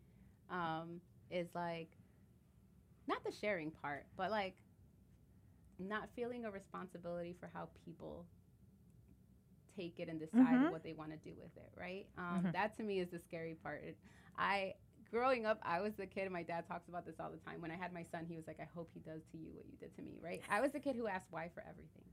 Um, 0.51 1.01
is 1.31 1.47
like 1.55 1.91
not 3.07 3.23
the 3.25 3.31
sharing 3.33 3.71
part, 3.71 4.07
but 4.17 4.31
like 4.33 4.57
not 5.79 6.09
feeling 6.17 6.45
a 6.45 6.51
responsibility 6.51 7.37
for 7.39 7.49
how 7.55 7.69
people 7.85 8.27
take 9.77 9.95
it 10.01 10.09
and 10.09 10.19
decide 10.19 10.59
Mhm. 10.59 10.73
what 10.73 10.83
they 10.83 10.93
want 10.93 11.11
to 11.13 11.17
do 11.19 11.35
with 11.41 11.57
it. 11.57 11.73
Right. 11.77 12.07
Um, 12.19 12.43
Mhm. 12.45 12.53
That 12.53 12.77
to 12.77 12.83
me 12.83 12.99
is 12.99 13.09
the 13.11 13.21
scary 13.21 13.55
part. 13.55 13.83
It, 13.85 13.97
I 14.39 14.75
growing 15.11 15.45
up, 15.47 15.59
I 15.63 15.81
was 15.81 15.93
the 15.95 16.07
kid. 16.07 16.25
and 16.25 16.33
My 16.33 16.43
dad 16.43 16.67
talks 16.69 16.89
about 16.89 17.05
this 17.07 17.17
all 17.21 17.31
the 17.31 17.39
time. 17.39 17.61
When 17.61 17.71
I 17.71 17.77
had 17.77 17.93
my 17.93 18.05
son, 18.13 18.27
he 18.29 18.37
was 18.37 18.47
like, 18.47 18.59
"I 18.61 18.69
hope 18.75 18.91
he 18.95 19.01
does 19.01 19.23
to 19.33 19.39
you 19.39 19.51
what 19.55 19.67
you 19.67 19.77
did 19.79 19.95
to 19.97 20.03
me." 20.03 20.19
Right. 20.23 20.41
I 20.51 20.61
was 20.61 20.73
the 20.73 20.81
kid 20.81 20.97
who 20.97 21.07
asked 21.07 21.27
why 21.31 21.49
for 21.55 21.61
everything. 21.69 22.05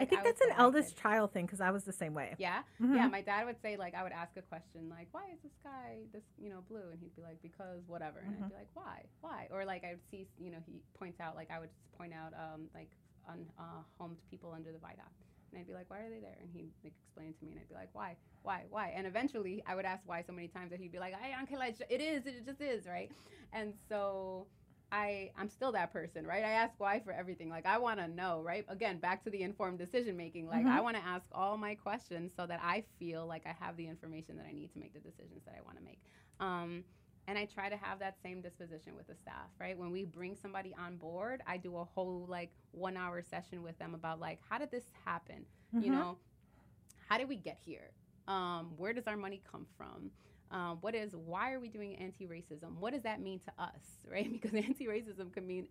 I 0.00 0.04
think 0.04 0.22
was 0.22 0.32
that's 0.32 0.40
an 0.42 0.54
eldest 0.56 0.94
kid. 0.94 1.02
child 1.02 1.32
thing 1.32 1.44
because 1.46 1.60
I 1.60 1.72
was 1.72 1.82
the 1.82 1.92
same 1.92 2.14
way. 2.14 2.36
Yeah. 2.38 2.62
Mhm. 2.80 2.94
Yeah, 2.94 3.08
my 3.08 3.20
dad 3.20 3.46
would 3.46 3.60
say 3.60 3.76
like 3.76 3.94
I 3.96 4.04
would 4.04 4.12
ask 4.12 4.36
a 4.36 4.42
question 4.42 4.88
like 4.88 5.08
why 5.10 5.24
is 5.34 5.40
the 5.42 5.50
sky 5.60 5.98
this 6.12 6.22
you 6.38 6.50
know 6.50 6.60
blue 6.68 6.88
and 6.92 7.00
he'd 7.00 7.16
be 7.16 7.22
like 7.22 7.42
because 7.42 7.82
whatever 7.88 8.20
and 8.20 8.30
Mhm. 8.36 8.44
I'd 8.44 8.48
be 8.48 8.54
like 8.54 8.68
why 8.74 9.02
why 9.20 9.48
or 9.50 9.64
like 9.64 9.82
I 9.82 9.90
would 9.98 10.06
see 10.08 10.28
you 10.38 10.52
know 10.52 10.58
he 10.66 10.80
points 10.94 11.18
out 11.20 11.34
like 11.34 11.50
I 11.50 11.58
would 11.58 11.70
just 11.70 11.90
point 11.98 12.12
out 12.14 12.32
um 12.34 12.70
like 12.74 12.90
un 13.28 13.44
uh, 13.58 13.82
homed 13.98 14.18
people 14.30 14.52
under 14.52 14.70
the 14.70 14.78
viaduct 14.78 15.18
and 15.52 15.60
I'd 15.60 15.66
be 15.66 15.72
like 15.74 15.88
why 15.88 16.00
are 16.00 16.10
they 16.10 16.20
there 16.20 16.36
and 16.40 16.50
he'd 16.52 16.70
like 16.84 16.92
explain 17.02 17.28
it 17.28 17.38
to 17.38 17.44
me 17.44 17.52
and 17.52 17.60
I'd 17.60 17.68
be 17.68 17.74
like 17.74 17.90
why 17.92 18.16
why 18.42 18.64
why 18.70 18.92
and 18.96 19.06
eventually 19.06 19.62
I 19.66 19.74
would 19.74 19.84
ask 19.84 20.02
why 20.06 20.22
so 20.22 20.32
many 20.32 20.48
times 20.48 20.70
that 20.70 20.80
he'd 20.80 20.92
be 20.92 20.98
like 20.98 21.14
I 21.14 21.38
Uncle 21.38 21.60
it 21.62 22.00
is 22.00 22.26
it 22.26 22.44
just 22.44 22.60
is 22.60 22.86
right 22.86 23.10
and 23.52 23.74
so 23.88 24.46
I 24.90 25.30
I'm 25.36 25.50
still 25.50 25.72
that 25.72 25.92
person, 25.92 26.26
right? 26.26 26.44
I 26.44 26.50
ask 26.52 26.74
why 26.78 27.00
for 27.00 27.12
everything. 27.12 27.50
Like 27.50 27.66
I 27.66 27.76
want 27.78 28.00
to 28.00 28.08
know, 28.08 28.40
right? 28.42 28.64
Again, 28.68 28.98
back 28.98 29.22
to 29.24 29.30
the 29.30 29.42
informed 29.42 29.78
decision 29.78 30.16
making. 30.16 30.48
Like 30.48 30.64
Mhm. 30.64 30.70
I 30.70 30.80
want 30.80 30.96
to 30.96 31.04
ask 31.04 31.28
all 31.32 31.58
my 31.58 31.74
questions 31.74 32.32
so 32.34 32.46
that 32.46 32.60
I 32.62 32.84
feel 32.98 33.26
like 33.26 33.46
I 33.46 33.52
have 33.52 33.76
the 33.76 33.86
information 33.86 34.36
that 34.38 34.46
I 34.46 34.52
need 34.52 34.72
to 34.72 34.78
make 34.78 34.94
the 34.94 35.00
decisions 35.00 35.44
that 35.44 35.54
I 35.58 35.60
want 35.60 35.76
to 35.76 35.84
make. 35.84 36.00
Um, 36.40 36.84
and 37.28 37.38
I 37.38 37.44
try 37.44 37.68
to 37.68 37.76
have 37.76 38.00
that 38.00 38.16
same 38.22 38.40
disposition 38.40 38.96
with 38.96 39.06
the 39.06 39.14
staff, 39.14 39.50
right? 39.60 39.78
When 39.78 39.92
we 39.92 40.04
bring 40.04 40.34
somebody 40.34 40.74
on 40.78 40.96
board, 40.96 41.42
I 41.46 41.58
do 41.58 41.76
a 41.76 41.84
whole 41.84 42.26
like 42.28 42.50
one 42.72 42.96
hour 42.96 43.22
session 43.22 43.62
with 43.62 43.78
them 43.78 43.94
about 43.94 44.18
like 44.18 44.40
how 44.48 44.58
did 44.58 44.70
this 44.72 44.86
happen? 45.04 45.46
You 45.78 45.90
Mhm. 45.90 45.92
know, 45.92 46.18
how 47.08 47.18
did 47.18 47.28
we 47.28 47.36
get 47.36 47.58
here? 47.64 47.92
Um, 48.26 48.76
where 48.76 48.92
does 48.94 49.06
our 49.06 49.16
money 49.16 49.42
come 49.50 49.66
from? 49.76 50.10
Um, 50.50 50.78
what 50.80 50.94
is 50.94 51.14
why 51.14 51.52
are 51.52 51.60
we 51.60 51.68
doing 51.68 51.96
anti-racism? 51.96 52.76
What 52.78 52.94
does 52.94 53.02
that 53.02 53.20
mean 53.20 53.40
to 53.40 53.52
us, 53.62 54.06
right? 54.10 54.30
Because 54.32 54.54
anti-racism 54.54 55.32
can 55.32 55.46
mean 55.46 55.68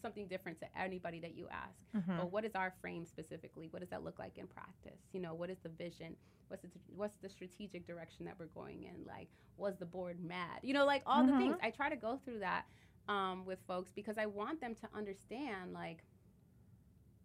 something 0.00 0.26
different 0.28 0.58
to 0.60 0.78
anybody 0.78 1.20
that 1.20 1.34
you 1.34 1.48
ask. 1.50 1.78
Mhm. 1.94 2.16
But 2.16 2.32
what 2.32 2.44
is 2.44 2.54
our 2.54 2.70
frame 2.80 3.04
specifically? 3.04 3.68
What 3.68 3.80
does 3.80 3.90
that 3.90 4.02
look 4.04 4.18
like 4.18 4.38
in 4.38 4.46
practice? 4.46 5.00
You 5.12 5.20
know, 5.20 5.34
what 5.34 5.50
is 5.50 5.58
the 5.60 5.68
vision? 5.68 6.16
What's 6.48 6.62
the 6.62 6.70
what's 6.94 7.16
the 7.16 7.28
strategic 7.28 7.86
direction 7.86 8.24
that 8.26 8.38
we're 8.38 8.46
going 8.46 8.84
in? 8.84 9.04
Like, 9.06 9.28
was 9.56 9.76
the 9.78 9.86
board 9.86 10.20
mad? 10.20 10.60
You 10.62 10.74
know, 10.74 10.86
like 10.86 11.02
all 11.06 11.24
the 11.24 11.32
Mhm. 11.32 11.38
things. 11.38 11.56
I 11.62 11.70
try 11.70 11.88
to 11.90 11.96
go 11.96 12.16
through 12.24 12.40
that 12.40 12.66
um, 13.08 13.44
with 13.44 13.58
folks 13.66 13.92
because 13.92 14.18
I 14.18 14.26
want 14.26 14.60
them 14.60 14.74
to 14.76 14.88
understand 14.94 15.72
like 15.72 16.02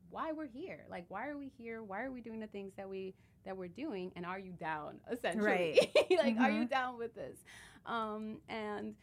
why 0.09 0.31
we're 0.31 0.47
here. 0.47 0.86
Like, 0.89 1.05
why 1.09 1.27
are 1.27 1.38
we 1.38 1.49
here? 1.49 1.83
Why 1.83 2.03
are 2.03 2.12
we 2.12 2.21
doing 2.21 2.39
the 2.39 2.47
things 2.47 2.73
that 2.75 2.88
we 2.88 3.15
that 3.45 3.57
we're 3.57 3.67
doing? 3.67 4.12
And 4.15 4.25
are 4.25 4.39
you 4.39 4.51
down? 4.53 4.99
Essentially, 5.12 5.45
Right. 5.45 5.95
like, 6.12 6.38
are 6.39 6.51
you 6.51 6.65
Mhm. 6.65 6.69
down 6.69 6.97
with 6.97 7.13
this? 7.15 7.43
Um, 7.86 8.41
and 8.47 8.95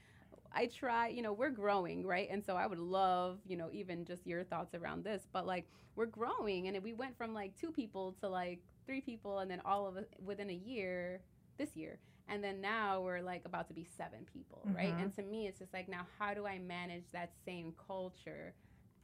I 0.52 0.66
try, 0.66 1.08
you 1.08 1.22
know, 1.22 1.32
we're 1.32 1.50
growing, 1.50 2.06
right? 2.06 2.28
And 2.30 2.44
so 2.44 2.56
I 2.56 2.66
would 2.66 2.78
love, 2.78 3.38
you 3.46 3.56
know, 3.56 3.68
even 3.72 4.04
just 4.04 4.26
your 4.26 4.42
thoughts 4.44 4.74
around 4.74 5.04
this. 5.04 5.26
But 5.32 5.46
like, 5.46 5.68
we're 5.96 6.06
growing, 6.06 6.68
and 6.68 6.82
we 6.82 6.92
went 6.92 7.16
from 7.16 7.34
like 7.34 7.56
two 7.58 7.70
people 7.72 8.12
to 8.20 8.28
like 8.28 8.60
three 8.86 9.00
people, 9.00 9.40
and 9.40 9.50
then 9.50 9.60
all 9.64 9.86
of 9.86 9.96
us 9.96 10.06
within 10.24 10.50
a 10.50 10.54
year, 10.54 11.20
this 11.58 11.76
year. 11.76 11.98
And 12.28 12.42
then 12.42 12.60
now 12.60 13.00
we're 13.00 13.20
like 13.22 13.42
about 13.44 13.68
to 13.68 13.74
be 13.74 13.84
seven 13.96 14.26
people, 14.32 14.68
right? 14.72 14.94
Mhm. 14.96 15.02
And 15.02 15.14
to 15.16 15.22
me, 15.22 15.46
it's 15.46 15.58
just 15.58 15.72
like, 15.74 15.88
now 15.88 16.06
how 16.18 16.34
do 16.34 16.46
I 16.46 16.58
manage 16.58 17.04
that 17.12 17.32
same 17.44 17.74
culture 17.86 18.54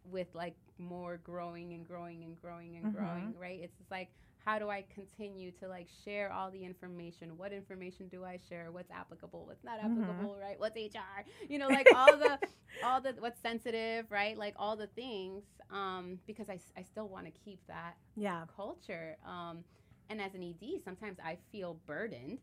with 0.04 0.28
like 0.34 0.56
more 0.78 1.18
growing 1.18 1.72
and 1.74 1.86
growing 1.86 2.22
and 2.24 2.40
growing 2.40 2.76
and 2.76 2.86
Mhm. 2.86 2.92
growing, 2.92 3.34
right? 3.38 3.60
It's 3.62 3.76
just 3.76 3.90
like, 3.90 4.10
how 4.46 4.60
do 4.60 4.70
I 4.70 4.84
continue 4.94 5.50
to 5.60 5.66
like 5.66 5.88
share 6.04 6.32
all 6.32 6.52
the 6.52 6.64
information? 6.64 7.36
What 7.36 7.52
information 7.52 8.06
do 8.08 8.24
I 8.24 8.38
share? 8.48 8.70
What's 8.70 8.92
applicable? 8.92 9.44
What's 9.44 9.64
not 9.64 9.80
Mhm. 9.80 9.86
applicable, 9.90 10.38
right? 10.38 10.58
What's 10.58 10.76
HR? 10.76 11.24
You 11.48 11.58
know, 11.58 11.68
like 11.68 11.88
all 11.92 12.16
the, 12.16 12.38
all 12.82 13.00
the, 13.00 13.14
what's 13.18 13.40
sensitive, 13.40 14.06
right? 14.10 14.38
Like 14.38 14.54
all 14.56 14.76
the 14.76 14.86
things, 14.86 15.42
um, 15.70 16.20
because 16.28 16.48
I 16.48 16.82
still 16.82 17.08
want 17.08 17.26
to 17.26 17.32
keep 17.32 17.66
that 17.66 17.96
Yeah. 18.14 18.46
culture. 18.54 19.16
Um, 19.24 19.64
and 20.08 20.20
as 20.20 20.34
an 20.34 20.44
ED, 20.44 20.80
sometimes 20.84 21.18
I 21.18 21.38
feel 21.50 21.80
burdened 21.84 22.38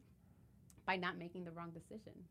by 0.85 0.97
not 0.97 1.17
making 1.17 1.45
the 1.45 1.51
wrong 1.51 1.71
decision. 1.71 2.27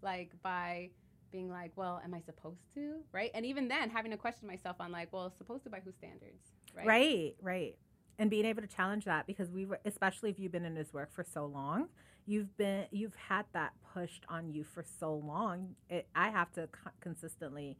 Like 0.00 0.32
by 0.42 0.88
being 1.30 1.50
like, 1.50 1.72
well, 1.76 2.00
am 2.02 2.14
I 2.14 2.20
supposed 2.22 2.72
to? 2.74 3.02
Right. 3.12 3.30
And 3.34 3.44
even 3.44 3.68
then, 3.68 3.90
having 3.90 4.10
to 4.12 4.16
question 4.16 4.48
myself 4.48 4.76
on 4.80 4.90
like, 4.90 5.12
well, 5.12 5.30
supposed 5.36 5.64
to 5.64 5.70
by 5.70 5.80
whose 5.80 5.96
standards? 5.96 6.54
Right. 6.74 6.86
Right, 6.86 7.36
right. 7.42 7.76
And 8.18 8.30
being 8.30 8.44
able 8.44 8.62
to 8.62 8.68
challenge 8.68 9.04
that 9.06 9.26
because 9.26 9.50
we 9.50 9.64
were, 9.64 9.80
especially 9.84 10.30
if 10.30 10.38
you've 10.38 10.52
been 10.52 10.64
in 10.66 10.76
his 10.76 10.92
work 10.92 11.12
for 11.12 11.24
so 11.24 11.46
long, 11.46 11.88
you've 12.26 12.54
been, 12.58 12.86
you've 12.90 13.14
had 13.14 13.46
that 13.54 13.72
pushed 13.94 14.24
on 14.28 14.50
you 14.50 14.64
for 14.64 14.84
so 14.98 15.14
long. 15.14 15.74
It, 15.88 16.06
I 16.14 16.30
have 16.30 16.52
to 16.52 16.68
co- 16.68 16.90
consistently 17.00 17.78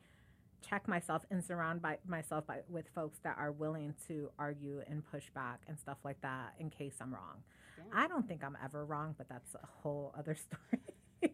check 0.66 0.88
myself 0.88 1.22
and 1.30 1.44
surround 1.44 1.82
by 1.82 1.98
myself 2.06 2.46
by 2.46 2.60
with 2.68 2.86
folks 2.94 3.18
that 3.24 3.36
are 3.38 3.52
willing 3.52 3.94
to 4.08 4.30
argue 4.38 4.82
and 4.88 5.04
push 5.10 5.24
back 5.34 5.60
and 5.68 5.78
stuff 5.78 5.98
like 6.04 6.20
that 6.22 6.54
in 6.58 6.70
case 6.70 6.94
I'm 7.00 7.12
wrong. 7.14 7.42
Yeah. 7.78 7.84
I 7.94 8.08
don't 8.08 8.26
think 8.28 8.42
I'm 8.44 8.56
ever 8.64 8.84
wrong, 8.84 9.14
but 9.18 9.28
that's 9.28 9.54
a 9.54 9.66
whole 9.82 10.14
other 10.18 10.34
story. 10.36 10.82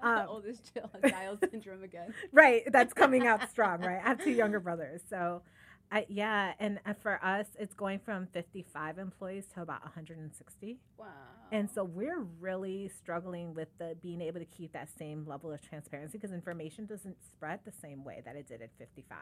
the 0.00 0.06
Um, 0.08 0.26
oldest 0.28 0.72
Jill 0.72 0.90
has 1.02 1.38
syndrome 1.50 1.82
again. 1.82 2.14
right 2.32 2.62
that's 2.72 2.92
coming 2.92 3.26
out 3.26 3.48
strong 3.50 3.80
right 3.80 4.00
i 4.04 4.08
have 4.08 4.22
two 4.22 4.30
younger 4.30 4.60
brothers 4.60 5.00
so 5.10 5.42
I, 5.90 6.04
yeah 6.08 6.52
and 6.58 6.80
uh, 6.86 6.92
for 7.02 7.22
us 7.24 7.46
it's 7.58 7.74
going 7.74 7.98
from 8.00 8.26
55 8.32 8.98
employees 8.98 9.46
to 9.54 9.62
about 9.62 9.82
160 9.82 10.78
Wow. 10.98 11.06
and 11.52 11.68
so 11.70 11.84
we're 11.84 12.22
really 12.40 12.90
struggling 12.98 13.54
with 13.54 13.68
the 13.78 13.96
being 14.02 14.20
able 14.20 14.40
to 14.40 14.46
keep 14.46 14.72
that 14.72 14.88
same 14.98 15.24
level 15.26 15.50
of 15.52 15.62
transparency 15.62 16.18
because 16.18 16.32
information 16.32 16.84
doesn't 16.86 17.16
spread 17.24 17.60
the 17.64 17.72
same 17.72 18.04
way 18.04 18.20
that 18.24 18.36
it 18.36 18.46
did 18.46 18.60
at 18.60 18.70
55 18.78 19.18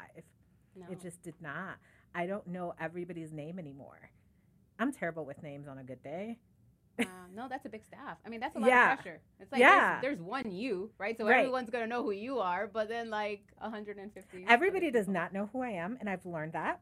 no. 0.76 0.86
it 0.90 1.00
just 1.00 1.22
did 1.22 1.34
not. 1.40 1.76
I 2.14 2.26
don't 2.26 2.46
know 2.46 2.74
everybody's 2.80 3.32
name 3.32 3.58
anymore. 3.58 4.10
I'm 4.78 4.92
terrible 4.92 5.24
with 5.24 5.42
names 5.42 5.68
on 5.68 5.78
a 5.78 5.84
good 5.84 6.02
day 6.02 6.38
Uh, 6.98 7.04
no, 7.34 7.46
that's 7.48 7.66
a 7.66 7.68
big 7.68 7.84
staff. 7.84 8.16
I 8.24 8.28
mean, 8.28 8.40
that's 8.40 8.56
a 8.56 8.58
lot 8.58 8.68
Yeah. 8.68 8.92
of 8.94 9.00
pressure. 9.00 9.20
It's 9.40 9.52
like 9.52 9.60
Yeah. 9.60 10.00
there's, 10.00 10.18
there's 10.18 10.20
one 10.26 10.50
you, 10.50 10.90
right? 10.98 11.16
So 11.16 11.26
Right. 11.26 11.38
everyone's 11.40 11.70
gonna 11.70 11.86
know 11.86 12.02
who 12.02 12.10
you 12.12 12.38
are, 12.38 12.66
but 12.66 12.88
then 12.88 13.10
like 13.10 13.42
150. 13.60 14.44
Everybody 14.48 14.90
does 14.90 15.08
not 15.08 15.32
know 15.32 15.48
who 15.52 15.62
I 15.62 15.70
am, 15.70 15.96
and 16.00 16.08
I've 16.08 16.24
learned 16.24 16.52
that 16.54 16.80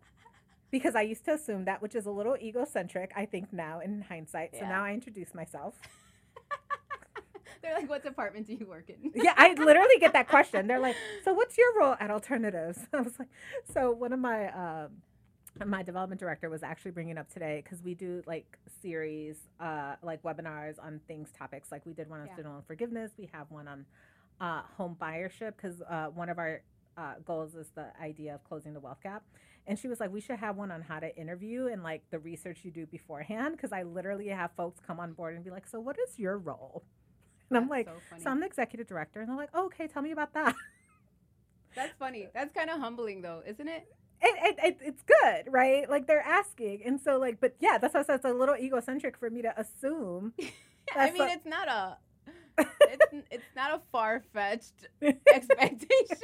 because 0.70 0.94
I 0.94 1.03
used 1.03 1.24
to 1.27 1.35
assume 1.35 1.64
that, 1.64 1.83
which 1.83 1.94
is 1.94 2.07
a 2.07 2.11
little 2.11 2.37
egocentric, 2.37 3.12
I 3.16 3.27
think 3.27 3.53
now 3.53 3.81
in 3.81 4.03
hindsight. 4.03 4.53
So 4.53 4.59
Yeah. 4.62 4.68
now 4.68 4.85
I 4.85 4.92
introduce 4.92 5.35
myself. 5.35 5.81
They're 7.62 7.74
like, 7.74 7.88
what 7.88 8.03
department 8.03 8.46
do 8.46 8.55
you 8.55 8.66
work 8.66 8.90
in? 8.90 9.11
Yeah, 9.14 9.33
I 9.37 9.55
literally 9.59 9.98
get 9.98 10.12
that 10.12 10.29
question. 10.29 10.66
They're 10.66 10.79
like, 10.79 10.96
"So 11.24 11.33
what's 11.33 11.57
your 11.57 11.79
role 11.79 11.96
at 11.98 12.11
Alternatives?" 12.11 12.79
I 12.92 13.00
was 13.00 13.18
like, 13.18 13.29
"So 13.72 13.90
one 13.90 14.12
of 14.12 14.18
my 14.20 14.50
um, 14.53 15.03
my 15.64 15.83
development 15.83 16.21
director 16.21 16.51
was 16.51 16.62
actually 16.62 16.90
bringing 16.90 17.17
up 17.19 17.33
today 17.33 17.61
because 17.64 17.83
we 17.83 17.95
do 17.95 18.23
like 18.27 18.59
series, 18.83 19.37
uh, 19.61 19.95
like 20.03 20.23
webinars 20.23 20.79
on 20.83 21.01
things, 21.07 21.31
topics. 21.37 21.71
Like 21.71 21.87
we 21.87 21.93
did 21.93 22.09
one 22.11 22.21
on 22.21 22.27
Yeah. 22.27 22.33
student 22.35 22.55
loan 22.55 22.62
forgiveness. 22.67 23.12
We 23.17 23.27
have 23.33 23.51
one 23.51 23.69
on 23.69 23.87
uh, 24.40 24.62
home 24.77 24.97
buyership 25.01 25.57
because 25.57 25.81
uh, 25.83 26.07
one 26.07 26.29
of 26.29 26.38
our 26.38 26.62
uh, 26.97 27.14
goals 27.25 27.55
is 27.55 27.69
the 27.75 27.87
idea 28.01 28.35
of 28.35 28.45
closing 28.45 28.73
the 28.75 28.81
wealth 28.81 29.01
gap. 29.03 29.23
And 29.67 29.79
she 29.79 29.88
was 29.88 30.01
like, 30.01 30.12
we 30.12 30.21
should 30.21 30.38
have 30.38 30.57
one 30.57 30.71
on 30.71 30.83
how 30.83 30.99
to 31.01 31.17
interview 31.17 31.69
and 31.69 31.83
like 31.83 32.03
the 32.11 32.19
research 32.19 32.61
you 32.64 32.71
do 32.71 32.87
beforehand. 32.87 33.57
Because 33.57 33.73
I 33.73 33.83
literally 33.85 34.29
have 34.29 34.51
folks 34.57 34.81
come 34.87 34.99
on 35.01 35.12
board 35.12 35.35
and 35.37 35.45
be 35.45 35.51
like, 35.51 35.67
so 35.67 35.81
what 35.81 35.97
is 36.09 36.19
your 36.19 36.38
role? 36.38 36.85
And 37.51 37.59
I'm 37.59 37.69
like, 37.69 37.87
so 37.87 37.93
so 38.25 38.31
I'm 38.31 38.40
the 38.40 38.47
executive 38.47 38.87
director. 38.88 39.21
And 39.21 39.29
they're 39.29 39.37
like, 39.37 39.51
oh, 39.55 39.67
okay, 39.67 39.87
tell 39.87 40.03
me 40.03 40.12
about 40.12 40.33
that. 40.33 40.55
That's 41.76 41.93
funny. 41.99 42.26
That's 42.35 42.53
kind 42.55 42.70
of 42.70 42.81
humbling, 42.81 43.20
though, 43.22 43.43
isn't 43.47 43.68
it? 43.68 43.87
It, 44.25 44.57
it, 44.59 44.64
it, 44.64 44.79
it's 44.81 45.03
good, 45.03 45.53
right? 45.53 45.89
Like 45.89 46.07
they're 46.07 46.22
asking. 46.27 46.83
And 46.85 47.01
so, 47.01 47.18
like, 47.18 47.41
but 47.41 47.57
yeah, 47.61 47.79
that's 47.79 47.95
why 47.95 48.01
I 48.01 48.05
said 48.05 48.16
it's 48.16 48.25
a 48.25 48.33
little 48.33 48.57
egocentric 48.57 49.18
for 49.18 49.29
me 49.31 49.43
to 49.43 49.61
assume. 49.61 50.33
I 50.97 51.11
mean, 51.11 51.22
a- 51.22 51.33
it's 51.33 51.47
not 51.47 51.68
a 51.68 51.99
it's, 52.59 53.05
it's 53.31 53.45
not 53.57 53.75
a 53.75 53.81
far 53.93 54.22
fetched 54.33 54.89
expectation. 55.03 56.16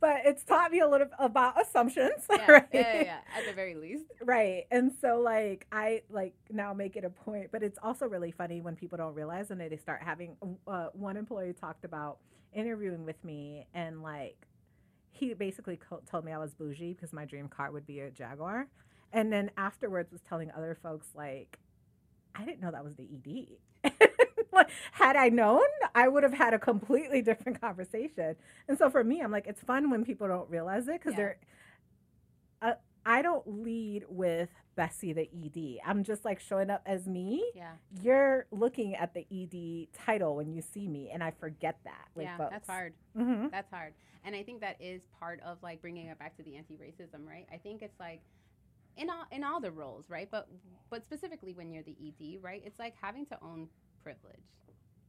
but 0.00 0.22
it's 0.26 0.44
taught 0.44 0.70
me 0.70 0.80
a 0.80 0.88
little 0.88 1.06
about 1.18 1.60
assumptions, 1.60 2.24
yeah, 2.30 2.50
right? 2.50 2.66
yeah, 2.72 2.80
yeah, 2.96 3.02
yeah, 3.02 3.18
at 3.38 3.46
the 3.46 3.52
very 3.52 3.74
least. 3.74 4.04
Right. 4.22 4.64
And 4.70 4.92
so 5.00 5.20
like 5.20 5.66
I 5.72 6.02
like 6.10 6.34
now 6.50 6.74
make 6.74 6.96
it 6.96 7.04
a 7.04 7.10
point, 7.10 7.50
but 7.52 7.62
it's 7.62 7.78
also 7.82 8.06
really 8.06 8.30
funny 8.32 8.60
when 8.60 8.76
people 8.76 8.98
don't 8.98 9.14
realize 9.14 9.50
and 9.50 9.60
they 9.60 9.76
start 9.76 10.02
having 10.02 10.36
uh, 10.66 10.88
one 10.92 11.16
employee 11.16 11.54
talked 11.58 11.84
about 11.84 12.18
interviewing 12.52 13.04
with 13.04 13.22
me 13.24 13.66
and 13.74 14.02
like 14.02 14.36
he 15.14 15.32
basically 15.32 15.76
co- 15.76 16.02
told 16.10 16.24
me 16.24 16.32
I 16.32 16.38
was 16.38 16.54
bougie 16.54 16.92
because 16.92 17.12
my 17.12 17.24
dream 17.24 17.48
car 17.48 17.70
would 17.70 17.86
be 17.86 18.00
a 18.00 18.10
Jaguar. 18.10 18.66
And 19.12 19.32
then 19.32 19.50
afterwards 19.56 20.10
was 20.10 20.20
telling 20.22 20.50
other 20.50 20.76
folks 20.82 21.08
like 21.14 21.58
I 22.34 22.44
didn't 22.44 22.60
know 22.60 22.72
that 22.72 22.84
was 22.84 22.96
the 22.96 23.04
ED. 23.84 23.92
like, 24.52 24.68
had 24.90 25.14
I 25.14 25.28
known, 25.28 25.62
I 25.94 26.08
would 26.08 26.24
have 26.24 26.34
had 26.34 26.52
a 26.52 26.58
completely 26.58 27.22
different 27.22 27.60
conversation. 27.60 28.34
And 28.66 28.76
so 28.76 28.90
for 28.90 29.04
me, 29.04 29.20
I'm 29.20 29.30
like, 29.30 29.46
it's 29.46 29.62
fun 29.62 29.88
when 29.88 30.04
people 30.04 30.26
don't 30.26 30.50
realize 30.50 30.88
it 30.88 30.94
because 31.00 31.12
Yeah. 31.12 31.16
they're. 31.16 31.36
I 33.06 33.22
don't 33.22 33.62
lead 33.62 34.04
with 34.08 34.48
Bessie 34.76 35.12
the 35.12 35.28
ED. 35.32 35.80
I'm 35.86 36.04
just 36.04 36.24
like 36.24 36.40
showing 36.40 36.70
up 36.70 36.82
as 36.86 37.06
me. 37.06 37.44
Yeah, 37.54 37.72
You're 38.02 38.46
looking 38.50 38.94
at 38.94 39.12
the 39.14 39.26
ED 39.30 39.88
title 39.92 40.36
when 40.36 40.50
you 40.52 40.62
see 40.62 40.88
me, 40.88 41.10
and 41.12 41.22
I 41.22 41.30
forget 41.32 41.78
that. 41.84 42.08
Yeah, 42.16 42.36
folks. 42.36 42.50
that's 42.50 42.68
hard. 42.68 42.94
hmm 43.16 43.48
That's 43.50 43.70
hard. 43.70 43.92
And 44.24 44.34
I 44.34 44.42
think 44.42 44.60
that 44.62 44.76
is 44.80 45.02
part 45.20 45.40
of 45.44 45.58
like 45.62 45.82
bringing 45.82 46.06
it 46.06 46.18
back 46.18 46.34
to 46.38 46.42
the 46.42 46.56
anti-racism, 46.56 47.26
right? 47.28 47.46
I 47.52 47.58
think 47.58 47.82
it's 47.82 48.00
like 48.00 48.22
in 48.96 49.10
all 49.10 49.24
in 49.30 49.44
all 49.44 49.60
the 49.60 49.70
roles, 49.70 50.08
right? 50.08 50.28
But 50.30 50.48
but 50.90 51.04
specifically 51.04 51.52
when 51.52 51.70
you're 51.70 51.82
the 51.82 51.96
ED, 52.02 52.42
right? 52.42 52.62
It's 52.64 52.78
like 52.78 52.94
having 53.00 53.26
to 53.26 53.38
own 53.42 53.68
privilege 54.02 54.40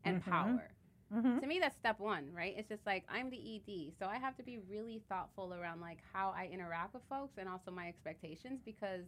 and 0.03 0.21
Mhm. 0.21 0.29
power. 0.29 0.69
Hmm 1.13 1.39
To 1.39 1.47
me 1.47 1.59
that's 1.59 1.77
step 1.77 1.99
1, 1.99 2.29
right? 2.33 2.53
It's 2.57 2.69
just 2.69 2.85
like 2.85 3.03
I'm 3.09 3.29
the 3.29 3.37
ED, 3.37 3.93
so 3.99 4.05
I 4.07 4.17
have 4.17 4.35
to 4.37 4.43
be 4.43 4.57
really 4.69 5.01
thoughtful 5.09 5.53
around 5.53 5.81
like 5.81 5.99
how 6.13 6.33
I 6.35 6.49
interact 6.51 6.93
with 6.93 7.03
folks 7.09 7.37
and 7.37 7.47
also 7.47 7.71
my 7.71 7.87
expectations 7.87 8.61
because 8.65 9.05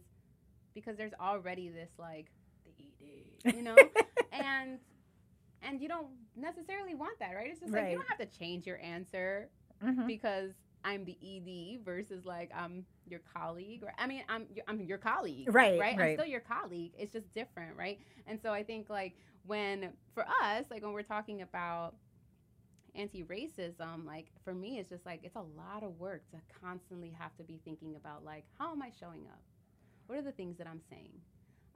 because 0.74 0.96
there's 0.96 1.14
already 1.20 1.68
this 1.68 1.90
like 1.98 2.26
the 2.64 2.72
ED, 2.78 3.54
you 3.56 3.62
know? 3.62 3.76
and 4.32 4.78
and 5.62 5.80
you 5.80 5.88
don't 5.88 6.06
necessarily 6.36 6.94
want 6.94 7.18
that, 7.18 7.34
right? 7.34 7.48
It's 7.50 7.60
just 7.60 7.72
like 7.72 7.90
you 7.90 7.96
don't 7.98 8.08
have 8.08 8.30
to 8.30 8.38
change 8.38 8.66
your 8.66 8.78
answer 8.80 9.48
hmm 9.82 10.06
because 10.06 10.52
I'm 10.84 11.04
the 11.04 11.16
ED 11.20 11.84
versus 11.84 12.24
like 12.24 12.50
I'm 12.54 12.84
your 13.08 13.20
colleague 13.34 13.82
or 13.82 13.92
I 13.98 14.06
mean 14.06 14.22
I'm 14.28 14.46
your- 14.54 14.64
I'm 14.68 14.80
your 14.80 14.98
colleague 14.98 15.48
Right, 15.52 15.78
right? 15.80 15.96
I'm 15.98 16.12
still 16.14 16.26
your 16.26 16.40
colleague. 16.40 16.92
It's 16.98 17.12
just 17.12 17.32
different 17.34 17.76
right? 17.76 17.98
And 18.26 18.40
so 18.40 18.52
I 18.52 18.62
think 18.62 18.88
like 18.88 19.14
when 19.48 19.92
for 20.14 20.24
us 20.44 20.66
like 20.70 20.82
when 20.84 20.92
we're 20.92 21.02
talking 21.02 21.42
about 21.42 21.96
anti-racism 22.94 24.04
like 24.06 24.26
for 24.44 24.54
me 24.54 24.78
it's 24.78 24.88
just 24.88 25.06
like 25.06 25.20
it's 25.24 25.36
a 25.36 25.40
lot 25.40 25.82
of 25.82 25.98
work 25.98 26.22
to 26.30 26.36
constantly 26.62 27.14
have 27.18 27.34
to 27.36 27.44
be 27.44 27.60
thinking 27.64 27.96
about 27.96 28.24
like 28.24 28.44
how 28.58 28.72
am 28.72 28.82
I 28.82 28.90
showing 29.00 29.26
up? 29.26 29.42
What 30.06 30.18
are 30.18 30.22
the 30.22 30.32
things 30.32 30.58
that 30.58 30.66
I'm 30.66 30.82
saying? 30.90 31.12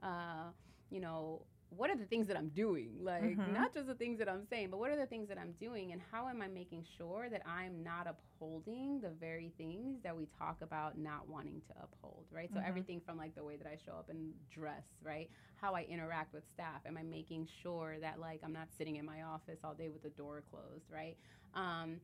Uh 0.03 0.51
you 0.89 1.01
know 1.01 1.45
what 1.77 1.89
are 1.89 1.95
the 1.97 2.05
things 2.05 2.27
that 2.27 2.37
I'm 2.37 2.49
doing? 2.49 2.97
Like, 3.01 3.37
Mhm. 3.37 3.53
not 3.53 3.73
just 3.73 3.87
the 3.87 3.95
things 3.95 4.19
that 4.19 4.29
I'm 4.29 4.45
saying, 4.45 4.69
but 4.69 4.79
what 4.79 4.91
are 4.91 4.95
the 4.97 5.05
things 5.05 5.27
that 5.29 5.37
I'm 5.37 5.53
doing, 5.53 5.91
and 5.91 6.01
how 6.11 6.27
am 6.27 6.41
I 6.41 6.47
making 6.47 6.83
sure 6.97 7.29
that 7.29 7.41
I'm 7.47 7.83
not 7.83 8.07
upholding 8.07 9.01
the 9.01 9.09
very 9.11 9.49
things 9.57 10.01
that 10.03 10.15
we 10.15 10.25
talk 10.37 10.61
about 10.61 10.97
not 10.97 11.27
wanting 11.27 11.61
to 11.67 11.73
uphold, 11.81 12.25
right? 12.31 12.51
So, 12.53 12.59
Mhm. 12.59 12.65
everything 12.65 13.01
from 13.01 13.17
like 13.17 13.35
the 13.35 13.43
way 13.43 13.57
that 13.57 13.67
I 13.67 13.75
show 13.75 13.93
up 13.93 14.09
and 14.09 14.33
dress, 14.49 14.85
right? 15.03 15.29
How 15.55 15.73
I 15.75 15.83
interact 15.83 16.33
with 16.33 16.47
staff. 16.49 16.81
Am 16.85 16.97
I 16.97 17.03
making 17.03 17.47
sure 17.61 17.99
that 17.99 18.19
like 18.19 18.41
I'm 18.43 18.53
not 18.53 18.71
sitting 18.71 18.97
in 18.97 19.05
my 19.05 19.23
office 19.23 19.59
all 19.63 19.73
day 19.73 19.89
with 19.89 20.03
the 20.03 20.09
door 20.11 20.41
closed, 20.49 20.89
right? 20.91 21.17
Um, 21.53 22.01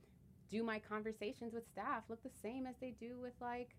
do 0.50 0.64
my 0.64 0.80
conversations 0.80 1.54
with 1.54 1.68
staff 1.68 2.04
look 2.10 2.24
the 2.24 2.30
same 2.42 2.66
as 2.66 2.76
they 2.80 2.92
do 2.92 3.20
with 3.20 3.34
like 3.40 3.76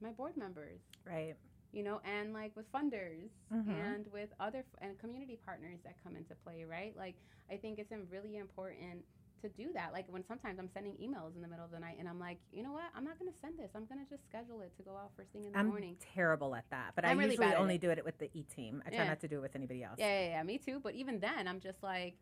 my 0.00 0.10
board 0.10 0.36
members? 0.36 0.80
Right. 1.06 1.36
You 1.72 1.82
know, 1.82 2.00
and 2.04 2.32
like 2.32 2.54
with 2.56 2.70
funders 2.72 3.30
Mhm. 3.52 3.68
and 3.68 4.06
with 4.12 4.30
other 4.40 4.58
f- 4.60 4.78
and 4.82 4.98
community 4.98 5.36
partners 5.44 5.78
that 5.84 5.94
come 6.02 6.16
into 6.16 6.34
play, 6.44 6.64
right? 6.64 6.96
Like 6.96 7.16
I 7.50 7.56
think 7.56 7.78
it's 7.78 7.92
really 8.10 8.36
important 8.36 9.04
to 9.42 9.48
do 9.48 9.72
that. 9.72 9.92
Like 9.92 10.06
when 10.08 10.24
sometimes 10.26 10.58
I'm 10.60 10.68
sending 10.72 10.92
emails 10.98 11.34
in 11.34 11.42
the 11.42 11.48
middle 11.48 11.64
of 11.64 11.70
the 11.72 11.80
night 11.80 11.96
and 11.98 12.08
I'm 12.08 12.20
like, 12.20 12.38
you 12.52 12.62
know 12.62 12.72
what, 12.72 12.84
I'm 12.94 13.04
not 13.04 13.18
going 13.18 13.32
to 13.32 13.36
send 13.40 13.58
this. 13.58 13.70
I'm 13.74 13.86
going 13.86 14.04
to 14.04 14.08
just 14.08 14.24
schedule 14.28 14.60
it 14.60 14.72
to 14.76 14.82
go 14.84 14.92
out 14.96 15.10
first 15.16 15.32
thing 15.32 15.44
in 15.46 15.52
the 15.52 15.58
I'm 15.58 15.66
morning. 15.68 15.96
terrible 16.14 16.54
at 16.54 16.64
that, 16.70 16.92
but 16.94 17.04
I'm 17.04 17.10
I 17.12 17.14
really 17.14 17.30
usually 17.32 17.54
only 17.56 17.76
do 17.78 17.90
it 17.90 18.04
with 18.04 18.18
the 18.18 18.30
E 18.34 18.44
team. 18.44 18.82
I 18.86 18.90
try 18.90 19.04
not 19.06 19.18
to 19.20 19.28
do 19.28 19.38
it 19.38 19.42
with 19.42 19.56
anybody 19.56 19.82
else. 19.82 19.96
Yeah, 19.98 20.20
yeah, 20.20 20.28
yeah, 20.28 20.42
me 20.44 20.58
too. 20.58 20.78
But 20.80 20.94
even 20.94 21.18
then, 21.18 21.48
I'm 21.48 21.58
just 21.58 21.82
like, 21.82 22.14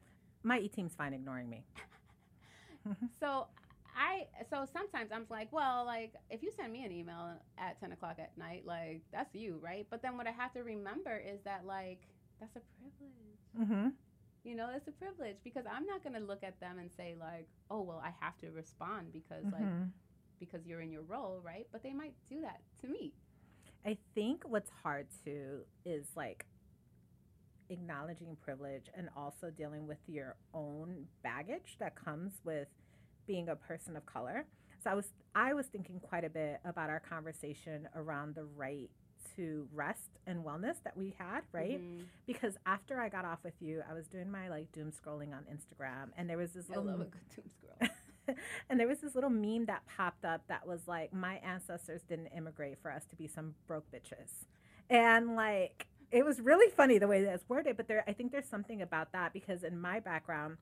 My 0.43 0.59
E 0.61 0.69
team's 0.69 0.95
fine 0.95 1.13
ignoring 1.13 1.51
me. 1.51 1.65
so 3.21 3.47
I 3.97 4.27
so 4.51 4.67
sometimes 4.73 5.11
I'm 5.13 5.27
like, 5.31 5.53
well, 5.53 5.85
like 5.85 6.15
if 6.31 6.43
you 6.43 6.51
send 6.57 6.73
me 6.73 6.85
an 6.85 6.93
email 6.93 7.33
at 7.59 7.81
ten 7.81 7.93
o'clock 7.93 8.17
at 8.19 8.37
night, 8.39 8.65
like 8.67 9.03
that's 9.13 9.35
you, 9.35 9.59
right? 9.63 9.87
But 9.91 10.03
then 10.03 10.17
what 10.17 10.27
I 10.27 10.33
have 10.33 10.53
to 10.55 10.61
remember 10.63 11.17
is 11.19 11.41
that 11.45 11.67
like 11.67 12.01
that's 12.41 12.57
a 12.57 12.61
privilege. 12.81 13.41
Mm-hmm. 13.59 13.89
You 14.45 14.57
know, 14.57 14.71
it's 14.75 14.89
a 14.89 14.93
privilege 14.93 15.37
because 15.45 15.65
I'm 15.71 15.87
not 15.87 16.03
going 16.03 16.15
to 16.15 16.21
look 16.21 16.43
at 16.45 16.59
them 16.61 16.79
and 16.79 16.91
say 16.97 17.15
like, 17.19 17.49
"Oh, 17.71 17.83
well, 17.83 18.03
I 18.05 18.13
have 18.25 18.37
to 18.39 18.51
respond 18.51 19.13
because 19.13 19.45
like 19.53 19.63
Mm-hmm. 19.63 19.85
because 20.39 20.67
you're 20.67 20.81
in 20.81 20.91
your 20.93 21.03
role, 21.03 21.41
right?" 21.45 21.67
But 21.73 21.83
they 21.83 21.93
might 21.93 22.15
do 22.29 22.41
that 22.43 22.61
to 22.83 22.89
me. 22.89 23.13
I 23.87 23.99
think 24.15 24.45
what's 24.49 24.71
hard 24.83 25.09
too 25.25 25.63
is 25.85 26.07
like 26.17 26.47
acknowledging 27.71 28.37
privilege 28.43 28.87
and 28.97 29.09
also 29.17 29.51
dealing 29.51 29.87
with 29.87 29.99
your 30.07 30.37
own 30.55 31.07
baggage 31.23 31.77
that 31.79 31.95
comes 31.95 32.33
with 32.45 32.69
being 33.27 33.49
a 33.49 33.57
person 33.57 33.97
of 33.97 34.07
color. 34.07 34.47
So 34.83 34.91
I 34.91 34.95
was 34.95 35.09
I 35.35 35.55
was 35.55 35.67
thinking 35.67 36.01
quite 36.01 36.25
a 36.25 36.31
bit 36.31 36.61
about 36.65 36.91
our 36.91 37.01
conversation 37.01 37.89
around 37.95 38.35
the 38.35 38.45
right 38.45 38.91
to 39.37 39.69
rest 39.73 40.19
and 40.27 40.45
wellness 40.45 40.83
that 40.83 40.97
we 40.97 41.15
had, 41.19 41.43
right? 41.53 41.81
Mhm. 41.81 42.05
Because 42.27 42.57
after 42.67 42.99
I 42.99 43.09
got 43.09 43.25
off 43.25 43.45
with 43.45 43.61
you, 43.61 43.83
I 43.89 43.93
was 43.95 44.09
doing 44.09 44.31
my 44.31 44.49
like 44.49 44.73
doom 44.73 44.91
scrolling 44.91 45.33
on 45.35 45.45
Instagram 45.45 46.11
and 46.17 46.29
there 46.29 46.39
was 46.39 46.53
this 46.53 46.67
I 46.71 46.77
little 46.77 46.99
love 46.99 47.01
a 47.01 47.35
doom 47.35 47.51
scroll. 47.57 47.91
and 48.71 48.81
there 48.81 48.89
was 48.89 49.01
this 49.01 49.15
little 49.15 49.31
meme 49.31 49.67
that 49.67 49.83
popped 49.87 50.25
up 50.25 50.43
that 50.49 50.67
was 50.67 50.89
like, 50.89 51.13
my 51.13 51.37
ancestors 51.37 52.03
didn't 52.03 52.29
immigrate 52.29 52.79
for 52.81 52.91
us 52.91 53.05
to 53.07 53.17
be 53.17 53.27
some 53.27 53.55
broke 53.67 53.91
bitches. 53.93 54.47
And 54.89 55.37
like, 55.37 55.87
it 56.11 56.25
was 56.25 56.41
really 56.41 56.71
funny 56.71 56.99
the 56.99 57.07
way 57.07 57.23
that 57.23 57.35
it's 57.35 57.49
worded, 57.49 57.77
but 57.77 57.87
there, 57.87 58.03
I 58.09 58.13
think 58.13 58.33
there's 58.33 58.49
something 58.49 58.83
about 58.83 59.13
that 59.13 59.33
because 59.33 59.63
in 59.63 59.81
my 59.81 60.01
background, 60.01 60.57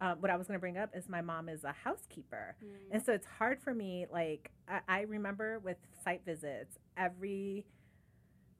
uh, 0.00 0.14
what 0.18 0.30
I 0.30 0.36
was 0.36 0.46
going 0.46 0.56
to 0.56 0.60
bring 0.60 0.78
up 0.78 0.90
is 0.96 1.08
my 1.08 1.20
mom 1.20 1.48
is 1.48 1.64
a 1.64 1.72
housekeeper. 1.84 2.56
Mm. 2.64 2.68
And 2.92 3.02
so 3.04 3.12
it's 3.12 3.26
hard 3.38 3.60
for 3.62 3.74
me. 3.74 4.06
Like, 4.10 4.50
I, 4.68 4.80
I 4.88 5.00
remember 5.02 5.58
with 5.58 5.76
site 6.02 6.22
visits, 6.24 6.78
every 6.96 7.66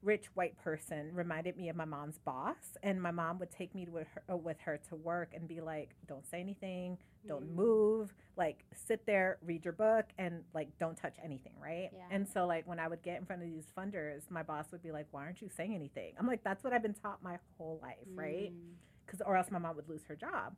rich 0.03 0.25
white 0.33 0.57
person 0.57 1.11
reminded 1.13 1.55
me 1.57 1.69
of 1.69 1.75
my 1.75 1.85
mom's 1.85 2.17
boss. 2.19 2.77
And 2.83 3.01
my 3.01 3.11
mom 3.11 3.37
would 3.39 3.51
take 3.51 3.73
me 3.75 3.87
with 3.91 4.07
her, 4.15 4.23
uh, 4.33 4.37
with 4.37 4.57
her 4.61 4.79
to 4.89 4.95
work 4.95 5.33
and 5.35 5.47
be 5.47 5.61
like, 5.61 5.91
don't 6.07 6.27
say 6.27 6.39
anything, 6.39 6.97
don't 7.27 7.51
Mm. 7.51 7.55
move, 7.55 8.13
like, 8.35 8.65
sit 8.73 9.05
there, 9.05 9.37
read 9.43 9.63
your 9.63 9.73
book, 9.73 10.05
and 10.17 10.43
like, 10.55 10.69
don't 10.79 10.97
touch 10.97 11.17
anything, 11.23 11.53
right? 11.61 11.89
Yeah. 11.93 12.07
And 12.09 12.27
so, 12.27 12.47
like, 12.47 12.67
when 12.67 12.79
I 12.79 12.87
would 12.87 13.03
get 13.03 13.19
in 13.19 13.25
front 13.25 13.43
of 13.43 13.47
these 13.47 13.67
funders, 13.77 14.23
my 14.31 14.41
boss 14.41 14.71
would 14.71 14.81
be 14.81 14.91
like, 14.91 15.05
why 15.11 15.23
aren't 15.23 15.41
you 15.41 15.49
saying 15.55 15.75
anything? 15.75 16.13
I'm 16.19 16.25
like, 16.25 16.43
that's 16.43 16.63
what 16.63 16.73
I've 16.73 16.81
been 16.81 16.95
taught 16.95 17.21
my 17.21 17.37
whole 17.57 17.79
life, 17.81 17.97
right? 18.15 18.51
Mm. 18.51 18.73
because 19.05 19.21
or 19.21 19.35
else 19.37 19.51
my 19.51 19.59
mom 19.59 19.75
would 19.75 19.89
lose 19.89 20.03
her 20.05 20.15
job 20.15 20.55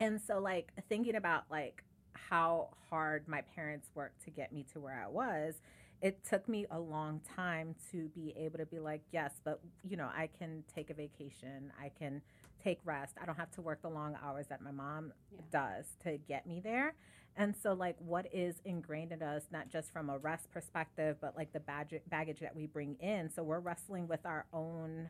and 0.00 0.20
so 0.20 0.38
like 0.38 0.72
thinking 0.88 1.16
about 1.16 1.44
like 1.50 1.82
how 2.14 2.68
hard 2.90 3.26
my 3.28 3.40
parents 3.54 3.90
worked 3.94 4.22
to 4.24 4.30
get 4.30 4.52
me 4.52 4.64
to 4.72 4.80
where 4.80 5.02
i 5.04 5.08
was 5.08 5.56
it 6.00 6.24
took 6.24 6.48
me 6.48 6.64
a 6.70 6.78
long 6.78 7.20
time 7.36 7.74
to 7.90 8.08
be 8.10 8.32
able 8.38 8.58
to 8.58 8.66
be 8.66 8.78
like 8.78 9.02
yes 9.12 9.40
but 9.44 9.60
you 9.82 9.96
know 9.96 10.08
i 10.16 10.28
can 10.38 10.62
take 10.74 10.90
a 10.90 10.94
vacation. 10.94 11.72
I 11.80 11.90
can 11.98 12.22
take 12.62 12.78
rest. 12.84 13.14
I 13.20 13.24
don't 13.26 13.36
have 13.36 13.50
to 13.52 13.60
work 13.62 13.82
the 13.82 13.88
long 13.88 14.16
hours 14.22 14.46
that 14.48 14.60
my 14.60 14.72
mom 14.72 15.12
Yeah. 15.32 15.40
does 15.52 15.86
to 16.02 16.18
get 16.18 16.46
me 16.46 16.60
there. 16.60 16.94
And 17.36 17.54
so 17.56 17.72
like 17.72 17.96
what 17.98 18.26
is 18.32 18.60
ingrained 18.64 19.12
in 19.12 19.22
us 19.22 19.44
not 19.52 19.68
just 19.68 19.92
from 19.92 20.10
a 20.10 20.18
rest 20.18 20.50
perspective 20.50 21.16
but 21.20 21.36
like 21.36 21.52
the 21.52 21.60
baggage, 21.60 22.02
baggage 22.08 22.40
that 22.40 22.54
we 22.56 22.66
bring 22.66 22.96
in. 23.00 23.30
So 23.30 23.42
we're 23.44 23.60
wrestling 23.60 24.08
with 24.08 24.26
our 24.26 24.46
own 24.52 25.08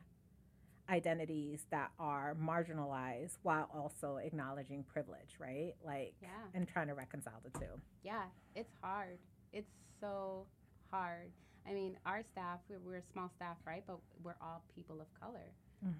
identities 0.89 1.67
that 1.71 1.91
are 1.99 2.35
marginalized 2.43 3.37
while 3.43 3.69
also 3.75 4.17
acknowledging 4.17 4.83
privilege, 4.85 5.37
right? 5.39 5.75
Like, 5.85 6.15
Yeah. 6.21 6.29
and 6.55 6.67
trying 6.69 6.89
to 6.89 6.95
reconcile 6.95 7.41
the 7.45 7.59
two. 7.59 7.81
Yeah, 8.03 8.25
it's 8.55 8.73
hard. 8.83 9.19
It's 9.53 9.71
so 10.01 10.47
hard. 10.91 11.31
I 11.67 11.75
mean, 11.75 11.99
our 12.07 12.23
staff, 12.33 12.61
we're, 12.69 12.79
we're 12.81 12.97
a 12.97 13.03
small 13.13 13.31
staff, 13.37 13.57
right? 13.67 13.85
But 13.87 13.99
we're 14.23 14.37
all 14.41 14.63
people 14.75 15.01
of 15.01 15.07
color. 15.21 15.53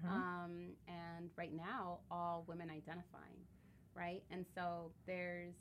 Um, 0.09 0.71
and 0.89 1.29
right 1.37 1.53
now, 1.55 1.99
all 2.11 2.43
women 2.47 2.69
identifying, 2.69 3.39
right? 3.95 4.21
And 4.29 4.45
so 4.53 4.91
there's 5.07 5.53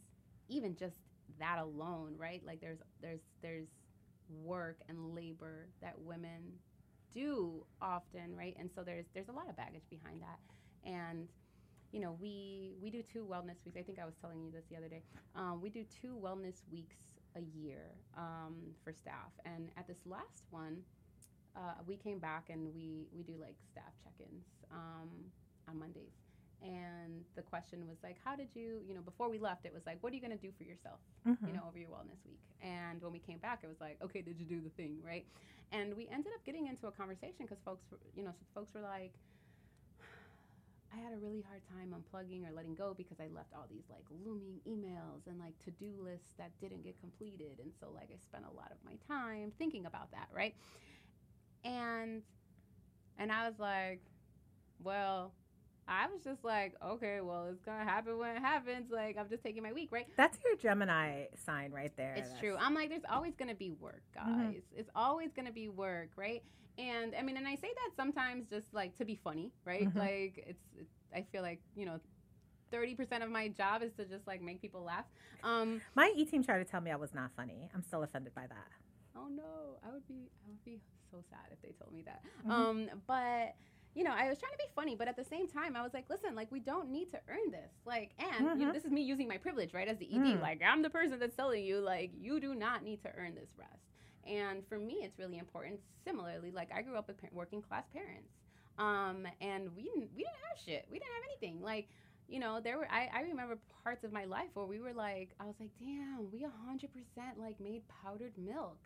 even 0.49 0.75
just 0.75 0.97
that 1.39 1.59
alone, 1.61 2.15
right? 2.19 2.43
Like 2.45 2.61
there's 2.61 2.79
there's 3.01 3.21
there's 3.43 3.69
work 4.43 4.79
and 4.89 5.15
labor 5.15 5.69
that 5.83 5.95
women 6.01 6.41
do 7.13 7.65
often, 7.81 8.37
right? 8.37 8.57
And 8.59 8.71
so 8.75 8.83
there's 8.83 9.07
there's 9.15 9.29
a 9.29 9.33
lot 9.33 9.49
of 9.49 9.57
baggage 9.57 9.85
behind 9.91 10.23
that. 10.23 10.39
And 10.85 11.29
you 11.93 12.01
know, 12.01 12.17
we 12.21 12.75
we 12.83 12.91
do 12.91 13.03
two 13.03 13.25
wellness 13.25 13.65
weeks. 13.65 13.77
I 13.79 13.83
think 13.83 13.99
I 13.99 14.05
was 14.05 14.15
telling 14.21 14.43
you 14.43 14.51
this 14.51 14.65
the 14.71 14.77
other 14.77 14.89
day. 14.89 15.03
Um, 15.35 15.61
we 15.63 15.71
do 15.71 15.85
two 15.85 16.19
wellness 16.23 16.63
weeks 16.71 16.97
a 17.37 17.41
year 17.41 17.95
um, 18.17 18.55
for 18.85 18.93
staff, 18.93 19.33
and 19.45 19.71
at 19.77 19.87
this 19.87 19.99
last 20.07 20.45
one, 20.51 20.79
uh, 21.57 21.75
we 21.87 21.97
came 21.97 22.19
back 22.19 22.51
and 22.51 22.75
we 22.75 23.09
we 23.17 23.23
do 23.23 23.35
like 23.41 23.57
staff 23.71 23.93
check-ins 24.05 24.45
um, 24.71 25.09
on 25.69 25.79
Mondays. 25.79 26.28
And 26.63 27.25
the 27.37 27.43
question 27.43 27.87
was 27.87 27.99
like, 28.03 28.17
how 28.25 28.35
did 28.35 28.49
you, 28.55 28.81
you 28.87 28.95
know, 28.95 29.01
before 29.01 29.29
we 29.31 29.39
left, 29.39 29.65
it 29.65 29.73
was 29.73 29.87
like, 29.87 29.99
what 30.03 30.13
are 30.13 30.17
you 30.17 30.21
going 30.23 30.37
to 30.37 30.43
do 30.43 30.51
for 30.59 30.65
yourself, 30.65 30.99
Mhm. 31.27 31.47
you 31.47 31.53
know, 31.53 31.63
over 31.69 31.79
your 31.79 31.89
wellness 31.91 32.25
week? 32.27 32.41
And 32.63 33.01
when 33.01 33.13
we 33.13 33.21
came 33.21 33.39
back, 33.39 33.61
it 33.63 33.69
was 33.69 33.81
like, 33.81 33.99
okay, 34.03 34.23
did 34.23 34.39
you 34.41 34.47
do 34.47 34.61
the 34.61 34.71
thing, 34.71 34.99
right? 35.05 35.25
And 35.71 35.95
we 35.97 36.09
ended 36.09 36.33
up 36.35 36.45
getting 36.45 36.67
into 36.67 36.87
a 36.89 36.93
conversation 36.93 37.47
because 37.47 37.61
folks, 37.65 37.85
were, 37.91 37.99
you 38.17 38.25
know, 38.25 38.35
folks 38.55 38.75
were 38.75 38.81
like, 38.81 39.13
I 40.93 40.97
had 40.97 41.13
a 41.13 41.17
really 41.19 41.43
hard 41.43 41.63
time 41.69 41.95
unplugging 41.95 42.49
or 42.49 42.53
letting 42.53 42.75
go 42.75 42.95
because 42.97 43.21
I 43.21 43.29
left 43.29 43.55
all 43.55 43.67
these 43.71 43.85
like 43.89 44.05
looming 44.25 44.61
emails 44.67 45.27
and 45.29 45.39
like 45.39 45.59
to 45.65 45.71
do 45.71 45.93
lists 46.03 46.33
that 46.39 46.51
didn't 46.61 46.83
get 46.83 46.99
completed. 47.01 47.61
And 47.63 47.71
so, 47.79 47.91
like, 47.95 48.11
I 48.13 48.19
spent 48.19 48.45
a 48.51 48.57
lot 48.57 48.73
of 48.73 48.79
my 48.85 48.97
time 49.07 49.53
thinking 49.59 49.87
about 49.87 50.11
that, 50.13 50.29
right? 50.35 50.55
And, 51.65 52.23
and 53.19 53.31
I 53.31 53.47
was 53.49 53.59
like, 53.59 54.01
well, 54.83 55.33
I 55.89 56.07
was 56.09 56.21
just 56.23 56.45
like, 56.45 56.75
okay, 56.85 57.21
well, 57.23 57.47
it's 57.51 57.63
gonna 57.63 57.85
happen 57.85 58.19
when 58.19 58.37
it 58.37 58.41
happens. 58.41 58.91
Like, 58.91 59.17
I'm 59.19 59.29
just 59.29 59.43
taking 59.43 59.63
my 59.63 59.73
week, 59.73 59.89
right? 59.91 60.07
That's 60.17 60.39
your 60.45 60.55
Gemini 60.57 61.25
sign 61.47 61.73
right 61.73 61.93
there. 61.97 62.15
It's 62.15 62.29
That's- 62.29 62.41
true. 62.41 62.57
I'm 62.59 62.75
like, 62.75 62.91
there's 62.91 63.03
always 63.11 63.35
gonna 63.37 63.55
be 63.55 63.71
work, 63.71 64.03
guys. 64.15 64.27
Mhm. 64.27 64.63
It's 64.77 64.91
always 64.95 65.33
gonna 65.33 65.53
be 65.53 65.69
work, 65.69 66.11
right? 66.17 66.43
And 66.77 67.15
I 67.17 67.23
mean, 67.23 67.37
and 67.37 67.49
I 67.49 67.55
say 67.55 67.73
that 67.75 67.91
sometimes 67.97 68.47
just 68.49 68.73
like 68.75 68.97
to 68.99 69.05
be 69.05 69.17
funny, 69.17 69.51
right? 69.65 69.89
Mhm. 69.89 69.97
Like, 69.97 70.45
it's, 70.47 70.63
it's, 70.79 70.93
I 71.15 71.23
feel 71.23 71.43
like 71.43 71.61
you 71.75 71.87
know, 71.87 71.99
thirty 72.71 72.95
percent 72.95 73.25
of 73.25 73.31
my 73.31 73.49
job 73.49 73.83
is 73.83 73.93
to 73.95 74.05
just 74.05 74.27
like 74.27 74.43
make 74.43 74.61
people 74.61 74.83
laugh. 74.83 75.07
Um, 75.43 75.81
My 75.95 76.13
E 76.15 76.25
team 76.27 76.45
tried 76.45 76.59
to 76.59 76.65
tell 76.65 76.81
me 76.83 76.91
I 76.91 76.97
was 76.97 77.15
not 77.15 77.31
funny. 77.35 77.71
I'm 77.75 77.83
still 77.83 78.03
offended 78.03 78.35
by 78.35 78.47
that. 78.47 78.69
oh 79.17 79.27
no, 79.29 79.79
I 79.85 79.91
would 79.93 80.07
be, 80.07 80.31
I 80.45 80.49
would 80.49 80.65
be 80.65 80.79
so 81.11 81.17
sad 81.29 81.47
if 81.51 81.61
they 81.63 81.73
told 81.81 81.93
me 81.93 82.03
that. 82.03 82.23
Mhm. 82.47 82.51
Um, 82.51 82.91
but 83.09 83.57
you 83.99 84.05
know, 84.05 84.13
I 84.13 84.29
was 84.29 84.39
trying 84.39 84.53
to 84.53 84.59
be 84.59 84.71
funny, 84.77 84.95
but 84.95 85.09
at 85.09 85.17
the 85.17 85.25
same 85.25 85.49
time, 85.49 85.75
I 85.75 85.83
was 85.83 85.93
like, 85.93 86.09
listen, 86.09 86.37
like 86.37 86.53
we 86.53 86.61
don't 86.61 86.89
need 86.89 87.11
to 87.11 87.19
earn 87.29 87.51
this. 87.51 87.73
Like, 87.85 88.11
and 88.21 88.61
you 88.61 88.65
know, 88.67 88.71
Mhm. 88.71 88.75
this 88.75 88.85
is 88.85 88.93
me 88.93 89.03
using 89.03 89.27
my 89.27 89.39
privilege, 89.39 89.75
right, 89.75 89.89
as 89.89 89.99
the 89.99 90.07
ED. 90.07 90.37
Mm. 90.37 90.41
Like, 90.41 90.63
I'm 90.63 90.83
the 90.83 90.91
person 90.91 91.19
that's 91.19 91.35
telling 91.35 91.65
you, 91.65 91.81
like, 91.81 92.13
you 92.15 92.39
do 92.39 92.55
not 92.55 92.85
need 92.85 93.03
to 93.03 93.11
earn 93.17 93.35
this 93.35 93.51
rest. 93.59 93.83
And 94.25 94.65
for 94.69 94.79
me, 94.79 95.03
it's 95.03 95.19
really 95.19 95.39
important. 95.39 95.81
Similarly, 96.05 96.53
like 96.53 96.71
I 96.73 96.83
grew 96.83 96.97
up 96.97 97.09
with 97.09 97.17
working 97.33 97.61
class 97.61 97.87
parents, 97.93 98.31
um, 98.79 99.27
and 99.41 99.75
we 99.75 99.83
didn't 99.83 100.11
we 100.15 100.23
didn't 100.23 100.43
have 100.49 100.59
shit. 100.65 100.87
We 100.93 101.01
didn't 101.01 101.13
have 101.15 101.25
anything. 101.33 101.61
Like, 101.61 101.89
you 102.29 102.39
know, 102.39 102.61
there 102.61 102.79
were 102.79 102.87
I, 102.91 103.11
I 103.13 103.21
remember 103.23 103.59
parts 103.83 104.05
of 104.05 104.13
my 104.13 104.27
life 104.27 104.51
where 104.55 104.67
we 104.67 104.79
were 104.81 104.93
like, 104.93 105.31
I 105.41 105.45
was 105.47 105.57
like, 105.59 105.71
damn, 105.81 106.31
we 106.31 106.47
hundred 106.67 106.91
percent 106.93 107.39
like 107.39 107.59
made 107.59 107.83
powdered 108.03 108.37
milk. 108.39 108.79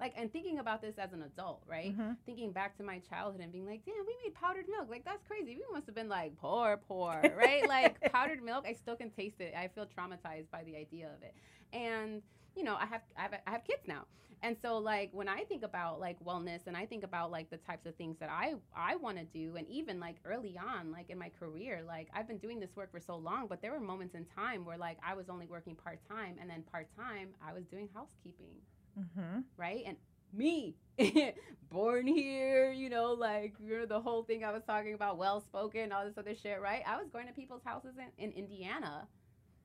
Like, 0.00 0.14
and 0.16 0.32
thinking 0.32 0.58
about 0.58 0.80
this 0.80 0.98
as 0.98 1.12
an 1.12 1.22
adult, 1.22 1.62
right? 1.66 1.96
Mhm. 1.96 2.16
thinking 2.24 2.52
back 2.52 2.76
to 2.78 2.82
my 2.82 2.98
childhood 3.00 3.42
and 3.42 3.52
being 3.52 3.66
like, 3.66 3.84
damn, 3.84 3.94
we 4.06 4.16
made 4.24 4.34
powdered 4.34 4.66
milk. 4.68 4.88
Like, 4.88 5.04
that's 5.04 5.22
crazy. 5.24 5.56
We 5.56 5.64
must 5.72 5.86
have 5.86 5.94
been 5.94 6.08
like 6.08 6.36
poor, 6.36 6.78
poor, 6.88 7.34
right? 7.36 7.66
like, 7.66 8.00
powdered 8.12 8.42
milk, 8.42 8.64
I 8.66 8.72
still 8.72 8.96
can 8.96 9.10
taste 9.10 9.40
it. 9.40 9.54
I 9.56 9.68
feel 9.68 9.86
traumatized 9.86 10.50
by 10.50 10.64
the 10.64 10.76
idea 10.76 11.08
of 11.14 11.22
it. 11.22 11.34
And, 11.72 12.22
you 12.56 12.64
know, 12.64 12.76
I 12.76 12.86
have, 12.86 13.02
I 13.16 13.22
have, 13.22 13.34
I 13.46 13.50
have 13.50 13.64
kids 13.64 13.82
now. 13.86 14.06
And 14.42 14.56
so, 14.62 14.78
like, 14.78 15.10
when 15.12 15.28
I 15.28 15.44
think 15.44 15.62
about 15.62 16.00
like 16.00 16.18
wellness 16.24 16.66
and 16.66 16.74
I 16.76 16.86
think 16.86 17.04
about 17.04 17.30
like 17.30 17.50
the 17.50 17.58
types 17.58 17.84
of 17.84 17.94
things 17.96 18.16
that 18.20 18.30
I, 18.30 18.54
I 18.74 18.96
want 18.96 19.18
to 19.18 19.24
do, 19.24 19.56
and 19.56 19.66
even 19.68 20.00
like 20.00 20.16
early 20.24 20.56
on, 20.56 20.90
like 20.92 21.10
in 21.10 21.18
my 21.18 21.28
career, 21.28 21.82
like 21.86 22.08
I've 22.14 22.26
been 22.26 22.38
doing 22.38 22.58
this 22.58 22.74
work 22.74 22.90
for 22.90 23.00
so 23.00 23.16
long, 23.16 23.48
but 23.48 23.60
there 23.60 23.72
were 23.72 23.80
moments 23.80 24.14
in 24.14 24.24
time 24.24 24.64
where 24.64 24.78
like 24.78 24.96
I 25.06 25.14
was 25.14 25.28
only 25.28 25.46
working 25.46 25.74
part 25.76 26.00
time, 26.08 26.36
and 26.40 26.48
then 26.48 26.62
part 26.62 26.88
time 26.96 27.28
I 27.46 27.52
was 27.52 27.66
doing 27.66 27.88
housekeeping 27.94 28.56
Mhm. 28.98 29.44
right? 29.56 29.82
And 29.86 29.96
me, 30.32 30.76
born 31.70 32.06
here, 32.06 32.70
you 32.72 32.88
know, 32.88 33.12
like 33.12 33.54
you 33.60 33.78
know, 33.80 33.86
the 33.86 34.00
whole 34.00 34.22
thing 34.22 34.44
I 34.44 34.52
was 34.52 34.62
talking 34.64 34.94
about, 34.94 35.18
well 35.18 35.40
spoken, 35.40 35.92
all 35.92 36.04
this 36.04 36.18
other 36.18 36.34
shit, 36.34 36.60
right? 36.60 36.82
I 36.86 36.96
was 36.96 37.08
going 37.10 37.26
to 37.26 37.32
people's 37.32 37.62
houses 37.64 37.94
in, 37.98 38.24
in 38.24 38.32
Indiana 38.32 39.08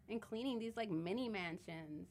and 0.09 0.21
cleaning 0.21 0.59
these 0.59 0.75
like 0.77 0.89
mini 0.89 1.29
mansions. 1.29 2.07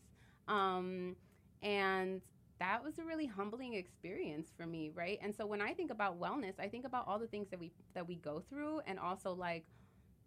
Um, 0.48 1.16
and 1.62 2.20
that 2.58 2.82
was 2.84 2.98
a 2.98 3.04
really 3.04 3.26
humbling 3.26 3.74
experience 3.74 4.48
for 4.56 4.66
me, 4.66 4.90
right? 4.94 5.18
And 5.22 5.34
so 5.34 5.46
when 5.46 5.60
I 5.60 5.72
think 5.74 5.90
about 5.90 6.20
wellness, 6.20 6.58
I 6.58 6.68
think 6.68 6.84
about 6.84 7.06
all 7.08 7.18
the 7.18 7.26
things 7.26 7.48
that 7.50 7.58
we 7.60 7.72
that 7.94 8.06
we 8.06 8.16
go 8.16 8.40
through 8.40 8.80
and 8.86 8.98
also 8.98 9.32
like 9.34 9.66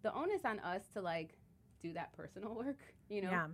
the 0.02 0.12
onus 0.14 0.44
on 0.44 0.58
us 0.60 0.82
to 0.94 1.00
like 1.00 1.38
do 1.82 1.92
that 1.94 2.12
personal 2.12 2.54
work, 2.56 2.78
you 3.08 3.22
know, 3.22 3.30
Yeah. 3.30 3.46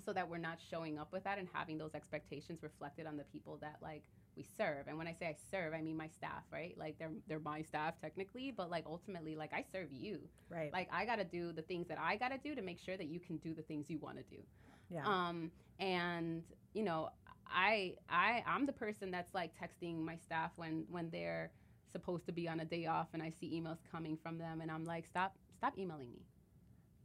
So 0.00 0.12
that 0.12 0.28
we're 0.28 0.38
not 0.38 0.58
showing 0.70 0.98
up 0.98 1.12
with 1.12 1.24
that 1.24 1.38
and 1.38 1.48
having 1.52 1.78
those 1.78 1.94
expectations 1.94 2.62
reflected 2.62 3.06
on 3.06 3.16
the 3.16 3.24
people 3.24 3.58
that 3.60 3.76
like 3.82 4.02
we 4.36 4.44
serve. 4.56 4.88
And 4.88 4.96
when 4.96 5.06
I 5.06 5.12
say 5.12 5.26
I 5.26 5.36
serve, 5.50 5.74
I 5.74 5.82
mean 5.82 5.96
my 5.96 6.08
staff, 6.08 6.44
right? 6.50 6.74
Like 6.78 6.98
they're 6.98 7.10
they're 7.28 7.40
my 7.40 7.62
staff 7.62 7.94
technically, 8.00 8.52
but 8.56 8.70
like 8.70 8.84
ultimately 8.86 9.36
like 9.36 9.52
I 9.52 9.64
serve 9.70 9.92
you. 9.92 10.20
Right. 10.48 10.72
Like 10.72 10.88
I 10.92 11.04
got 11.04 11.16
to 11.16 11.24
do 11.24 11.52
the 11.52 11.62
things 11.62 11.88
that 11.88 11.98
I 12.00 12.16
got 12.16 12.28
to 12.28 12.38
do 12.38 12.54
to 12.54 12.62
make 12.62 12.78
sure 12.80 12.96
that 12.96 13.06
you 13.06 13.20
can 13.20 13.36
do 13.38 13.54
the 13.54 13.62
things 13.62 13.86
you 13.88 13.98
want 13.98 14.16
to 14.16 14.24
do. 14.34 14.42
yeah. 14.90 15.04
Um 15.06 15.50
and 15.78 16.42
you 16.72 16.82
know, 16.82 17.10
I 17.46 17.94
I 18.08 18.42
I'm 18.46 18.66
the 18.66 18.72
person 18.72 19.10
that's 19.10 19.34
like 19.34 19.52
texting 19.60 19.98
my 19.98 20.16
staff 20.16 20.52
when 20.56 20.84
when 20.90 21.10
they're 21.10 21.50
supposed 21.90 22.24
to 22.26 22.32
be 22.32 22.48
on 22.48 22.60
a 22.60 22.64
day 22.64 22.86
off 22.86 23.08
and 23.12 23.22
I 23.22 23.30
see 23.38 23.60
emails 23.60 23.78
coming 23.90 24.16
from 24.22 24.38
them 24.38 24.62
and 24.62 24.70
I'm 24.70 24.84
like 24.84 25.06
stop 25.06 25.36
stop 25.58 25.78
emailing 25.78 26.10
me. 26.10 26.22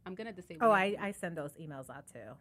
I'm 0.06 0.14
going 0.14 0.26
to 0.26 0.32
disable 0.32 0.68
oh, 0.68 0.70
I. 0.70 0.96
I 0.98 1.12
send 1.12 1.36
those 1.36 1.52
emails 1.60 1.90
out 1.90 2.06
too. 2.10 2.34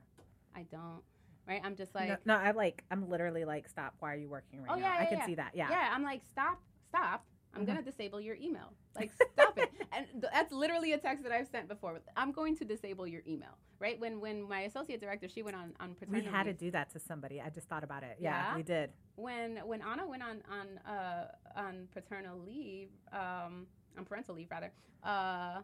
I 0.57 0.63
don't. 0.63 1.01
Right? 1.47 1.61
I'm 1.63 1.75
just 1.77 1.95
like 1.95 2.09
no, 2.09 2.17
no, 2.25 2.35
I 2.35 2.51
like. 2.51 2.83
I'm 2.91 3.09
literally 3.09 3.45
like, 3.45 3.69
stop. 3.69 3.93
Why 3.99 4.13
are 4.13 4.17
you 4.17 4.27
working 4.27 4.61
right 4.61 4.71
Oh, 4.71 4.75
now? 4.75 4.81
yeah, 4.93 4.97
I 4.99 5.05
can 5.05 5.19
yeah. 5.19 5.25
see 5.25 5.35
that. 5.35 5.51
Yeah. 5.53 5.69
yeah. 5.69 5.91
I'm 5.93 6.03
like, 6.03 6.21
stop, 6.29 6.59
stop. 6.89 7.23
I'm 7.53 7.63
Mhm. 7.63 7.67
gonna 7.67 7.81
disable 7.81 8.19
your 8.19 8.35
email. 8.35 8.73
Like, 8.95 9.11
stop 9.33 9.57
it. 9.57 9.71
And 9.93 10.05
th- 10.11 10.25
that's 10.33 10.51
literally 10.51 10.91
a 10.91 10.97
text 10.97 11.23
that 11.23 11.31
I've 11.31 11.47
sent 11.47 11.69
before. 11.69 12.01
I'm 12.17 12.31
going 12.33 12.57
to 12.57 12.65
disable 12.65 13.07
your 13.07 13.21
email. 13.25 13.57
Right? 13.79 13.97
When 13.99 14.19
when 14.19 14.41
my 14.41 14.61
associate 14.61 14.99
director, 14.99 15.29
she 15.29 15.41
went 15.41 15.55
on 15.55 15.73
on 15.79 15.95
We 16.09 16.21
had 16.23 16.43
to 16.43 16.53
do 16.53 16.69
that 16.71 16.89
to 16.91 16.99
somebody. 16.99 17.39
I 17.39 17.49
just 17.49 17.69
thought 17.69 17.83
about 17.83 18.03
it. 18.03 18.17
Yeah, 18.19 18.49
Yeah? 18.49 18.55
we 18.57 18.63
did. 18.63 18.91
when 19.15 19.57
when 19.65 19.81
Anna 19.81 20.05
went 20.05 20.23
on 20.23 20.41
on 20.51 20.67
uh 20.93 21.27
on 21.55 21.87
paternal 21.93 22.37
leave, 22.39 22.89
um, 23.13 23.67
on 23.97 24.03
parental 24.03 24.35
leave 24.35 24.49
rather. 24.51 24.71
Uh, 25.03 25.61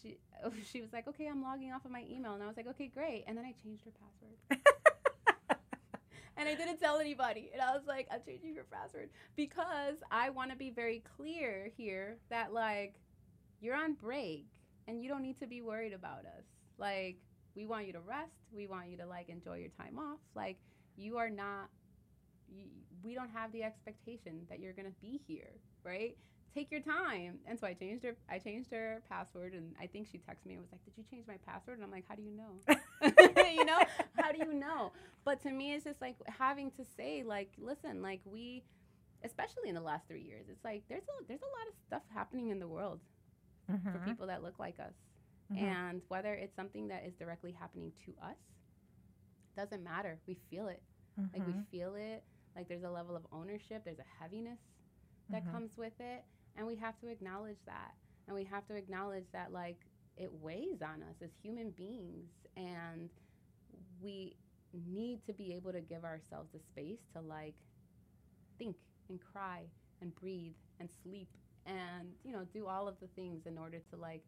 she 0.00 0.18
she 0.72 0.80
was 0.80 0.92
like, 0.92 1.08
okay, 1.08 1.28
I'm 1.28 1.42
logging 1.42 1.72
off 1.72 1.84
of 1.84 1.90
my 1.90 2.04
email, 2.10 2.34
and 2.34 2.42
I 2.42 2.46
was 2.46 2.56
like, 2.56 2.66
okay, 2.68 2.88
great. 2.88 3.24
And 3.26 3.36
then 3.36 3.44
I 3.44 3.54
changed 3.62 3.84
her 3.84 3.92
password. 3.92 4.60
and 6.36 6.48
I 6.48 6.54
didn't 6.54 6.78
tell 6.80 6.98
anybody. 6.98 7.50
And 7.52 7.62
I 7.62 7.72
was 7.72 7.82
like, 7.86 8.08
I'm 8.12 8.20
changing 8.26 8.54
your 8.54 8.64
password 8.64 9.10
because 9.36 9.96
I 10.10 10.30
want 10.30 10.50
to 10.50 10.56
be 10.56 10.70
very 10.70 11.02
clear 11.16 11.70
here 11.76 12.16
that 12.30 12.52
like 12.52 12.94
you're 13.60 13.76
on 13.76 13.94
break 13.94 14.46
and 14.88 15.02
you 15.02 15.08
don't 15.08 15.22
need 15.22 15.38
to 15.40 15.46
be 15.46 15.60
worried 15.60 15.92
about 15.92 16.20
us. 16.20 16.44
Like 16.78 17.16
we 17.54 17.66
want 17.66 17.86
you 17.86 17.92
to 17.92 18.00
rest. 18.00 18.32
We 18.52 18.66
want 18.66 18.88
you 18.88 18.96
to 18.98 19.06
like 19.06 19.28
enjoy 19.28 19.58
your 19.58 19.70
time 19.78 19.98
off. 19.98 20.18
Like 20.34 20.58
you 20.96 21.18
are 21.18 21.30
not. 21.30 21.68
We 23.02 23.14
don't 23.14 23.30
have 23.30 23.50
the 23.52 23.62
expectation 23.64 24.46
that 24.48 24.60
you're 24.60 24.74
gonna 24.74 24.90
be 25.00 25.20
here, 25.26 25.50
right? 25.84 26.16
Take 26.54 26.70
your 26.70 26.80
time. 26.82 27.38
And 27.46 27.58
so 27.58 27.66
I 27.66 27.72
changed 27.72 28.04
her. 28.04 28.14
I 28.28 28.38
changed 28.38 28.70
her 28.72 29.02
password, 29.08 29.54
and 29.54 29.74
I 29.80 29.86
think 29.86 30.06
she 30.10 30.18
texted 30.18 30.46
me 30.46 30.54
and 30.54 30.62
was 30.62 30.70
like, 30.72 30.84
"Did 30.84 30.94
you 30.98 31.04
change 31.10 31.26
my 31.26 31.38
password?" 31.46 31.76
And 31.78 31.84
I'm 31.84 31.90
like, 31.90 32.04
"How 32.08 32.14
do 32.14 32.22
you 32.22 32.30
know? 32.30 32.60
you 33.56 33.64
know, 33.64 33.78
how 34.16 34.32
do 34.32 34.38
you 34.38 34.52
know?" 34.52 34.92
But 35.24 35.40
to 35.42 35.50
me, 35.50 35.72
it's 35.74 35.84
just 35.84 36.00
like 36.00 36.16
having 36.26 36.70
to 36.72 36.84
say, 36.96 37.22
like, 37.22 37.50
listen, 37.58 38.02
like 38.02 38.20
we, 38.26 38.64
especially 39.24 39.68
in 39.68 39.74
the 39.74 39.80
last 39.80 40.06
three 40.08 40.22
years, 40.22 40.46
it's 40.50 40.62
like 40.64 40.82
there's 40.88 41.02
a 41.04 41.26
there's 41.26 41.40
a 41.40 41.44
lot 41.58 41.68
of 41.68 41.74
stuff 41.86 42.02
happening 42.12 42.48
in 42.50 42.58
the 42.58 42.68
world 42.68 43.00
for 43.66 43.98
Mhm. 43.98 44.04
people 44.04 44.26
that 44.26 44.42
look 44.42 44.58
like 44.58 44.78
us, 44.78 44.94
Mhm. 45.50 45.58
and 45.62 46.02
whether 46.08 46.34
it's 46.34 46.54
something 46.54 46.88
that 46.88 47.04
is 47.06 47.14
directly 47.14 47.52
happening 47.52 47.92
to 48.04 48.14
us, 48.22 48.36
doesn't 49.56 49.82
matter. 49.82 50.20
We 50.26 50.34
feel 50.50 50.68
it. 50.68 50.82
Like 51.32 51.46
we 51.46 51.52
Mhm. 51.52 51.66
feel 51.70 51.94
it. 51.94 52.24
Like 52.54 52.68
there's 52.68 52.82
a 52.84 52.90
level 52.90 53.16
of 53.16 53.26
ownership. 53.32 53.84
There's 53.84 53.98
a 53.98 54.22
heaviness 54.22 54.60
that 55.30 55.44
Mhm. 55.44 55.52
comes 55.52 55.76
with 55.78 55.98
it, 56.00 56.24
and 56.56 56.66
we 56.66 56.76
have 56.76 56.98
to 57.00 57.08
acknowledge 57.08 57.58
that. 57.66 57.92
And 58.26 58.36
we 58.36 58.44
have 58.44 58.66
to 58.68 58.74
acknowledge 58.76 59.26
that 59.32 59.52
like 59.52 59.78
it 60.16 60.32
weighs 60.32 60.82
on 60.82 61.02
us 61.02 61.16
as 61.22 61.30
human 61.42 61.70
beings, 61.70 62.30
and 62.56 63.10
we 64.00 64.36
need 64.72 65.20
to 65.26 65.32
be 65.32 65.54
able 65.54 65.72
to 65.72 65.80
give 65.80 66.04
ourselves 66.04 66.50
the 66.52 66.60
space 66.60 67.00
to 67.14 67.20
like 67.20 67.54
think 68.58 68.76
and 69.08 69.20
cry 69.32 69.62
and 70.00 70.14
breathe 70.14 70.54
and 70.80 70.88
sleep 71.02 71.28
and 71.66 72.08
you 72.24 72.32
know 72.32 72.44
do 72.52 72.66
all 72.66 72.88
of 72.88 72.94
the 73.00 73.06
things 73.08 73.46
in 73.46 73.58
order 73.58 73.78
to 73.90 73.96
like 73.96 74.22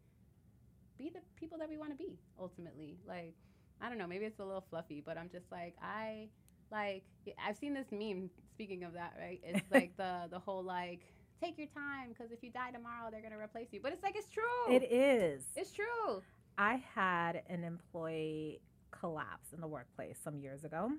be 0.97 1.09
the 1.09 1.19
people 1.35 1.57
that 1.57 1.69
we 1.69 1.77
want 1.77 1.91
to 1.91 1.97
be 1.97 2.17
ultimately. 2.39 2.97
Like 3.07 3.35
i 3.81 3.89
don't 3.89 3.97
know 3.97 4.07
maybe 4.07 4.25
it's 4.25 4.39
a 4.39 4.45
little 4.45 4.63
fluffy 4.69 5.01
but 5.05 5.17
i'm 5.17 5.29
just 5.29 5.51
like 5.51 5.75
i 5.81 6.29
like 6.71 7.03
i've 7.45 7.57
seen 7.57 7.73
this 7.73 7.87
meme 7.91 8.29
speaking 8.53 8.83
of 8.85 8.93
that 8.93 9.13
right? 9.19 9.41
It's 9.43 9.65
like 9.71 9.97
the 9.97 10.27
the 10.31 10.39
whole 10.39 10.63
like 10.63 11.01
take 11.41 11.57
your 11.57 11.67
time 11.67 12.09
because 12.09 12.31
if 12.31 12.43
you 12.43 12.49
die 12.49 12.71
tomorrow, 12.71 13.09
they're 13.11 13.21
gonna 13.21 13.41
replace 13.41 13.67
you. 13.71 13.79
But 13.81 13.93
it's 13.93 14.03
like 14.03 14.15
it's 14.15 14.29
true. 14.29 14.73
It 14.73 14.83
is. 14.91 15.43
It's 15.55 15.71
true. 15.71 16.21
I 16.57 16.81
had 16.95 17.43
an 17.49 17.63
employee 17.63 18.61
collapse 18.91 19.53
in 19.53 19.61
the 19.61 19.67
workplace 19.67 20.17
some 20.23 20.37
years 20.39 20.63
ago. 20.63 20.91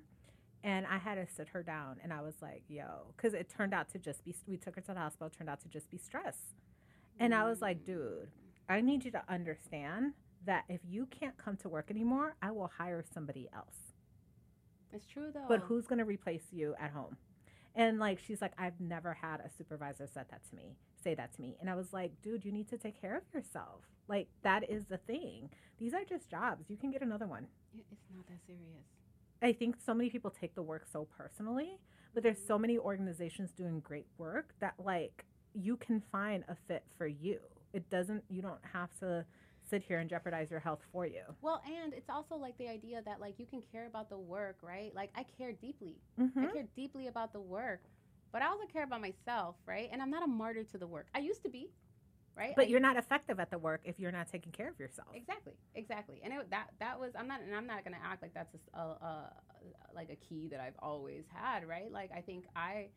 And 0.64 0.84
I 0.87 0.99
had 0.99 1.14
to 1.14 1.32
sit 1.32 1.49
her 1.49 1.62
down 1.62 1.97
and 2.03 2.12
I 2.12 2.22
was 2.22 2.34
like, 2.43 2.64
yo, 2.68 3.12
because 3.16 3.34
it 3.34 3.49
turned 3.49 3.72
out 3.72 3.89
to 3.91 3.99
just 3.99 4.24
be, 4.24 4.34
we 4.49 4.57
took 4.57 4.74
her 4.74 4.80
to 4.80 4.95
the 4.95 4.99
hospital, 4.99 5.30
turned 5.30 5.49
out 5.49 5.61
to 5.61 5.68
just 5.68 5.91
be 5.91 5.99
stress. 5.99 6.37
And 7.20 7.34
I 7.34 7.45
was 7.45 7.61
like, 7.62 7.82
mm. 7.82 7.87
dude, 7.87 8.28
I 8.68 8.80
need 8.80 9.05
you 9.05 9.11
to 9.12 9.22
understand 9.28 10.14
that 10.45 10.64
if 10.68 10.80
you 10.89 11.07
can't 11.07 11.37
come 11.37 11.57
to 11.59 11.68
work 11.68 11.91
anymore, 11.91 12.34
I 12.43 12.51
will 12.51 12.70
hire 12.78 13.05
somebody 13.14 13.49
else. 13.55 13.76
It's 14.93 15.07
true 15.07 15.30
though. 15.32 15.45
But 15.49 15.61
who's 15.61 15.87
going 15.87 15.99
to 15.99 16.05
replace 16.05 16.45
you 16.51 16.74
at 16.80 16.91
home? 16.91 17.16
And 17.77 17.99
like, 17.99 18.18
she's 18.18 18.41
like, 18.41 18.55
I've 18.59 18.81
never 18.81 19.12
had 19.12 19.41
a 19.41 19.51
supervisor 19.57 20.07
say 20.07 20.22
that 20.31 20.41
to 20.49 20.57
me, 20.57 20.77
say 21.05 21.14
that 21.14 21.35
to 21.35 21.41
me. 21.43 21.57
And 21.61 21.68
I 21.68 21.74
was 21.74 21.93
like, 21.93 22.12
dude, 22.22 22.45
you 22.45 22.51
need 22.51 22.68
to 22.70 22.79
take 22.79 23.01
care 23.01 23.16
of 23.16 23.22
yourself. 23.35 23.83
Like, 24.09 24.29
that 24.43 24.68
is 24.70 24.87
the 24.87 24.97
thing. 24.97 25.51
These 25.79 25.93
are 25.93 26.05
just 26.05 26.31
jobs. 26.31 26.64
You 26.68 26.77
can 26.79 26.91
get 26.91 27.03
another 27.03 27.27
one. 27.27 27.47
It's 27.79 28.11
not 28.14 28.27
that 28.29 28.39
serious. 28.47 28.87
I 29.43 29.53
think 29.53 29.77
so 29.85 29.93
many 29.93 30.09
people 30.09 30.31
take 30.31 30.55
the 30.55 30.62
work 30.62 30.87
so 30.91 31.07
personally, 31.16 31.79
but 32.14 32.22
there's 32.22 32.39
so 32.39 32.55
mm-hmm. 32.55 32.62
many 32.62 32.79
organizations 32.79 33.53
doing 33.53 33.81
great 33.81 34.07
work 34.16 34.55
that 34.61 34.74
like 34.83 35.24
you 35.55 35.77
can 35.77 36.03
find 36.11 36.45
a 36.49 36.57
fit 36.66 36.85
for 36.97 37.07
you. 37.07 37.39
It 37.72 37.91
doesn't 37.91 38.24
you 38.31 38.41
don't 38.41 38.64
have 38.72 38.89
to 39.01 39.27
sit 39.69 39.83
here 39.83 39.99
and 39.99 40.09
jeopardize 40.09 40.51
your 40.51 40.61
health 40.61 40.81
for 40.93 41.07
you. 41.07 41.23
Well, 41.43 41.62
and 41.67 41.93
it's 41.93 42.09
also 42.11 42.37
like 42.37 42.57
the 42.59 42.69
idea 42.69 43.03
that 43.05 43.21
like 43.21 43.35
you 43.39 43.47
can 43.47 43.62
care 43.73 43.87
about 43.87 44.09
the 44.11 44.19
work, 44.19 44.59
right? 44.62 44.95
Like 44.95 45.11
I 45.14 45.25
care 45.39 45.53
deeply. 45.53 45.97
Mm-hmm. 46.21 46.39
I 46.39 46.47
care 46.53 46.64
deeply 46.77 47.07
about 47.09 47.33
the 47.33 47.41
work, 47.41 47.83
but 48.33 48.43
I 48.43 48.47
also 48.47 48.64
care 48.73 48.85
about 48.85 49.01
myself, 49.01 49.57
right? 49.67 49.89
And 49.93 50.01
I'm 50.03 50.11
not 50.11 50.23
a 50.23 50.27
martyr 50.29 50.64
to 50.64 50.79
the 50.79 50.87
work. 50.87 51.07
I 51.14 51.19
used 51.19 51.43
to 51.45 51.49
be, 51.49 51.71
right? 52.37 52.55
But 52.57 52.67
I- 52.67 52.69
you're 52.69 52.81
not 52.81 52.97
effective 52.97 53.41
at 53.41 53.51
the 53.51 53.59
work 53.59 53.81
if 53.85 53.99
you're 53.99 54.12
not 54.12 54.29
taking 54.29 54.53
care 54.53 54.69
of 54.69 54.79
yourself. 54.79 55.09
Exactly, 55.14 55.55
exactly, 55.75 56.21
and 56.23 56.33
it, 56.33 56.51
that 56.51 56.69
that 56.81 56.99
was 56.99 57.12
I'm 57.19 57.29
not 57.29 57.41
and 57.41 57.55
I'm 57.55 57.67
not 57.67 57.85
gonna 57.85 57.99
act 58.05 58.23
like 58.23 58.35
that's 58.35 58.55
a 58.75 59.31
like 59.95 60.11
a 60.11 60.17
key 60.17 60.49
that 60.51 60.61
I've 60.61 60.77
always 60.81 61.25
had, 61.33 61.67
right? 61.67 61.91
Like 61.91 62.11
I 62.17 62.21
think 62.21 62.45
I, 62.55 62.89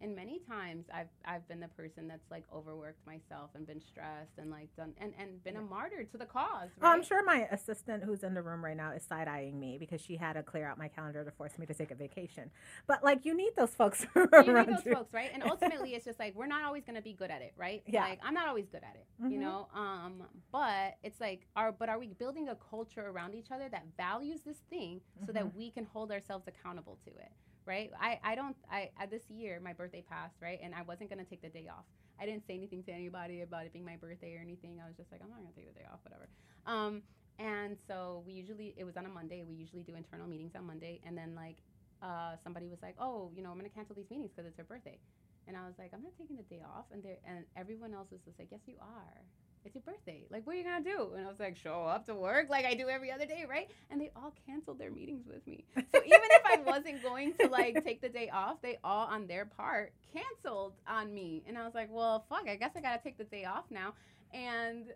and 0.00 0.14
many 0.14 0.40
times 0.48 0.84
I've 0.92 1.08
I've 1.24 1.46
been 1.48 1.60
the 1.60 1.68
person 1.68 2.06
that's 2.08 2.30
like 2.30 2.44
overworked 2.54 3.04
myself 3.06 3.50
and 3.54 3.66
been 3.66 3.80
stressed 3.80 4.32
and 4.38 4.50
like 4.50 4.74
done 4.76 4.92
and 5.00 5.12
and 5.18 5.42
been 5.44 5.56
a 5.56 5.60
martyr 5.62 6.04
to 6.04 6.18
the 6.18 6.26
cause. 6.26 6.68
Oh, 6.82 6.86
I'm 6.88 7.02
sure 7.02 7.24
my 7.24 7.46
assistant 7.50 8.04
who's 8.04 8.22
in 8.22 8.34
the 8.34 8.42
room 8.42 8.64
right 8.64 8.76
now 8.76 8.92
is 8.92 9.02
side 9.02 9.28
eyeing 9.28 9.58
me 9.58 9.78
because 9.78 10.00
she 10.00 10.16
had 10.16 10.34
to 10.34 10.42
clear 10.42 10.66
out 10.66 10.78
my 10.78 10.88
calendar 10.88 11.24
to 11.24 11.30
force 11.30 11.58
me 11.58 11.66
to 11.66 11.74
take 11.74 11.90
a 11.90 11.94
vacation. 11.94 12.50
But 12.86 13.02
like, 13.02 13.24
you 13.24 13.34
need 13.36 13.52
those 13.56 13.70
folks 13.74 14.06
you 14.16 14.22
need 14.42 14.68
those 14.68 14.84
you. 14.84 14.94
folks, 14.94 15.12
right? 15.14 15.30
And 15.32 15.42
ultimately, 15.42 15.94
it's 15.94 16.04
just 16.04 16.18
like 16.18 16.34
we're 16.34 16.46
not 16.46 16.64
always 16.64 16.84
going 16.84 16.96
to 16.96 17.02
be 17.02 17.12
good 17.14 17.30
at 17.30 17.42
it, 17.42 17.52
right? 17.56 17.82
Yeah. 17.86 18.02
Like 18.02 18.20
I'm 18.24 18.34
not 18.34 18.48
always 18.48 18.66
good 18.70 18.82
at 18.82 18.96
it, 18.96 19.06
you 19.32 19.38
Mhm. 19.38 19.42
know. 19.42 19.68
Um, 19.74 20.22
but 20.52 20.96
it's 21.02 21.20
like, 21.20 21.46
are 21.56 21.72
but 21.72 21.88
are 21.88 21.98
we 21.98 22.08
building 22.08 22.48
a 22.48 22.56
culture 22.56 23.06
around 23.08 23.34
each 23.34 23.50
other 23.50 23.68
that 23.70 23.84
values 23.96 24.40
this 24.44 24.58
thing 24.70 25.00
so 25.26 25.32
that 25.32 25.54
we 25.54 25.70
can 25.70 25.84
hold 25.84 26.12
ourselves 26.12 26.46
accountable 26.46 26.98
to 27.04 27.10
it, 27.10 27.32
right? 27.66 27.90
I 28.00 28.18
I 28.24 28.34
don't 28.34 28.56
I, 28.70 28.90
this 29.10 29.22
year 29.28 29.60
my 29.62 29.72
birthday 29.72 30.02
passed, 30.08 30.36
right, 30.40 30.58
and 30.62 30.74
I 30.74 30.82
wasn't 30.82 31.10
going 31.10 31.22
to 31.24 31.28
take 31.28 31.42
the 31.42 31.48
day 31.48 31.68
off. 31.68 31.84
I 32.20 32.24
didn't 32.26 32.46
say 32.46 32.54
anything 32.54 32.82
to 32.84 32.92
anybody 32.92 33.42
about 33.42 33.66
it 33.66 33.72
being 33.72 33.84
my 33.84 33.96
birthday 33.96 34.34
or 34.36 34.40
anything. 34.40 34.80
I 34.82 34.86
was 34.88 34.96
just 34.96 35.12
like, 35.12 35.20
I'm 35.22 35.28
not 35.28 35.40
going 35.40 35.52
to 35.52 35.56
take 35.56 35.68
the 35.68 35.78
day 35.78 35.86
off, 35.92 36.00
whatever. 36.02 36.28
Um, 36.64 37.02
and 37.38 37.76
so 37.86 38.22
we 38.26 38.32
usually 38.32 38.74
it 38.78 38.84
was 38.84 38.96
on 38.96 39.04
a 39.04 39.08
Monday. 39.10 39.44
We 39.44 39.54
usually 39.54 39.82
do 39.82 39.94
internal 39.94 40.26
meetings 40.26 40.52
on 40.56 40.64
Monday, 40.66 41.00
and 41.04 41.16
then 41.16 41.34
like 41.34 41.58
uh, 42.02 42.36
somebody 42.42 42.68
was 42.68 42.78
like, 42.82 42.96
"Oh, 42.98 43.30
you 43.36 43.42
know, 43.42 43.50
I'm 43.50 43.58
gonna 43.58 43.68
cancel 43.68 43.94
these 43.94 44.10
meetings 44.10 44.30
because 44.34 44.48
it's 44.48 44.56
her 44.56 44.64
birthday," 44.64 44.98
and 45.46 45.56
I 45.56 45.66
was 45.66 45.74
like, 45.78 45.90
"I'm 45.92 46.02
not 46.02 46.12
taking 46.16 46.36
the 46.36 46.44
day 46.44 46.62
off," 46.64 46.86
and 46.92 47.04
and 47.26 47.44
everyone 47.56 47.92
else 47.92 48.08
was 48.10 48.20
just 48.24 48.38
like, 48.38 48.48
"Yes, 48.50 48.60
you 48.66 48.76
are. 48.80 49.20
It's 49.66 49.74
your 49.74 49.82
birthday. 49.82 50.24
Like, 50.30 50.46
what 50.46 50.54
are 50.54 50.58
you 50.58 50.64
gonna 50.64 50.84
do?" 50.84 51.12
And 51.16 51.26
I 51.26 51.28
was 51.28 51.40
like, 51.40 51.56
"Show 51.56 51.82
up 51.82 52.06
to 52.06 52.14
work 52.14 52.48
like 52.48 52.64
I 52.64 52.74
do 52.74 52.88
every 52.88 53.10
other 53.10 53.26
day, 53.26 53.44
right?" 53.48 53.68
And 53.90 54.00
they 54.00 54.10
all 54.16 54.32
canceled 54.46 54.78
their 54.78 54.90
meetings 54.90 55.26
with 55.26 55.46
me. 55.46 55.64
So 55.74 55.82
even 56.04 56.20
if 56.30 56.42
I 56.46 56.58
wasn't 56.64 57.02
going 57.02 57.34
to 57.40 57.48
like 57.48 57.82
take 57.84 58.00
the 58.00 58.08
day 58.08 58.30
off, 58.30 58.62
they 58.62 58.78
all 58.84 59.06
on 59.08 59.26
their 59.26 59.44
part 59.44 59.92
canceled 60.12 60.74
on 60.86 61.12
me, 61.12 61.42
and 61.46 61.58
I 61.58 61.64
was 61.64 61.74
like, 61.74 61.88
"Well, 61.90 62.24
fuck. 62.28 62.48
I 62.48 62.54
guess 62.54 62.70
I 62.76 62.80
gotta 62.80 63.02
take 63.02 63.18
the 63.18 63.24
day 63.24 63.44
off 63.44 63.64
now." 63.70 63.94
And 64.32 64.86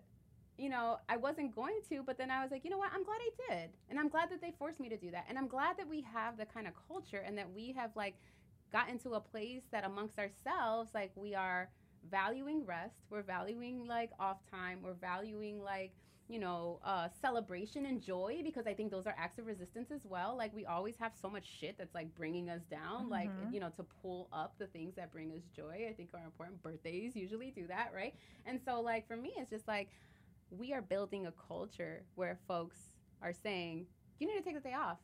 you 0.56 0.68
know, 0.68 0.98
I 1.08 1.16
wasn't 1.16 1.54
going 1.54 1.80
to, 1.88 2.02
but 2.02 2.18
then 2.18 2.30
I 2.30 2.42
was 2.42 2.50
like, 2.50 2.64
you 2.64 2.70
know 2.70 2.76
what? 2.76 2.90
I'm 2.94 3.02
glad 3.02 3.18
I 3.18 3.54
did. 3.54 3.70
And 3.88 3.98
I'm 3.98 4.10
glad 4.10 4.30
that 4.30 4.42
they 4.42 4.52
forced 4.58 4.78
me 4.78 4.90
to 4.90 4.96
do 4.98 5.10
that. 5.10 5.24
And 5.26 5.38
I'm 5.38 5.48
glad 5.48 5.78
that 5.78 5.88
we 5.88 6.02
have 6.02 6.36
the 6.36 6.44
kind 6.44 6.66
of 6.66 6.74
culture 6.86 7.24
and 7.26 7.38
that 7.38 7.50
we 7.50 7.72
have 7.72 7.90
like 7.96 8.16
gotten 8.70 8.98
to 8.98 9.14
a 9.14 9.20
place 9.20 9.62
that 9.72 9.84
amongst 9.84 10.18
ourselves, 10.18 10.90
like 10.94 11.12
we 11.16 11.34
are 11.34 11.70
valuing 12.08 12.64
rest, 12.64 12.96
we're 13.10 13.22
valuing 13.22 13.86
like 13.86 14.10
off 14.18 14.38
time, 14.50 14.80
we're 14.82 14.94
valuing 14.94 15.62
like, 15.62 15.92
you 16.28 16.38
know, 16.38 16.80
uh, 16.84 17.08
celebration 17.20 17.86
and 17.86 18.00
joy 18.00 18.40
because 18.44 18.66
I 18.66 18.74
think 18.74 18.90
those 18.90 19.06
are 19.06 19.14
acts 19.18 19.38
of 19.38 19.46
resistance 19.46 19.90
as 19.90 20.04
well. 20.04 20.36
Like 20.36 20.54
we 20.54 20.64
always 20.64 20.96
have 20.98 21.12
so 21.20 21.28
much 21.28 21.46
shit 21.46 21.76
that's 21.78 21.94
like 21.94 22.14
bringing 22.14 22.48
us 22.48 22.62
down, 22.70 23.08
like 23.08 23.30
Mhm. 23.30 23.52
you 23.52 23.60
know, 23.60 23.70
to 23.70 23.82
pull 23.82 24.28
up 24.32 24.54
the 24.58 24.66
things 24.66 24.94
that 24.96 25.10
bring 25.12 25.32
us 25.32 25.42
joy. 25.54 25.86
I 25.88 25.92
think 25.92 26.10
are 26.14 26.24
important. 26.24 26.62
Birthdays 26.62 27.16
usually 27.16 27.50
do 27.50 27.66
that, 27.68 27.92
right? 27.94 28.14
And 28.46 28.60
so, 28.64 28.80
like 28.80 29.06
for 29.06 29.16
me, 29.16 29.32
it's 29.38 29.50
just 29.50 29.66
like 29.68 29.90
we 30.50 30.72
are 30.72 30.82
building 30.82 31.26
a 31.26 31.32
culture 31.32 32.04
where 32.14 32.38
folks 32.46 32.90
are 33.22 33.32
saying, 33.32 33.86
"You 34.18 34.26
need 34.28 34.38
to 34.38 34.42
take 34.44 34.54
the 34.54 34.60
day 34.68 34.74
off." 34.74 34.98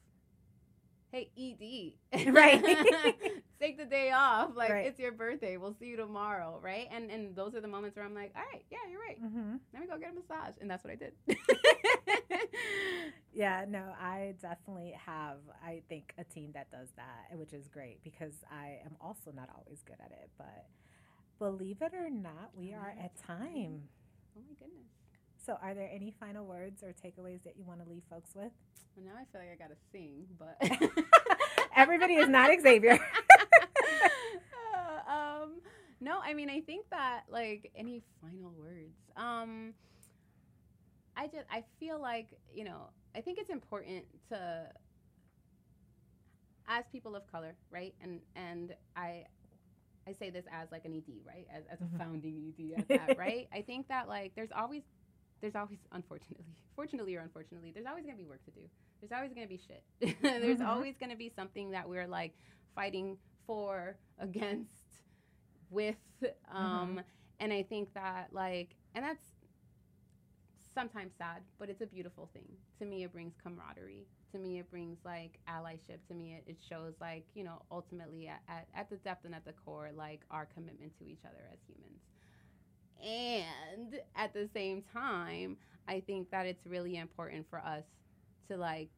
Hey, 1.11 1.31
ED, 1.37 1.99
Right. 2.33 3.43
Take 3.61 3.79
the 3.79 3.85
day 3.85 4.11
off. 4.11 4.51
Like 4.57 4.71
Right. 4.71 4.87
it's 4.87 4.99
your 4.99 5.13
birthday. 5.13 5.57
We'll 5.57 5.75
see 5.79 5.87
you 5.87 5.97
tomorrow, 5.97 6.59
right? 6.63 6.89
And 6.93 7.11
and 7.11 7.35
those 7.37 7.55
are 7.55 7.61
the 7.61 7.69
moments 7.69 7.97
where 7.97 8.05
I'm 8.05 8.15
like, 8.15 8.33
"All 8.37 8.43
right, 8.53 8.65
yeah, 8.71 8.79
you're 8.91 9.01
right. 9.01 9.23
Mm-hmm. 9.23 9.57
Let 9.73 9.83
me 9.83 9.89
go 9.89 9.99
get 9.99 10.13
a 10.13 10.15
massage," 10.15 10.55
and 10.61 10.71
that's 10.71 10.85
what 10.85 10.93
I 10.93 10.97
did. 10.97 11.13
Yeah, 13.33 13.67
no, 13.69 13.93
I 14.01 14.35
definitely 14.41 14.95
have, 15.05 15.37
I 15.63 15.83
think, 15.91 16.15
a 16.17 16.25
team 16.25 16.53
that 16.55 16.71
does 16.71 16.89
that, 16.97 17.37
which 17.37 17.53
is 17.53 17.69
great 17.69 18.03
because 18.03 18.33
I 18.51 18.79
am 18.87 18.97
also 18.99 19.31
not 19.31 19.51
always 19.55 19.83
good 19.83 19.97
at 20.03 20.11
it. 20.11 20.31
But 20.39 20.65
believe 21.39 21.83
it 21.83 21.93
or 21.93 22.09
not, 22.09 22.53
we 22.57 22.73
are 22.73 22.95
at 22.99 23.15
time. 23.27 23.83
oh 24.39 24.41
my 24.49 24.55
goodness. 24.59 24.87
So, 25.45 25.59
are 25.63 25.75
there 25.75 25.91
any 25.93 26.15
final 26.19 26.47
words 26.47 26.83
or 26.83 26.95
takeaways 26.95 27.43
that 27.45 27.59
you 27.59 27.65
want 27.67 27.83
to 27.85 27.89
leave 27.91 28.05
folks 28.09 28.31
with? 28.35 28.53
Well, 28.97 29.05
now 29.05 29.13
I 29.21 29.25
feel 29.31 29.43
like 29.43 29.51
I 29.53 29.57
gotta 29.63 29.77
sing, 29.93 30.27
but 30.39 30.57
Everybody 31.77 32.15
is 32.15 32.29
not 32.31 32.51
Xavier. 32.63 32.99
Uh, 34.77 35.11
um, 35.45 35.61
no, 36.01 36.19
I 36.23 36.35
mean, 36.35 36.51
I 36.51 36.61
think 36.61 36.87
that 36.91 37.23
like 37.29 37.71
any 37.75 38.03
final 38.21 38.53
words. 38.53 38.97
Um, 39.17 39.75
I 41.17 41.27
just 41.27 41.47
I 41.51 41.65
feel 41.81 42.01
like 42.01 42.29
you 42.55 42.65
know 42.65 42.91
I 43.15 43.21
think 43.23 43.39
it's 43.39 43.51
important 43.51 44.05
to 44.29 44.69
as 46.69 46.85
people 46.93 47.15
of 47.17 47.27
color, 47.31 47.55
right? 47.71 47.95
And 48.03 48.21
and 48.35 48.75
I 48.97 49.25
I 50.07 50.13
say 50.13 50.31
this 50.31 50.45
as 50.53 50.71
like 50.71 50.85
an 50.85 50.93
ED, 50.95 51.23
right? 51.27 51.47
As 51.53 51.65
as 51.71 51.79
a 51.81 51.99
founding 51.99 52.53
ED, 52.59 52.79
at 52.79 52.89
that, 53.09 53.17
right? 53.19 53.49
I 53.55 53.63
think 53.63 53.89
that 53.89 54.09
like 54.09 54.33
there's 54.35 54.53
always 54.55 54.83
there's 55.41 55.55
always 55.55 55.79
unfortunately, 55.93 56.45
fortunately 56.77 57.17
or 57.17 57.21
unfortunately, 57.21 57.71
there's 57.73 57.87
always 57.87 58.05
gonna 58.05 58.17
be 58.19 58.25
work 58.27 58.45
to 58.45 58.51
do. 58.51 58.63
There's 59.01 59.13
always 59.13 59.33
gonna 59.33 59.47
be 59.47 59.59
shit. 59.59 59.83
there's 60.23 60.59
Mhm. 60.59 60.67
always 60.67 60.97
gonna 60.99 61.17
be 61.17 61.31
something 61.35 61.71
that 61.71 61.89
we're 61.89 62.07
like 62.07 62.35
fighting 62.75 63.17
for, 63.47 63.97
against, 64.19 65.03
with. 65.71 65.97
Um, 66.53 67.01
And 67.39 67.53
I 67.53 67.63
think 67.63 67.93
that 67.93 68.29
like, 68.33 68.77
and 68.95 69.05
that's 69.05 69.25
sometimes 70.75 71.13
sad, 71.19 71.43
but 71.59 71.69
it's 71.69 71.83
a 71.83 71.87
beautiful 71.87 72.31
thing. 72.33 72.49
To 72.79 72.87
me, 72.87 73.05
it 73.05 73.13
brings 73.13 73.35
camaraderie. 73.43 74.07
To 74.33 74.39
me, 74.39 74.59
it 74.59 74.71
brings 74.71 74.99
like 75.05 75.39
allyship. 75.49 75.99
To 76.09 76.15
me, 76.15 76.35
it, 76.35 76.45
it 76.47 76.57
shows 76.67 76.95
like, 77.01 77.27
you 77.35 77.45
know, 77.45 77.63
ultimately 77.71 78.29
at, 78.29 78.41
at, 78.49 78.69
at 78.75 78.91
the 78.91 78.97
depth 78.97 79.27
and 79.27 79.35
at 79.35 79.45
the 79.45 79.53
core, 79.53 79.91
like 79.95 80.23
our 80.31 80.47
commitment 80.47 80.97
to 80.99 81.05
each 81.07 81.25
other 81.27 81.45
as 81.53 81.59
humans. 81.67 82.01
And 83.03 84.01
at 84.17 84.33
the 84.33 84.49
same 84.55 84.83
time, 84.93 85.59
I 85.89 86.01
think 86.01 86.31
that 86.31 86.47
it's 86.47 86.67
really 86.67 86.97
important 86.97 87.47
for 87.51 87.59
us 87.59 87.85
to 88.49 88.57
like 88.57 88.89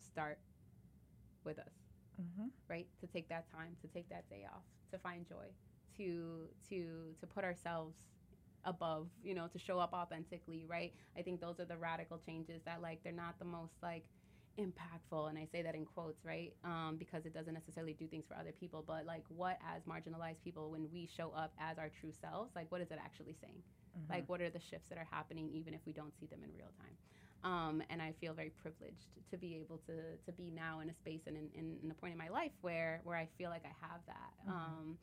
start 0.00 0.38
with 1.44 1.58
us 1.58 1.83
hmm 2.16 2.48
right? 2.68 2.86
To 3.00 3.06
take 3.06 3.28
that 3.28 3.50
time 3.50 3.76
to 3.82 3.88
take 3.88 4.08
that 4.10 4.28
day 4.28 4.46
off 4.52 4.64
to 4.90 4.98
find 4.98 5.26
joy 5.28 5.46
to 5.96 6.48
to 6.68 7.14
to 7.20 7.26
put 7.26 7.44
ourselves 7.44 7.96
above 8.64 9.08
you 9.22 9.34
know 9.34 9.46
to 9.48 9.58
show 9.58 9.78
up 9.78 9.92
authentically 9.92 10.64
right? 10.68 10.92
I 11.16 11.22
think 11.22 11.40
those 11.40 11.60
are 11.60 11.64
the 11.64 11.76
radical 11.76 12.18
changes 12.18 12.62
that 12.64 12.80
like 12.82 13.02
they're 13.02 13.12
not 13.12 13.38
the 13.38 13.44
most 13.44 13.74
like 13.82 14.04
impactful 14.58 15.28
and 15.28 15.36
i 15.36 15.44
say 15.44 15.62
that 15.62 15.74
in 15.74 15.84
quotes 15.84 16.24
right? 16.24 16.54
Um, 16.64 16.96
because 16.98 17.26
it 17.26 17.34
doesn't 17.34 17.54
necessarily 17.54 17.92
do 17.94 18.06
things 18.06 18.24
for 18.26 18.36
other 18.36 18.52
people 18.52 18.84
but 18.86 19.04
like 19.06 19.24
what 19.28 19.58
as 19.74 19.82
marginalized 19.84 20.42
people 20.42 20.70
when 20.70 20.88
we 20.92 21.06
show 21.06 21.32
up 21.36 21.52
as 21.58 21.78
our 21.78 21.88
true 21.88 22.12
selves 22.12 22.52
like 22.54 22.70
what 22.70 22.80
is 22.80 22.90
it 22.90 22.98
actually 23.04 23.34
saying? 23.40 23.62
Mm-hmm. 23.96 24.12
like 24.12 24.28
what 24.28 24.40
are 24.40 24.50
the 24.50 24.60
shifts 24.60 24.88
that 24.88 24.98
are 24.98 25.08
happening 25.10 25.48
even 25.52 25.74
if 25.74 25.80
we 25.86 25.92
don't 25.92 26.14
see 26.18 26.26
them 26.26 26.40
in 26.44 26.50
real 26.56 26.72
time 26.78 26.96
um, 27.44 27.82
and 27.90 28.00
i 28.02 28.12
feel 28.20 28.32
very 28.34 28.50
privileged 28.50 29.08
to 29.30 29.36
be 29.36 29.54
able 29.56 29.78
to 29.86 29.92
to 30.26 30.32
be 30.32 30.50
now 30.50 30.80
in 30.80 30.88
a 30.90 30.94
space 30.94 31.20
and 31.26 31.36
in, 31.36 31.48
in, 31.54 31.76
in 31.84 31.90
a 31.90 31.94
point 31.94 32.12
in 32.12 32.18
my 32.18 32.28
life 32.28 32.52
where 32.62 33.00
where 33.04 33.16
i 33.16 33.28
feel 33.38 33.50
like 33.50 33.64
i 33.64 33.74
have 33.86 34.00
that 34.06 34.32
Mhm. 34.48 34.52
um, 34.52 34.98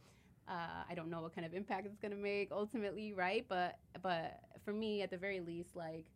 uh, 0.47 0.83
I 0.89 0.95
don't 0.95 1.09
know 1.09 1.21
what 1.21 1.33
kind 1.33 1.45
of 1.45 1.53
impact 1.53 1.85
it's 1.85 1.99
gonna 1.99 2.15
make 2.15 2.51
ultimately, 2.51 3.13
right? 3.13 3.45
But 3.47 3.77
but 4.01 4.41
for 4.65 4.73
me, 4.73 5.01
at 5.01 5.09
the 5.11 5.17
very 5.17 5.39
least, 5.39 5.75
like 5.75 6.07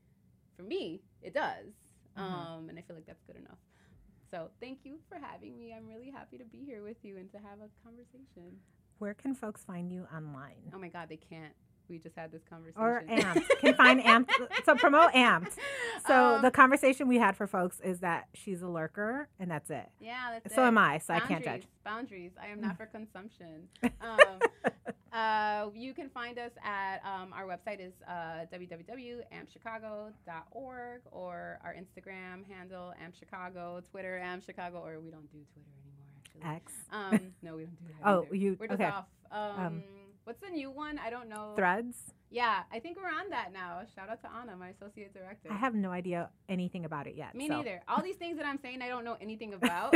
for 0.57 0.63
me, 0.63 1.01
it 1.21 1.33
does, 1.33 1.67
Mhm. 2.17 2.21
um, 2.21 2.69
and 2.69 2.77
I 2.77 2.81
feel 2.81 2.95
like 2.95 3.05
that's 3.05 3.21
good 3.23 3.37
enough. 3.37 3.59
So 4.31 4.49
thank 4.59 4.79
you 4.83 4.99
for 5.07 5.17
having 5.19 5.57
me. 5.57 5.73
I'm 5.73 5.87
really 5.87 6.09
happy 6.09 6.37
to 6.39 6.43
be 6.43 6.65
here 6.65 6.83
with 6.83 6.97
you 7.05 7.17
and 7.17 7.31
to 7.31 7.37
have 7.37 7.59
a 7.61 7.69
conversation. 7.83 8.59
Where 8.97 9.13
can 9.13 9.35
folks 9.35 9.63
find 9.63 9.91
you 9.91 10.05
online? 10.13 10.71
Oh 10.73 10.79
my 10.79 10.89
God, 10.89 11.07
they 11.07 11.17
can't. 11.17 11.55
We 11.89 11.97
just 11.99 12.15
had 12.15 12.31
this 12.31 12.41
conversation. 12.49 12.81
Or 12.81 13.03
AMPT. 13.07 13.43
Can 13.59 13.75
find 13.75 13.99
AMPT. 14.01 14.65
So 14.65 14.75
promote 14.75 15.11
AMPT. 15.13 15.57
So 16.07 16.35
Um, 16.35 16.41
the 16.41 16.51
conversation 16.51 17.07
we 17.07 17.17
had 17.17 17.35
for 17.37 17.47
folks 17.47 17.79
is 17.81 17.99
that 17.99 18.27
she's 18.33 18.61
a 18.61 18.67
lurker 18.67 19.27
and 19.39 19.49
that's 19.51 19.69
it. 19.69 19.89
yeah, 19.99 20.39
that's 20.43 20.55
So 20.55 20.63
it. 20.63 20.67
am 20.67 20.77
I, 20.77 20.97
so 20.99 21.13
I 21.13 21.19
can't 21.19 21.43
judge. 21.43 21.67
Boundaries. 21.83 21.83
Boundaries. 21.83 22.31
I 22.41 22.47
am 22.47 22.61
not 22.61 22.77
for 22.81 22.85
consumption. 22.87 23.67
Um, 24.01 24.39
uh, 25.13 25.69
you 25.73 25.93
can 25.93 26.09
find 26.09 26.37
us 26.39 26.51
at 26.63 27.01
um, 27.05 27.31
our 27.33 27.45
website 27.45 27.79
is 27.79 27.93
uh, 28.07 28.45
www.ampchicago.org 28.53 31.01
or 31.11 31.59
our 31.63 31.73
Instagram 31.75 32.43
handle 32.49 32.93
ampchicago, 33.03 33.81
Twitter 33.89 34.19
ampchicago, 34.23 34.81
or 34.83 34.99
we 34.99 35.11
don't 35.11 35.29
do 35.31 35.39
Twitter 35.53 35.69
anymore. 35.83 36.03
Actually, 36.43 36.55
X. 36.55 36.73
um, 36.91 37.33
no, 37.41 37.55
we 37.55 37.63
don't 37.63 37.79
do 37.79 37.85
that. 38.01 38.07
Oh, 38.09 38.23
either. 38.25 38.35
you 38.35 38.57
We're 38.59 38.67
just 38.67 38.81
okay. 38.81 38.91
off. 38.91 39.05
What's 40.25 40.41
the 40.41 40.49
new 40.49 40.71
one? 40.71 40.99
I 40.99 41.11
don't 41.11 41.29
know. 41.29 41.53
Threads. 41.55 41.97
Yeah, 42.31 42.63
I 42.73 42.79
think 42.79 42.97
we're 42.97 43.07
on 43.07 43.29
that 43.29 43.53
now. 43.53 43.81
Shout 43.95 44.09
out 44.09 44.21
to 44.23 44.29
Anna, 44.41 44.57
my 44.57 44.69
associate 44.69 45.13
director. 45.13 45.49
I 45.51 45.55
have 45.55 45.75
no 45.75 45.91
idea 45.91 46.29
anything 46.49 46.83
about 46.83 47.05
it 47.05 47.15
yet. 47.15 47.35
Me 47.35 47.47
so. 47.47 47.57
neither. 47.57 47.81
All 47.87 48.01
these 48.01 48.15
things 48.15 48.35
that 48.37 48.45
I'm 48.47 48.57
saying, 48.59 48.81
I 48.81 48.87
don't 48.87 49.05
know 49.05 49.17
anything 49.21 49.53
about. 49.61 49.95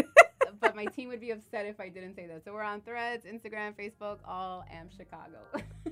but 0.62 0.76
my 0.76 0.86
team 0.86 1.08
would 1.10 1.20
be 1.20 1.32
upset 1.32 1.66
if 1.66 1.80
I 1.80 1.90
didn't 1.90 2.16
say 2.16 2.28
that. 2.28 2.44
So 2.46 2.54
we're 2.54 2.62
on 2.62 2.82
Threads, 2.82 3.26
Instagram, 3.26 3.74
Facebook, 3.76 4.20
all 4.24 4.64
am 4.72 4.88
Chicago. 4.96 5.40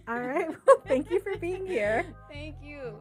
All 0.07 0.21
right. 0.21 0.49
Well, 0.67 0.83
thank 0.85 1.09
you 1.09 1.19
for 1.19 1.35
being 1.37 1.65
here. 1.65 2.05
Thank 2.29 2.57
you. 2.63 2.93